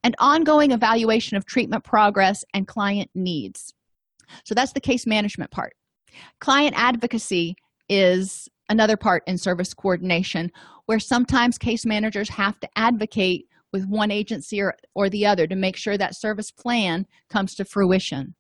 And 0.04 0.16
ongoing 0.20 0.72
evaluation 0.72 1.38
of 1.38 1.46
treatment 1.46 1.84
progress 1.84 2.44
and 2.54 2.68
client 2.68 3.12
needs. 3.14 3.74
So 4.44 4.56
that's 4.56 4.74
the 4.74 4.82
case 4.82 5.06
management 5.06 5.52
part. 5.52 5.74
Client 6.40 6.74
advocacy 6.76 7.56
is 7.88 8.50
another 8.70 8.98
part 8.98 9.24
in 9.28 9.38
service 9.38 9.74
coordination 9.74 10.52
where 10.88 11.00
sometimes 11.00 11.58
case 11.58 11.86
managers 11.86 12.28
have 12.30 12.60
to 12.60 12.70
advocate 12.76 13.48
with 13.72 13.86
one 13.88 14.12
agency 14.12 14.62
or, 14.62 14.76
or 14.96 15.10
the 15.10 15.26
other 15.26 15.48
to 15.48 15.56
make 15.56 15.78
sure 15.78 15.98
that 15.98 16.16
service 16.16 16.52
plan 16.52 17.06
comes 17.30 17.56
to 17.56 17.64
fruition 17.64 18.36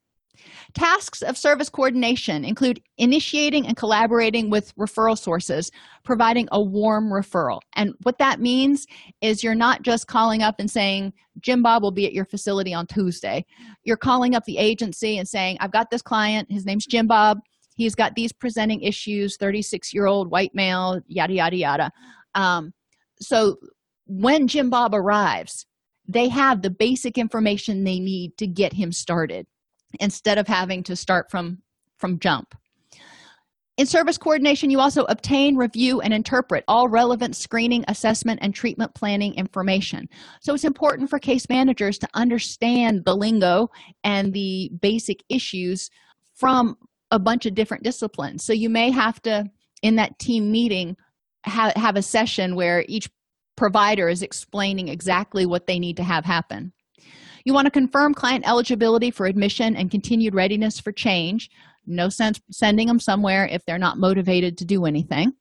Tasks 0.73 1.21
of 1.21 1.37
service 1.37 1.69
coordination 1.69 2.45
include 2.45 2.81
initiating 2.97 3.67
and 3.67 3.75
collaborating 3.75 4.49
with 4.49 4.75
referral 4.75 5.17
sources, 5.17 5.71
providing 6.03 6.47
a 6.51 6.61
warm 6.61 7.09
referral. 7.09 7.59
And 7.75 7.93
what 8.03 8.19
that 8.19 8.39
means 8.39 8.85
is 9.21 9.43
you're 9.43 9.55
not 9.55 9.81
just 9.81 10.07
calling 10.07 10.43
up 10.43 10.55
and 10.59 10.69
saying, 10.69 11.13
Jim 11.39 11.61
Bob 11.61 11.83
will 11.83 11.91
be 11.91 12.05
at 12.05 12.13
your 12.13 12.25
facility 12.25 12.73
on 12.73 12.87
Tuesday. 12.87 13.45
You're 13.83 13.97
calling 13.97 14.35
up 14.35 14.45
the 14.45 14.57
agency 14.57 15.17
and 15.17 15.27
saying, 15.27 15.57
I've 15.59 15.71
got 15.71 15.89
this 15.89 16.01
client, 16.01 16.51
his 16.51 16.65
name's 16.65 16.85
Jim 16.85 17.07
Bob. 17.07 17.39
He's 17.75 17.95
got 17.95 18.15
these 18.15 18.31
presenting 18.31 18.81
issues, 18.81 19.37
36 19.37 19.93
year 19.93 20.07
old 20.07 20.31
white 20.31 20.53
male, 20.55 20.99
yada, 21.07 21.33
yada, 21.33 21.55
yada. 21.55 21.91
Um, 22.37 22.71
so 23.19 23.57
when 24.05 24.47
Jim 24.47 24.69
Bob 24.69 24.93
arrives, 24.93 25.65
they 26.07 26.29
have 26.29 26.61
the 26.61 26.69
basic 26.69 27.17
information 27.17 27.83
they 27.83 27.99
need 27.99 28.37
to 28.37 28.47
get 28.47 28.71
him 28.71 28.93
started 28.93 29.45
instead 29.99 30.37
of 30.37 30.47
having 30.47 30.83
to 30.83 30.95
start 30.95 31.29
from 31.29 31.57
from 31.97 32.19
jump. 32.19 32.53
In 33.77 33.85
service 33.85 34.17
coordination 34.17 34.69
you 34.69 34.79
also 34.79 35.03
obtain 35.05 35.57
review 35.57 35.99
and 35.99 36.13
interpret 36.13 36.63
all 36.67 36.87
relevant 36.87 37.35
screening 37.35 37.83
assessment 37.87 38.39
and 38.41 38.53
treatment 38.53 38.93
planning 38.95 39.33
information. 39.35 40.07
So 40.41 40.53
it's 40.53 40.63
important 40.63 41.09
for 41.09 41.19
case 41.19 41.49
managers 41.49 41.97
to 41.99 42.07
understand 42.13 43.03
the 43.05 43.15
lingo 43.15 43.69
and 44.03 44.33
the 44.33 44.71
basic 44.79 45.23
issues 45.29 45.89
from 46.35 46.77
a 47.11 47.19
bunch 47.19 47.45
of 47.45 47.55
different 47.55 47.83
disciplines. 47.83 48.43
So 48.43 48.53
you 48.53 48.69
may 48.69 48.91
have 48.91 49.21
to 49.23 49.45
in 49.81 49.95
that 49.95 50.17
team 50.19 50.51
meeting 50.51 50.95
have, 51.43 51.73
have 51.75 51.95
a 51.95 52.01
session 52.01 52.55
where 52.55 52.85
each 52.87 53.09
provider 53.55 54.07
is 54.09 54.21
explaining 54.21 54.87
exactly 54.87 55.45
what 55.45 55.67
they 55.67 55.79
need 55.79 55.97
to 55.97 56.03
have 56.03 56.25
happen 56.25 56.71
you 57.47 57.53
want 57.53 57.63
to 57.63 57.71
confirm 57.71 58.13
client 58.13 58.45
eligibility 58.45 59.09
for 59.09 59.25
admission 59.25 59.77
and 59.77 59.89
continued 59.89 60.35
readiness 60.35 60.81
for 60.81 60.91
change. 60.91 61.49
No 61.85 62.09
sense 62.09 62.41
sending 62.51 62.87
them 62.87 62.99
somewhere 62.99 63.47
if 63.49 63.63
they're 63.65 63.77
not 63.77 63.97
motivated 63.97 64.57
to 64.57 64.65
do 64.65 64.83
anything. 64.83 65.31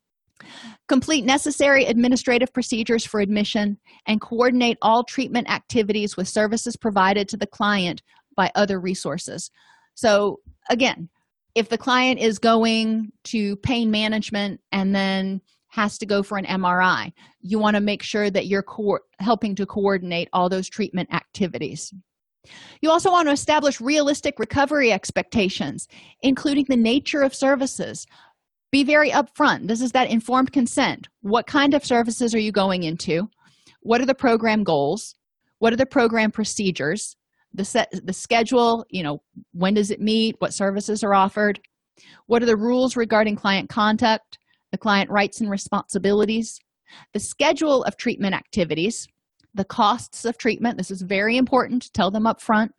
Complete 0.86 1.24
necessary 1.24 1.84
administrative 1.84 2.52
procedures 2.52 3.04
for 3.04 3.18
admission 3.18 3.78
and 4.06 4.20
coordinate 4.20 4.78
all 4.82 5.02
treatment 5.02 5.50
activities 5.50 6.16
with 6.16 6.28
services 6.28 6.76
provided 6.76 7.28
to 7.28 7.36
the 7.36 7.48
client 7.48 8.02
by 8.36 8.52
other 8.54 8.78
resources. 8.78 9.50
So, 9.96 10.38
again, 10.70 11.08
if 11.56 11.68
the 11.68 11.78
client 11.78 12.20
is 12.20 12.38
going 12.38 13.10
to 13.24 13.56
pain 13.56 13.90
management 13.90 14.60
and 14.70 14.94
then 14.94 15.40
has 15.76 15.98
to 15.98 16.06
go 16.06 16.22
for 16.22 16.38
an 16.38 16.46
MRI. 16.46 17.12
You 17.42 17.58
want 17.58 17.76
to 17.76 17.82
make 17.82 18.02
sure 18.02 18.30
that 18.30 18.46
you're 18.46 18.62
co- 18.62 18.98
helping 19.18 19.54
to 19.56 19.66
coordinate 19.66 20.28
all 20.32 20.48
those 20.48 20.70
treatment 20.70 21.12
activities. 21.12 21.92
You 22.80 22.90
also 22.90 23.10
want 23.10 23.28
to 23.28 23.32
establish 23.32 23.78
realistic 23.78 24.38
recovery 24.38 24.90
expectations, 24.90 25.86
including 26.22 26.64
the 26.68 26.78
nature 26.78 27.20
of 27.20 27.34
services. 27.34 28.06
Be 28.72 28.84
very 28.84 29.10
upfront. 29.10 29.68
This 29.68 29.82
is 29.82 29.92
that 29.92 30.08
informed 30.08 30.50
consent. 30.50 31.08
What 31.20 31.46
kind 31.46 31.74
of 31.74 31.84
services 31.84 32.34
are 32.34 32.40
you 32.40 32.52
going 32.52 32.84
into? 32.84 33.28
What 33.80 34.00
are 34.00 34.06
the 34.06 34.14
program 34.14 34.64
goals? 34.64 35.14
What 35.58 35.74
are 35.74 35.76
the 35.76 35.84
program 35.84 36.30
procedures? 36.30 37.16
The 37.52 37.64
set 37.64 37.88
the 37.92 38.12
schedule, 38.14 38.86
you 38.88 39.02
know, 39.02 39.18
when 39.52 39.74
does 39.74 39.90
it 39.90 40.00
meet? 40.00 40.36
What 40.38 40.54
services 40.54 41.04
are 41.04 41.14
offered? 41.14 41.60
What 42.26 42.42
are 42.42 42.46
the 42.46 42.56
rules 42.56 42.96
regarding 42.96 43.36
client 43.36 43.68
contact? 43.68 44.38
The 44.76 44.82
client 44.82 45.08
rights 45.08 45.40
and 45.40 45.50
responsibilities, 45.50 46.60
the 47.14 47.18
schedule 47.18 47.82
of 47.84 47.96
treatment 47.96 48.34
activities, 48.34 49.08
the 49.54 49.64
costs 49.64 50.26
of 50.26 50.36
treatment. 50.36 50.76
This 50.76 50.90
is 50.90 51.00
very 51.00 51.38
important 51.38 51.80
to 51.84 51.92
tell 51.92 52.10
them 52.10 52.26
up 52.26 52.42
front, 52.42 52.74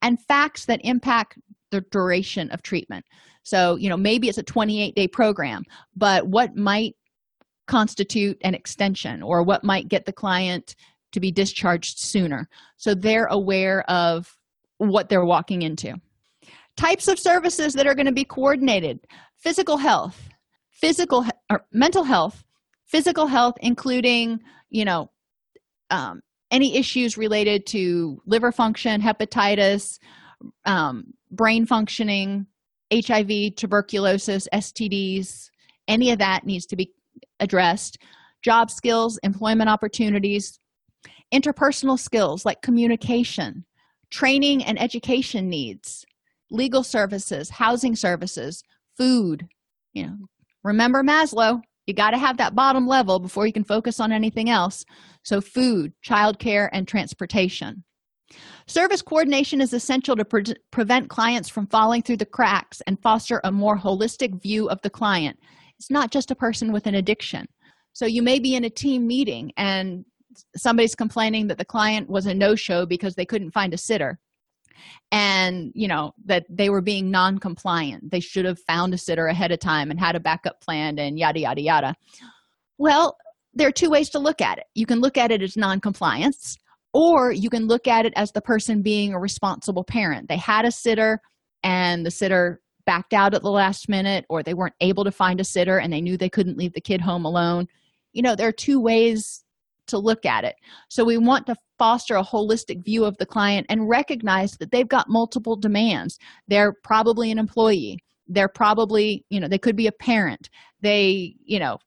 and 0.00 0.18
facts 0.18 0.64
that 0.64 0.80
impact 0.82 1.38
the 1.70 1.82
duration 1.90 2.50
of 2.52 2.62
treatment. 2.62 3.04
So, 3.42 3.76
you 3.76 3.90
know, 3.90 3.98
maybe 3.98 4.30
it's 4.30 4.38
a 4.38 4.42
28 4.42 4.94
day 4.94 5.06
program, 5.06 5.62
but 5.94 6.26
what 6.26 6.56
might 6.56 6.94
constitute 7.66 8.38
an 8.42 8.54
extension 8.54 9.22
or 9.22 9.42
what 9.42 9.62
might 9.62 9.88
get 9.88 10.06
the 10.06 10.14
client 10.14 10.74
to 11.12 11.20
be 11.20 11.30
discharged 11.30 11.98
sooner? 11.98 12.48
So 12.78 12.94
they're 12.94 13.26
aware 13.26 13.82
of 13.90 14.34
what 14.78 15.10
they're 15.10 15.26
walking 15.26 15.60
into. 15.60 16.00
Types 16.78 17.08
of 17.08 17.18
services 17.18 17.74
that 17.74 17.86
are 17.86 17.94
going 17.94 18.06
to 18.06 18.12
be 18.12 18.24
coordinated 18.24 19.00
physical 19.36 19.76
health, 19.76 20.30
physical 20.80 21.24
or 21.50 21.64
mental 21.72 22.04
health 22.04 22.44
physical 22.86 23.26
health 23.26 23.54
including 23.60 24.40
you 24.70 24.84
know 24.84 25.10
um, 25.90 26.20
any 26.50 26.76
issues 26.76 27.16
related 27.16 27.66
to 27.66 28.20
liver 28.26 28.52
function 28.52 29.00
hepatitis 29.00 29.98
um, 30.64 31.12
brain 31.30 31.66
functioning 31.66 32.46
hiv 32.92 33.30
tuberculosis 33.56 34.48
stds 34.52 35.50
any 35.88 36.10
of 36.10 36.18
that 36.18 36.44
needs 36.44 36.66
to 36.66 36.76
be 36.76 36.92
addressed. 37.40 37.98
Job 38.42 38.70
skills 38.70 39.18
employment 39.22 39.68
opportunities 39.68 40.58
interpersonal 41.34 41.98
skills 41.98 42.44
like 42.44 42.62
communication 42.62 43.64
training 44.10 44.62
and 44.62 44.80
education 44.80 45.48
needs 45.48 46.04
legal 46.52 46.84
services 46.84 47.50
housing 47.50 47.96
services 47.96 48.62
food 48.96 49.48
you 49.92 50.06
know 50.06 50.16
remember 50.66 51.02
maslow 51.02 51.60
you 51.86 51.94
got 51.94 52.10
to 52.10 52.18
have 52.18 52.36
that 52.38 52.54
bottom 52.54 52.86
level 52.86 53.18
before 53.20 53.46
you 53.46 53.52
can 53.52 53.64
focus 53.64 54.00
on 54.00 54.12
anything 54.12 54.50
else. 54.50 54.84
So 55.22 55.40
food 55.40 55.92
childcare 56.06 56.68
and 56.72 56.86
transportation. 56.86 57.84
Service 58.66 59.02
coordination 59.02 59.60
is 59.60 59.72
essential 59.72 60.16
to 60.16 60.24
pre- 60.24 60.56
prevent 60.72 61.08
clients 61.08 61.48
from 61.48 61.68
falling 61.68 62.02
through 62.02 62.16
the 62.16 62.26
cracks 62.26 62.82
and 62.88 63.00
foster 63.00 63.40
a 63.44 63.52
more 63.52 63.78
holistic 63.78 64.42
view 64.42 64.68
of 64.68 64.82
the 64.82 64.90
client. 64.90 65.38
It's 65.78 65.90
not 65.90 66.10
just 66.10 66.32
a 66.32 66.36
person 66.36 66.72
with 66.72 66.88
an 66.88 66.96
addiction. 66.96 67.46
So 67.92 68.04
you 68.04 68.22
may 68.22 68.40
be 68.40 68.56
in 68.56 68.64
a 68.64 68.70
team 68.70 69.06
meeting 69.06 69.52
and 69.56 70.04
somebody's 70.56 70.96
complaining 70.96 71.46
that 71.46 71.58
the 71.58 71.64
client 71.64 72.10
was 72.10 72.26
a 72.26 72.34
no-show 72.34 72.84
because 72.84 73.14
they 73.14 73.24
couldn't 73.24 73.52
find 73.52 73.72
a 73.72 73.78
sitter 73.78 74.18
and 75.12 75.72
you 75.74 75.88
know 75.88 76.12
that 76.24 76.46
they 76.48 76.70
were 76.70 76.80
being 76.80 77.10
non-compliant. 77.10 78.10
They 78.10 78.20
should 78.20 78.44
have 78.44 78.58
found 78.60 78.94
a 78.94 78.98
sitter 78.98 79.26
ahead 79.26 79.52
of 79.52 79.60
time 79.60 79.90
and 79.90 80.00
had 80.00 80.16
a 80.16 80.20
backup 80.20 80.60
plan 80.60 80.98
and 80.98 81.18
yada 81.18 81.40
yada 81.40 81.60
yada. 81.60 81.94
Well 82.78 83.16
there 83.54 83.68
are 83.68 83.72
two 83.72 83.88
ways 83.88 84.10
to 84.10 84.18
look 84.18 84.42
at 84.42 84.58
it. 84.58 84.64
You 84.74 84.84
can 84.84 85.00
look 85.00 85.16
at 85.16 85.30
it 85.30 85.42
as 85.42 85.56
non-compliance 85.56 86.56
or 86.92 87.32
you 87.32 87.48
can 87.48 87.66
look 87.66 87.86
at 87.86 88.04
it 88.04 88.12
as 88.16 88.32
the 88.32 88.42
person 88.42 88.82
being 88.82 89.14
a 89.14 89.18
responsible 89.18 89.84
parent. 89.84 90.28
They 90.28 90.36
had 90.36 90.64
a 90.64 90.70
sitter 90.70 91.20
and 91.62 92.04
the 92.04 92.10
sitter 92.10 92.60
backed 92.84 93.12
out 93.12 93.34
at 93.34 93.42
the 93.42 93.50
last 93.50 93.88
minute 93.88 94.24
or 94.28 94.42
they 94.42 94.54
weren't 94.54 94.74
able 94.80 95.04
to 95.04 95.10
find 95.10 95.40
a 95.40 95.44
sitter 95.44 95.78
and 95.78 95.92
they 95.92 96.00
knew 96.00 96.16
they 96.16 96.28
couldn't 96.28 96.58
leave 96.58 96.74
the 96.74 96.80
kid 96.80 97.00
home 97.00 97.24
alone. 97.24 97.66
You 98.12 98.22
know 98.22 98.34
there 98.34 98.48
are 98.48 98.52
two 98.52 98.80
ways 98.80 99.42
to 99.88 99.98
look 99.98 100.24
at 100.26 100.44
it. 100.44 100.56
So 100.88 101.04
we 101.04 101.18
want 101.18 101.46
to 101.46 101.56
foster 101.78 102.16
a 102.16 102.24
holistic 102.24 102.84
view 102.84 103.04
of 103.04 103.16
the 103.18 103.26
client 103.26 103.66
and 103.68 103.88
recognize 103.88 104.52
that 104.58 104.70
they've 104.70 104.88
got 104.88 105.08
multiple 105.08 105.56
demands. 105.56 106.18
They're 106.48 106.74
probably 106.84 107.30
an 107.30 107.38
employee. 107.38 107.98
They're 108.28 108.48
probably 108.48 109.24
you 109.30 109.40
know 109.40 109.48
they 109.48 109.58
could 109.58 109.76
be 109.76 109.86
a 109.86 109.92
parent. 109.92 110.50
They 110.80 111.36
you 111.44 111.58
know 111.58 111.78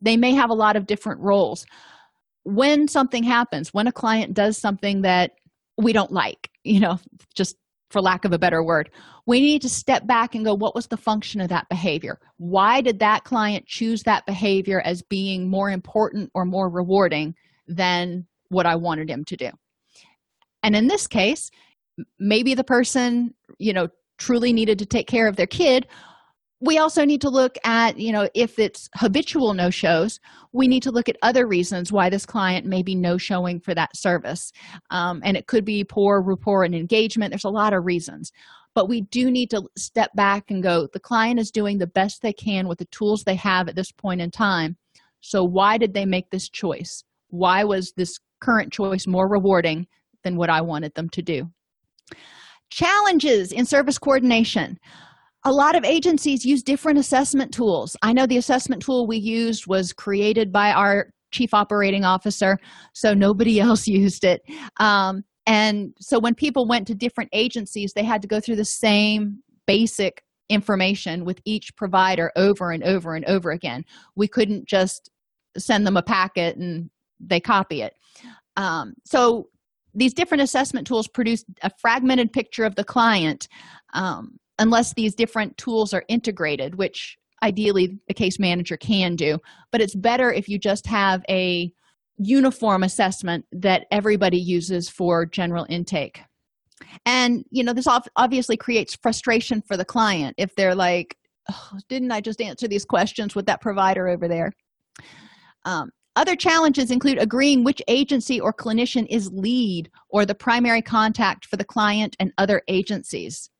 they 0.00 0.16
may 0.16 0.32
have 0.34 0.50
a 0.50 0.54
lot 0.54 0.76
of 0.76 0.86
different 0.86 1.20
roles. 1.20 1.66
When 2.44 2.88
something 2.88 3.22
happens 3.22 3.72
when 3.72 3.86
a 3.86 3.92
client 3.92 4.34
does 4.34 4.58
something 4.58 5.02
that 5.02 5.32
we 5.78 5.92
don't 5.92 6.12
like 6.12 6.50
you 6.62 6.80
know 6.80 7.00
just 7.34 7.56
for 7.90 8.00
lack 8.00 8.24
of 8.24 8.32
a 8.32 8.38
better 8.38 8.62
word 8.62 8.90
we 9.26 9.40
need 9.40 9.62
to 9.62 9.68
step 9.68 10.06
back 10.06 10.34
and 10.34 10.44
go 10.44 10.54
what 10.54 10.74
was 10.74 10.88
the 10.88 10.96
function 10.96 11.40
of 11.40 11.48
that 11.48 11.68
behavior? 11.68 12.18
Why 12.36 12.80
did 12.80 12.98
that 12.98 13.24
client 13.24 13.66
choose 13.66 14.02
that 14.02 14.26
behavior 14.26 14.80
as 14.80 15.02
being 15.02 15.48
more 15.48 15.70
important 15.70 16.30
or 16.34 16.44
more 16.44 16.68
rewarding 16.68 17.34
than 17.66 18.26
what 18.48 18.66
i 18.66 18.74
wanted 18.74 19.08
him 19.10 19.24
to 19.24 19.36
do. 19.36 19.50
And 20.62 20.74
in 20.76 20.86
this 20.86 21.06
case 21.06 21.50
maybe 22.18 22.54
the 22.54 22.64
person 22.64 23.34
you 23.58 23.72
know 23.72 23.88
truly 24.18 24.52
needed 24.52 24.78
to 24.78 24.86
take 24.86 25.06
care 25.06 25.28
of 25.28 25.36
their 25.36 25.46
kid. 25.46 25.86
We 26.60 26.78
also 26.78 27.04
need 27.04 27.20
to 27.22 27.30
look 27.30 27.56
at 27.64 27.98
you 27.98 28.12
know 28.12 28.28
if 28.34 28.58
it's 28.58 28.88
habitual 28.96 29.54
no 29.54 29.70
shows 29.70 30.20
we 30.52 30.68
need 30.68 30.82
to 30.84 30.92
look 30.92 31.08
at 31.08 31.16
other 31.22 31.46
reasons 31.46 31.92
why 31.92 32.08
this 32.08 32.24
client 32.24 32.64
may 32.64 32.82
be 32.82 32.94
no 32.94 33.18
showing 33.18 33.60
for 33.60 33.74
that 33.74 33.96
service. 33.96 34.52
Um, 34.90 35.20
and 35.24 35.36
it 35.36 35.48
could 35.48 35.64
be 35.64 35.82
poor 35.82 36.22
rapport 36.22 36.62
and 36.62 36.74
engagement. 36.74 37.32
There's 37.32 37.44
a 37.44 37.50
lot 37.50 37.74
of 37.74 37.84
reasons. 37.84 38.30
But 38.72 38.88
we 38.88 39.02
do 39.02 39.30
need 39.30 39.50
to 39.50 39.62
step 39.76 40.10
back 40.14 40.50
and 40.50 40.62
go 40.62 40.88
the 40.92 41.00
client 41.00 41.38
is 41.38 41.50
doing 41.50 41.78
the 41.78 41.86
best 41.86 42.22
they 42.22 42.32
can 42.32 42.66
with 42.66 42.78
the 42.78 42.86
tools 42.86 43.24
they 43.24 43.36
have 43.36 43.68
at 43.68 43.76
this 43.76 43.92
point 43.92 44.20
in 44.20 44.30
time. 44.30 44.76
So 45.20 45.44
why 45.44 45.78
did 45.78 45.94
they 45.94 46.06
make 46.06 46.30
this 46.30 46.48
choice? 46.48 47.02
Why 47.28 47.64
was 47.64 47.92
this 47.96 48.18
current 48.44 48.72
choice 48.72 49.06
more 49.06 49.28
rewarding 49.28 49.86
than 50.22 50.36
what 50.36 50.50
i 50.50 50.60
wanted 50.60 50.94
them 50.94 51.08
to 51.10 51.22
do. 51.22 51.48
Challenges 52.70 53.52
in 53.52 53.64
service 53.64 53.98
coordination. 53.98 54.78
A 55.44 55.52
lot 55.52 55.76
of 55.76 55.84
agencies 55.84 56.44
use 56.44 56.62
different 56.62 56.98
assessment 56.98 57.52
tools. 57.52 57.96
I 58.02 58.12
know 58.12 58.26
the 58.26 58.38
assessment 58.38 58.82
tool 58.82 59.06
we 59.06 59.18
used 59.18 59.66
was 59.66 59.92
created 59.92 60.50
by 60.50 60.72
our 60.72 61.10
chief 61.32 61.52
operating 61.52 62.04
officer 62.04 62.58
so 62.94 63.12
nobody 63.14 63.60
else 63.68 63.86
used 63.86 64.24
it. 64.24 64.42
Um, 64.78 65.24
and 65.46 65.92
so 66.00 66.18
when 66.18 66.34
people 66.34 66.66
went 66.66 66.86
to 66.86 66.94
different 66.94 67.30
agencies 67.32 67.92
they 67.92 68.04
had 68.04 68.22
to 68.22 68.28
go 68.28 68.40
through 68.40 68.56
the 68.56 68.64
same 68.64 69.42
basic 69.66 70.22
information 70.48 71.24
with 71.24 71.40
each 71.44 71.74
provider 71.76 72.30
over 72.36 72.70
and 72.70 72.82
over 72.84 73.14
and 73.14 73.24
over 73.24 73.50
again. 73.50 73.84
We 74.14 74.28
couldn't 74.28 74.66
just 74.68 75.10
send 75.56 75.86
them 75.86 75.96
a 75.96 76.02
packet 76.02 76.56
and 76.56 76.90
they 77.26 77.40
copy 77.40 77.82
it. 77.82 77.94
Um, 78.56 78.94
so 79.04 79.48
these 79.94 80.14
different 80.14 80.42
assessment 80.42 80.86
tools 80.86 81.08
produce 81.08 81.44
a 81.62 81.70
fragmented 81.80 82.32
picture 82.32 82.64
of 82.64 82.74
the 82.74 82.84
client 82.84 83.48
um, 83.92 84.38
unless 84.58 84.94
these 84.94 85.14
different 85.14 85.56
tools 85.56 85.92
are 85.92 86.04
integrated 86.08 86.76
which 86.76 87.16
ideally 87.44 87.98
the 88.08 88.14
case 88.14 88.38
manager 88.38 88.76
can 88.76 89.16
do. 89.16 89.38
But 89.70 89.80
it's 89.80 89.94
better 89.94 90.32
if 90.32 90.48
you 90.48 90.58
just 90.58 90.86
have 90.86 91.22
a 91.28 91.72
uniform 92.16 92.82
assessment 92.82 93.44
that 93.52 93.86
everybody 93.90 94.38
uses 94.38 94.88
for 94.88 95.26
general 95.26 95.66
intake. 95.68 96.22
And 97.04 97.44
you 97.50 97.62
know 97.62 97.72
this 97.72 97.88
obviously 98.16 98.56
creates 98.56 98.96
frustration 98.96 99.62
for 99.62 99.76
the 99.76 99.84
client 99.84 100.34
if 100.38 100.54
they're 100.56 100.74
like 100.74 101.16
oh, 101.50 101.78
didn't 101.88 102.12
i 102.12 102.20
just 102.20 102.40
answer 102.40 102.66
these 102.66 102.84
questions 102.84 103.34
with 103.34 103.46
that 103.46 103.60
provider 103.60 104.08
over 104.08 104.28
there? 104.28 104.52
Um, 105.64 105.90
other 106.16 106.36
challenges 106.36 106.90
include 106.90 107.18
agreeing 107.18 107.64
which 107.64 107.82
agency 107.88 108.40
or 108.40 108.52
clinician 108.52 109.06
is 109.10 109.30
lead 109.32 109.90
or 110.08 110.24
the 110.24 110.34
primary 110.34 110.82
contact 110.82 111.46
for 111.46 111.56
the 111.56 111.64
client 111.64 112.14
and 112.20 112.32
other 112.38 112.62
agencies 112.68 113.50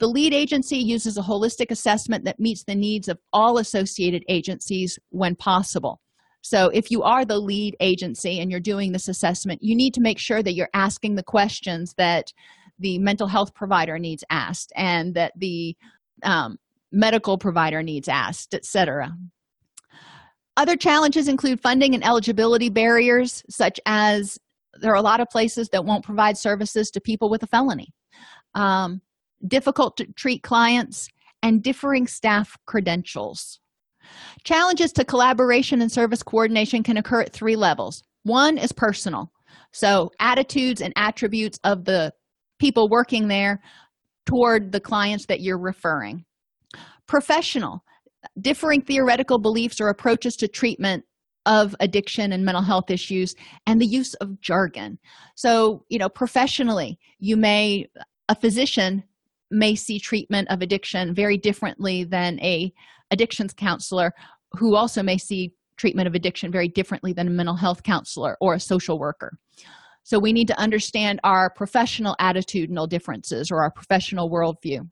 the 0.00 0.08
lead 0.08 0.34
agency 0.34 0.78
uses 0.78 1.16
a 1.16 1.22
holistic 1.22 1.70
assessment 1.70 2.24
that 2.24 2.40
meets 2.40 2.64
the 2.64 2.74
needs 2.74 3.08
of 3.08 3.18
all 3.32 3.58
associated 3.58 4.24
agencies 4.28 4.98
when 5.10 5.36
possible. 5.36 6.00
So, 6.42 6.68
if 6.68 6.90
you 6.90 7.02
are 7.02 7.24
the 7.24 7.38
lead 7.38 7.76
agency 7.80 8.40
and 8.40 8.50
you're 8.50 8.60
doing 8.60 8.92
this 8.92 9.08
assessment, 9.08 9.62
you 9.62 9.74
need 9.74 9.94
to 9.94 10.00
make 10.00 10.18
sure 10.18 10.42
that 10.42 10.54
you're 10.54 10.68
asking 10.74 11.14
the 11.14 11.22
questions 11.22 11.94
that 11.96 12.32
the 12.78 12.98
mental 12.98 13.28
health 13.28 13.54
provider 13.54 13.98
needs 13.98 14.24
asked 14.28 14.72
and 14.76 15.14
that 15.14 15.32
the 15.36 15.76
um, 16.22 16.58
medical 16.92 17.38
provider 17.38 17.82
needs 17.82 18.08
asked, 18.08 18.52
etc. 18.52 19.16
Other 20.56 20.76
challenges 20.76 21.28
include 21.28 21.60
funding 21.60 21.94
and 21.94 22.04
eligibility 22.04 22.68
barriers, 22.68 23.42
such 23.50 23.80
as 23.86 24.38
there 24.80 24.92
are 24.92 24.96
a 24.96 25.02
lot 25.02 25.20
of 25.20 25.28
places 25.28 25.68
that 25.70 25.84
won't 25.84 26.04
provide 26.04 26.36
services 26.36 26.90
to 26.90 27.00
people 27.00 27.30
with 27.30 27.42
a 27.42 27.46
felony. 27.46 27.92
Um, 28.54 29.00
difficult 29.46 29.96
to 29.96 30.06
treat 30.16 30.42
clients, 30.42 31.08
and 31.44 31.62
differing 31.62 32.06
staff 32.06 32.56
credentials. 32.64 33.60
Challenges 34.44 34.92
to 34.92 35.04
collaboration 35.04 35.82
and 35.82 35.92
service 35.92 36.22
coordination 36.22 36.82
can 36.82 36.96
occur 36.96 37.20
at 37.20 37.34
three 37.34 37.54
levels. 37.54 38.02
One 38.22 38.56
is 38.56 38.72
personal, 38.72 39.30
so 39.70 40.10
attitudes 40.20 40.80
and 40.80 40.94
attributes 40.96 41.58
of 41.62 41.84
the 41.84 42.12
people 42.58 42.88
working 42.88 43.28
there 43.28 43.60
toward 44.24 44.72
the 44.72 44.80
clients 44.80 45.26
that 45.26 45.42
you're 45.42 45.60
referring. 45.60 46.24
Professional, 47.06 47.84
differing 48.40 48.80
theoretical 48.80 49.38
beliefs 49.38 49.80
or 49.80 49.88
approaches 49.88 50.36
to 50.36 50.48
treatment 50.48 51.04
of 51.46 51.76
addiction 51.80 52.32
and 52.32 52.44
mental 52.44 52.62
health 52.62 52.90
issues 52.90 53.34
and 53.66 53.80
the 53.80 53.86
use 53.86 54.14
of 54.14 54.40
jargon. 54.40 54.98
So, 55.34 55.84
you 55.88 55.98
know, 55.98 56.08
professionally, 56.08 56.98
you 57.18 57.36
may, 57.36 57.86
a 58.28 58.34
physician 58.34 59.04
may 59.50 59.74
see 59.74 59.98
treatment 59.98 60.48
of 60.50 60.62
addiction 60.62 61.14
very 61.14 61.36
differently 61.36 62.04
than 62.04 62.40
a 62.40 62.72
addictions 63.10 63.52
counselor 63.52 64.12
who 64.52 64.74
also 64.74 65.02
may 65.02 65.18
see 65.18 65.52
treatment 65.76 66.08
of 66.08 66.14
addiction 66.14 66.50
very 66.50 66.68
differently 66.68 67.12
than 67.12 67.26
a 67.26 67.30
mental 67.30 67.56
health 67.56 67.82
counselor 67.82 68.36
or 68.40 68.54
a 68.54 68.60
social 68.60 68.98
worker. 68.98 69.36
So 70.02 70.18
we 70.18 70.32
need 70.32 70.48
to 70.48 70.58
understand 70.58 71.20
our 71.24 71.50
professional 71.50 72.14
attitudinal 72.20 72.88
differences 72.88 73.50
or 73.50 73.62
our 73.62 73.70
professional 73.70 74.30
worldview. 74.30 74.88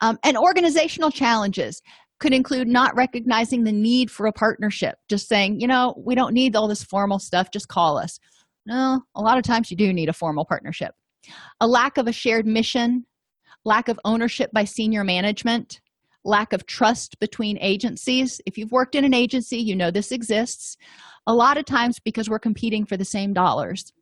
Um, 0.00 0.18
and 0.24 0.36
organizational 0.36 1.10
challenges 1.10 1.82
could 2.20 2.32
include 2.32 2.68
not 2.68 2.94
recognizing 2.94 3.64
the 3.64 3.72
need 3.72 4.10
for 4.10 4.26
a 4.26 4.32
partnership. 4.32 4.96
Just 5.08 5.28
saying 5.28 5.60
you 5.60 5.66
know 5.66 5.94
we 5.98 6.14
don't 6.14 6.34
need 6.34 6.54
all 6.54 6.68
this 6.68 6.84
formal 6.84 7.18
stuff 7.18 7.50
just 7.50 7.68
call 7.68 7.98
us. 7.98 8.20
No 8.66 9.02
a 9.14 9.20
lot 9.20 9.38
of 9.38 9.44
times 9.44 9.70
you 9.70 9.76
do 9.76 9.92
need 9.92 10.08
a 10.08 10.14
formal 10.14 10.44
partnership. 10.44 10.94
A 11.60 11.66
lack 11.66 11.98
of 11.98 12.06
a 12.06 12.12
shared 12.12 12.46
mission 12.46 13.06
lack 13.64 13.88
of 13.88 14.00
ownership 14.04 14.50
by 14.52 14.64
senior 14.64 15.04
management 15.04 15.80
lack 16.24 16.52
of 16.52 16.66
trust 16.66 17.18
between 17.18 17.58
agencies. 17.60 18.40
If 18.46 18.58
you've 18.58 18.72
worked 18.72 18.94
in 18.94 19.04
an 19.04 19.14
agency 19.14 19.58
you 19.58 19.74
know 19.74 19.90
this 19.90 20.12
exists. 20.12 20.76
A 21.26 21.34
lot 21.34 21.58
of 21.58 21.64
times 21.64 21.98
because 21.98 22.30
we're 22.30 22.38
competing 22.38 22.86
for 22.86 22.96
the 22.96 23.04
same 23.04 23.32
dollars. 23.32 23.92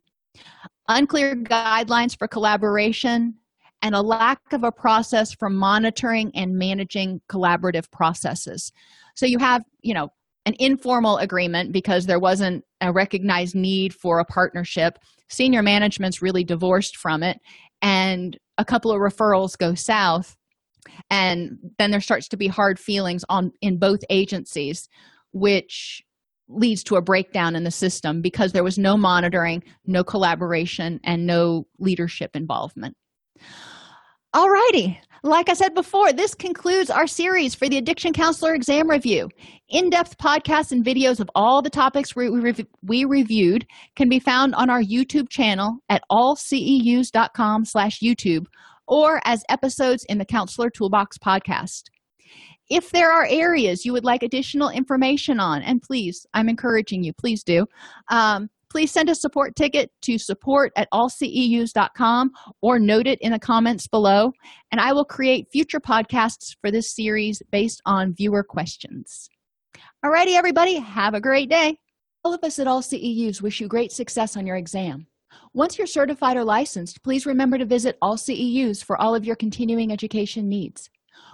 Unclear 0.87 1.35
guidelines 1.35 2.17
for 2.17 2.27
collaboration 2.27 3.35
and 3.81 3.95
a 3.95 4.01
lack 4.01 4.39
of 4.51 4.63
a 4.63 4.71
process 4.71 5.33
for 5.33 5.49
monitoring 5.49 6.31
and 6.35 6.57
managing 6.57 7.21
collaborative 7.29 7.89
processes. 7.91 8.71
So 9.15 9.25
you 9.25 9.39
have 9.39 9.63
you 9.81 9.93
know 9.93 10.09
an 10.45 10.55
informal 10.59 11.17
agreement 11.17 11.71
because 11.71 12.05
there 12.05 12.19
wasn't 12.19 12.63
a 12.81 12.91
recognized 12.91 13.55
need 13.55 13.93
for 13.93 14.19
a 14.19 14.25
partnership. 14.25 14.97
Senior 15.29 15.61
management's 15.61 16.21
really 16.21 16.43
divorced 16.43 16.97
from 16.97 17.23
it 17.23 17.39
and 17.81 18.37
a 18.57 18.65
couple 18.65 18.91
of 18.91 18.99
referrals 18.99 19.57
go 19.57 19.73
south 19.73 20.35
and 21.09 21.57
then 21.77 21.91
there 21.91 22.01
starts 22.01 22.27
to 22.29 22.37
be 22.37 22.47
hard 22.47 22.79
feelings 22.79 23.23
on 23.29 23.51
in 23.61 23.77
both 23.77 23.99
agencies 24.09 24.89
which 25.31 26.03
leads 26.47 26.83
to 26.83 26.95
a 26.95 27.01
breakdown 27.01 27.55
in 27.55 27.63
the 27.63 27.71
system 27.71 28.21
because 28.21 28.51
there 28.51 28.63
was 28.63 28.77
no 28.77 28.97
monitoring 28.97 29.63
no 29.85 30.03
collaboration 30.03 30.99
and 31.03 31.25
no 31.25 31.67
leadership 31.79 32.35
involvement 32.35 32.95
all 34.33 34.49
righty 34.49 34.99
like 35.23 35.49
I 35.49 35.53
said 35.53 35.73
before, 35.73 36.13
this 36.13 36.33
concludes 36.33 36.89
our 36.89 37.07
series 37.07 37.53
for 37.53 37.67
the 37.67 37.77
Addiction 37.77 38.13
Counselor 38.13 38.53
Exam 38.53 38.89
Review. 38.89 39.29
In 39.67 39.89
depth 39.89 40.17
podcasts 40.17 40.71
and 40.71 40.83
videos 40.83 41.19
of 41.19 41.29
all 41.35 41.61
the 41.61 41.69
topics 41.69 42.15
we, 42.15 42.29
we, 42.29 42.53
we 42.83 43.05
reviewed 43.05 43.65
can 43.95 44.07
be 44.07 44.19
found 44.19 44.55
on 44.55 44.69
our 44.69 44.81
YouTube 44.81 45.29
channel 45.29 45.77
at 45.89 46.03
allceus.com 46.09 47.65
slash 47.65 47.99
YouTube 47.99 48.45
or 48.87 49.21
as 49.25 49.43
episodes 49.49 50.05
in 50.05 50.17
the 50.17 50.25
Counselor 50.25 50.69
Toolbox 50.69 51.17
podcast. 51.17 51.83
If 52.69 52.91
there 52.91 53.11
are 53.11 53.25
areas 53.29 53.85
you 53.85 53.93
would 53.93 54.05
like 54.05 54.23
additional 54.23 54.69
information 54.69 55.39
on, 55.39 55.63
and 55.63 55.81
please, 55.81 56.25
I'm 56.33 56.49
encouraging 56.49 57.03
you, 57.03 57.13
please 57.13 57.43
do, 57.43 57.65
um, 58.09 58.49
please 58.69 58.91
send 58.91 59.09
a 59.09 59.15
support 59.15 59.55
ticket 59.55 59.91
to 60.03 60.17
support 60.17 60.71
at 60.75 60.87
allceus.com 60.91 62.31
or 62.61 62.79
note 62.79 63.07
it 63.07 63.19
in 63.21 63.31
the 63.31 63.39
comments 63.39 63.87
below, 63.87 64.31
and 64.71 64.79
I 64.79 64.93
will 64.93 65.05
create 65.05 65.51
future 65.51 65.79
podcasts 65.79 66.55
for 66.61 66.71
this 66.71 66.95
series 66.95 67.41
based 67.51 67.81
on 67.85 68.13
viewer 68.13 68.43
questions. 68.43 69.29
Alrighty, 70.05 70.35
everybody, 70.35 70.75
have 70.75 71.13
a 71.13 71.21
great 71.21 71.49
day. 71.49 71.77
All 72.23 72.33
of 72.33 72.43
us 72.43 72.59
at 72.59 72.67
All 72.67 72.81
CEUs 72.81 73.41
wish 73.41 73.59
you 73.59 73.67
great 73.67 73.91
success 73.91 74.35
on 74.35 74.45
your 74.45 74.57
exam. 74.57 75.07
Once 75.53 75.77
you're 75.77 75.87
certified 75.87 76.37
or 76.37 76.43
licensed, 76.43 77.03
please 77.03 77.25
remember 77.25 77.57
to 77.57 77.65
visit 77.65 77.97
All 78.01 78.17
CEUs 78.17 78.83
for 78.83 78.99
all 79.01 79.15
of 79.15 79.25
your 79.25 79.35
continuing 79.35 79.91
education 79.91 80.47
needs. 80.49 80.89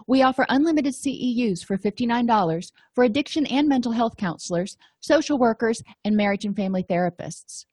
We 0.07 0.21
offer 0.21 0.45
unlimited 0.49 0.93
CEUs 0.93 1.65
for 1.65 1.77
$59 1.77 2.71
for 2.93 3.03
addiction 3.03 3.45
and 3.47 3.67
mental 3.67 3.91
health 3.91 4.17
counselors, 4.17 4.77
social 4.99 5.37
workers, 5.37 5.81
and 6.03 6.15
marriage 6.15 6.45
and 6.45 6.55
family 6.55 6.83
therapists. 6.83 7.65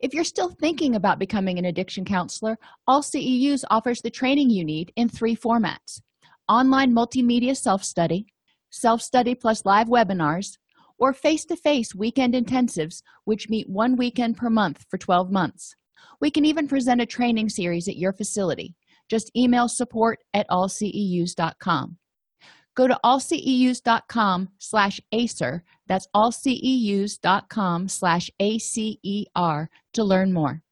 If 0.00 0.14
you're 0.14 0.24
still 0.24 0.50
thinking 0.50 0.94
about 0.94 1.18
becoming 1.18 1.58
an 1.58 1.64
addiction 1.64 2.04
counselor, 2.04 2.58
All 2.86 3.02
CEUs 3.02 3.64
offers 3.70 4.00
the 4.00 4.10
training 4.10 4.50
you 4.50 4.64
need 4.64 4.92
in 4.96 5.08
three 5.08 5.34
formats 5.36 6.00
online 6.48 6.92
multimedia 6.92 7.56
self 7.56 7.84
study, 7.84 8.26
self 8.70 9.02
study 9.02 9.34
plus 9.34 9.64
live 9.64 9.88
webinars, 9.88 10.56
or 10.98 11.12
face 11.12 11.44
to 11.46 11.56
face 11.56 11.94
weekend 11.94 12.34
intensives, 12.34 13.02
which 13.24 13.48
meet 13.48 13.68
one 13.68 13.96
weekend 13.96 14.36
per 14.36 14.50
month 14.50 14.84
for 14.88 14.98
12 14.98 15.30
months. 15.30 15.74
We 16.20 16.30
can 16.30 16.44
even 16.44 16.68
present 16.68 17.00
a 17.00 17.06
training 17.06 17.48
series 17.48 17.88
at 17.88 17.96
your 17.96 18.12
facility 18.12 18.74
just 19.08 19.30
email 19.36 19.68
support 19.68 20.18
at 20.34 20.46
allceus.com 20.50 21.96
go 22.78 22.86
to 22.86 22.98
allceus.com 23.02 24.48
slash 24.58 25.00
acer. 25.12 25.64
That's 25.88 26.06
allceus.com 26.14 27.88
slash 27.88 28.30
acer 28.38 29.68
to 29.94 30.04
learn 30.04 30.32
more 30.32 30.62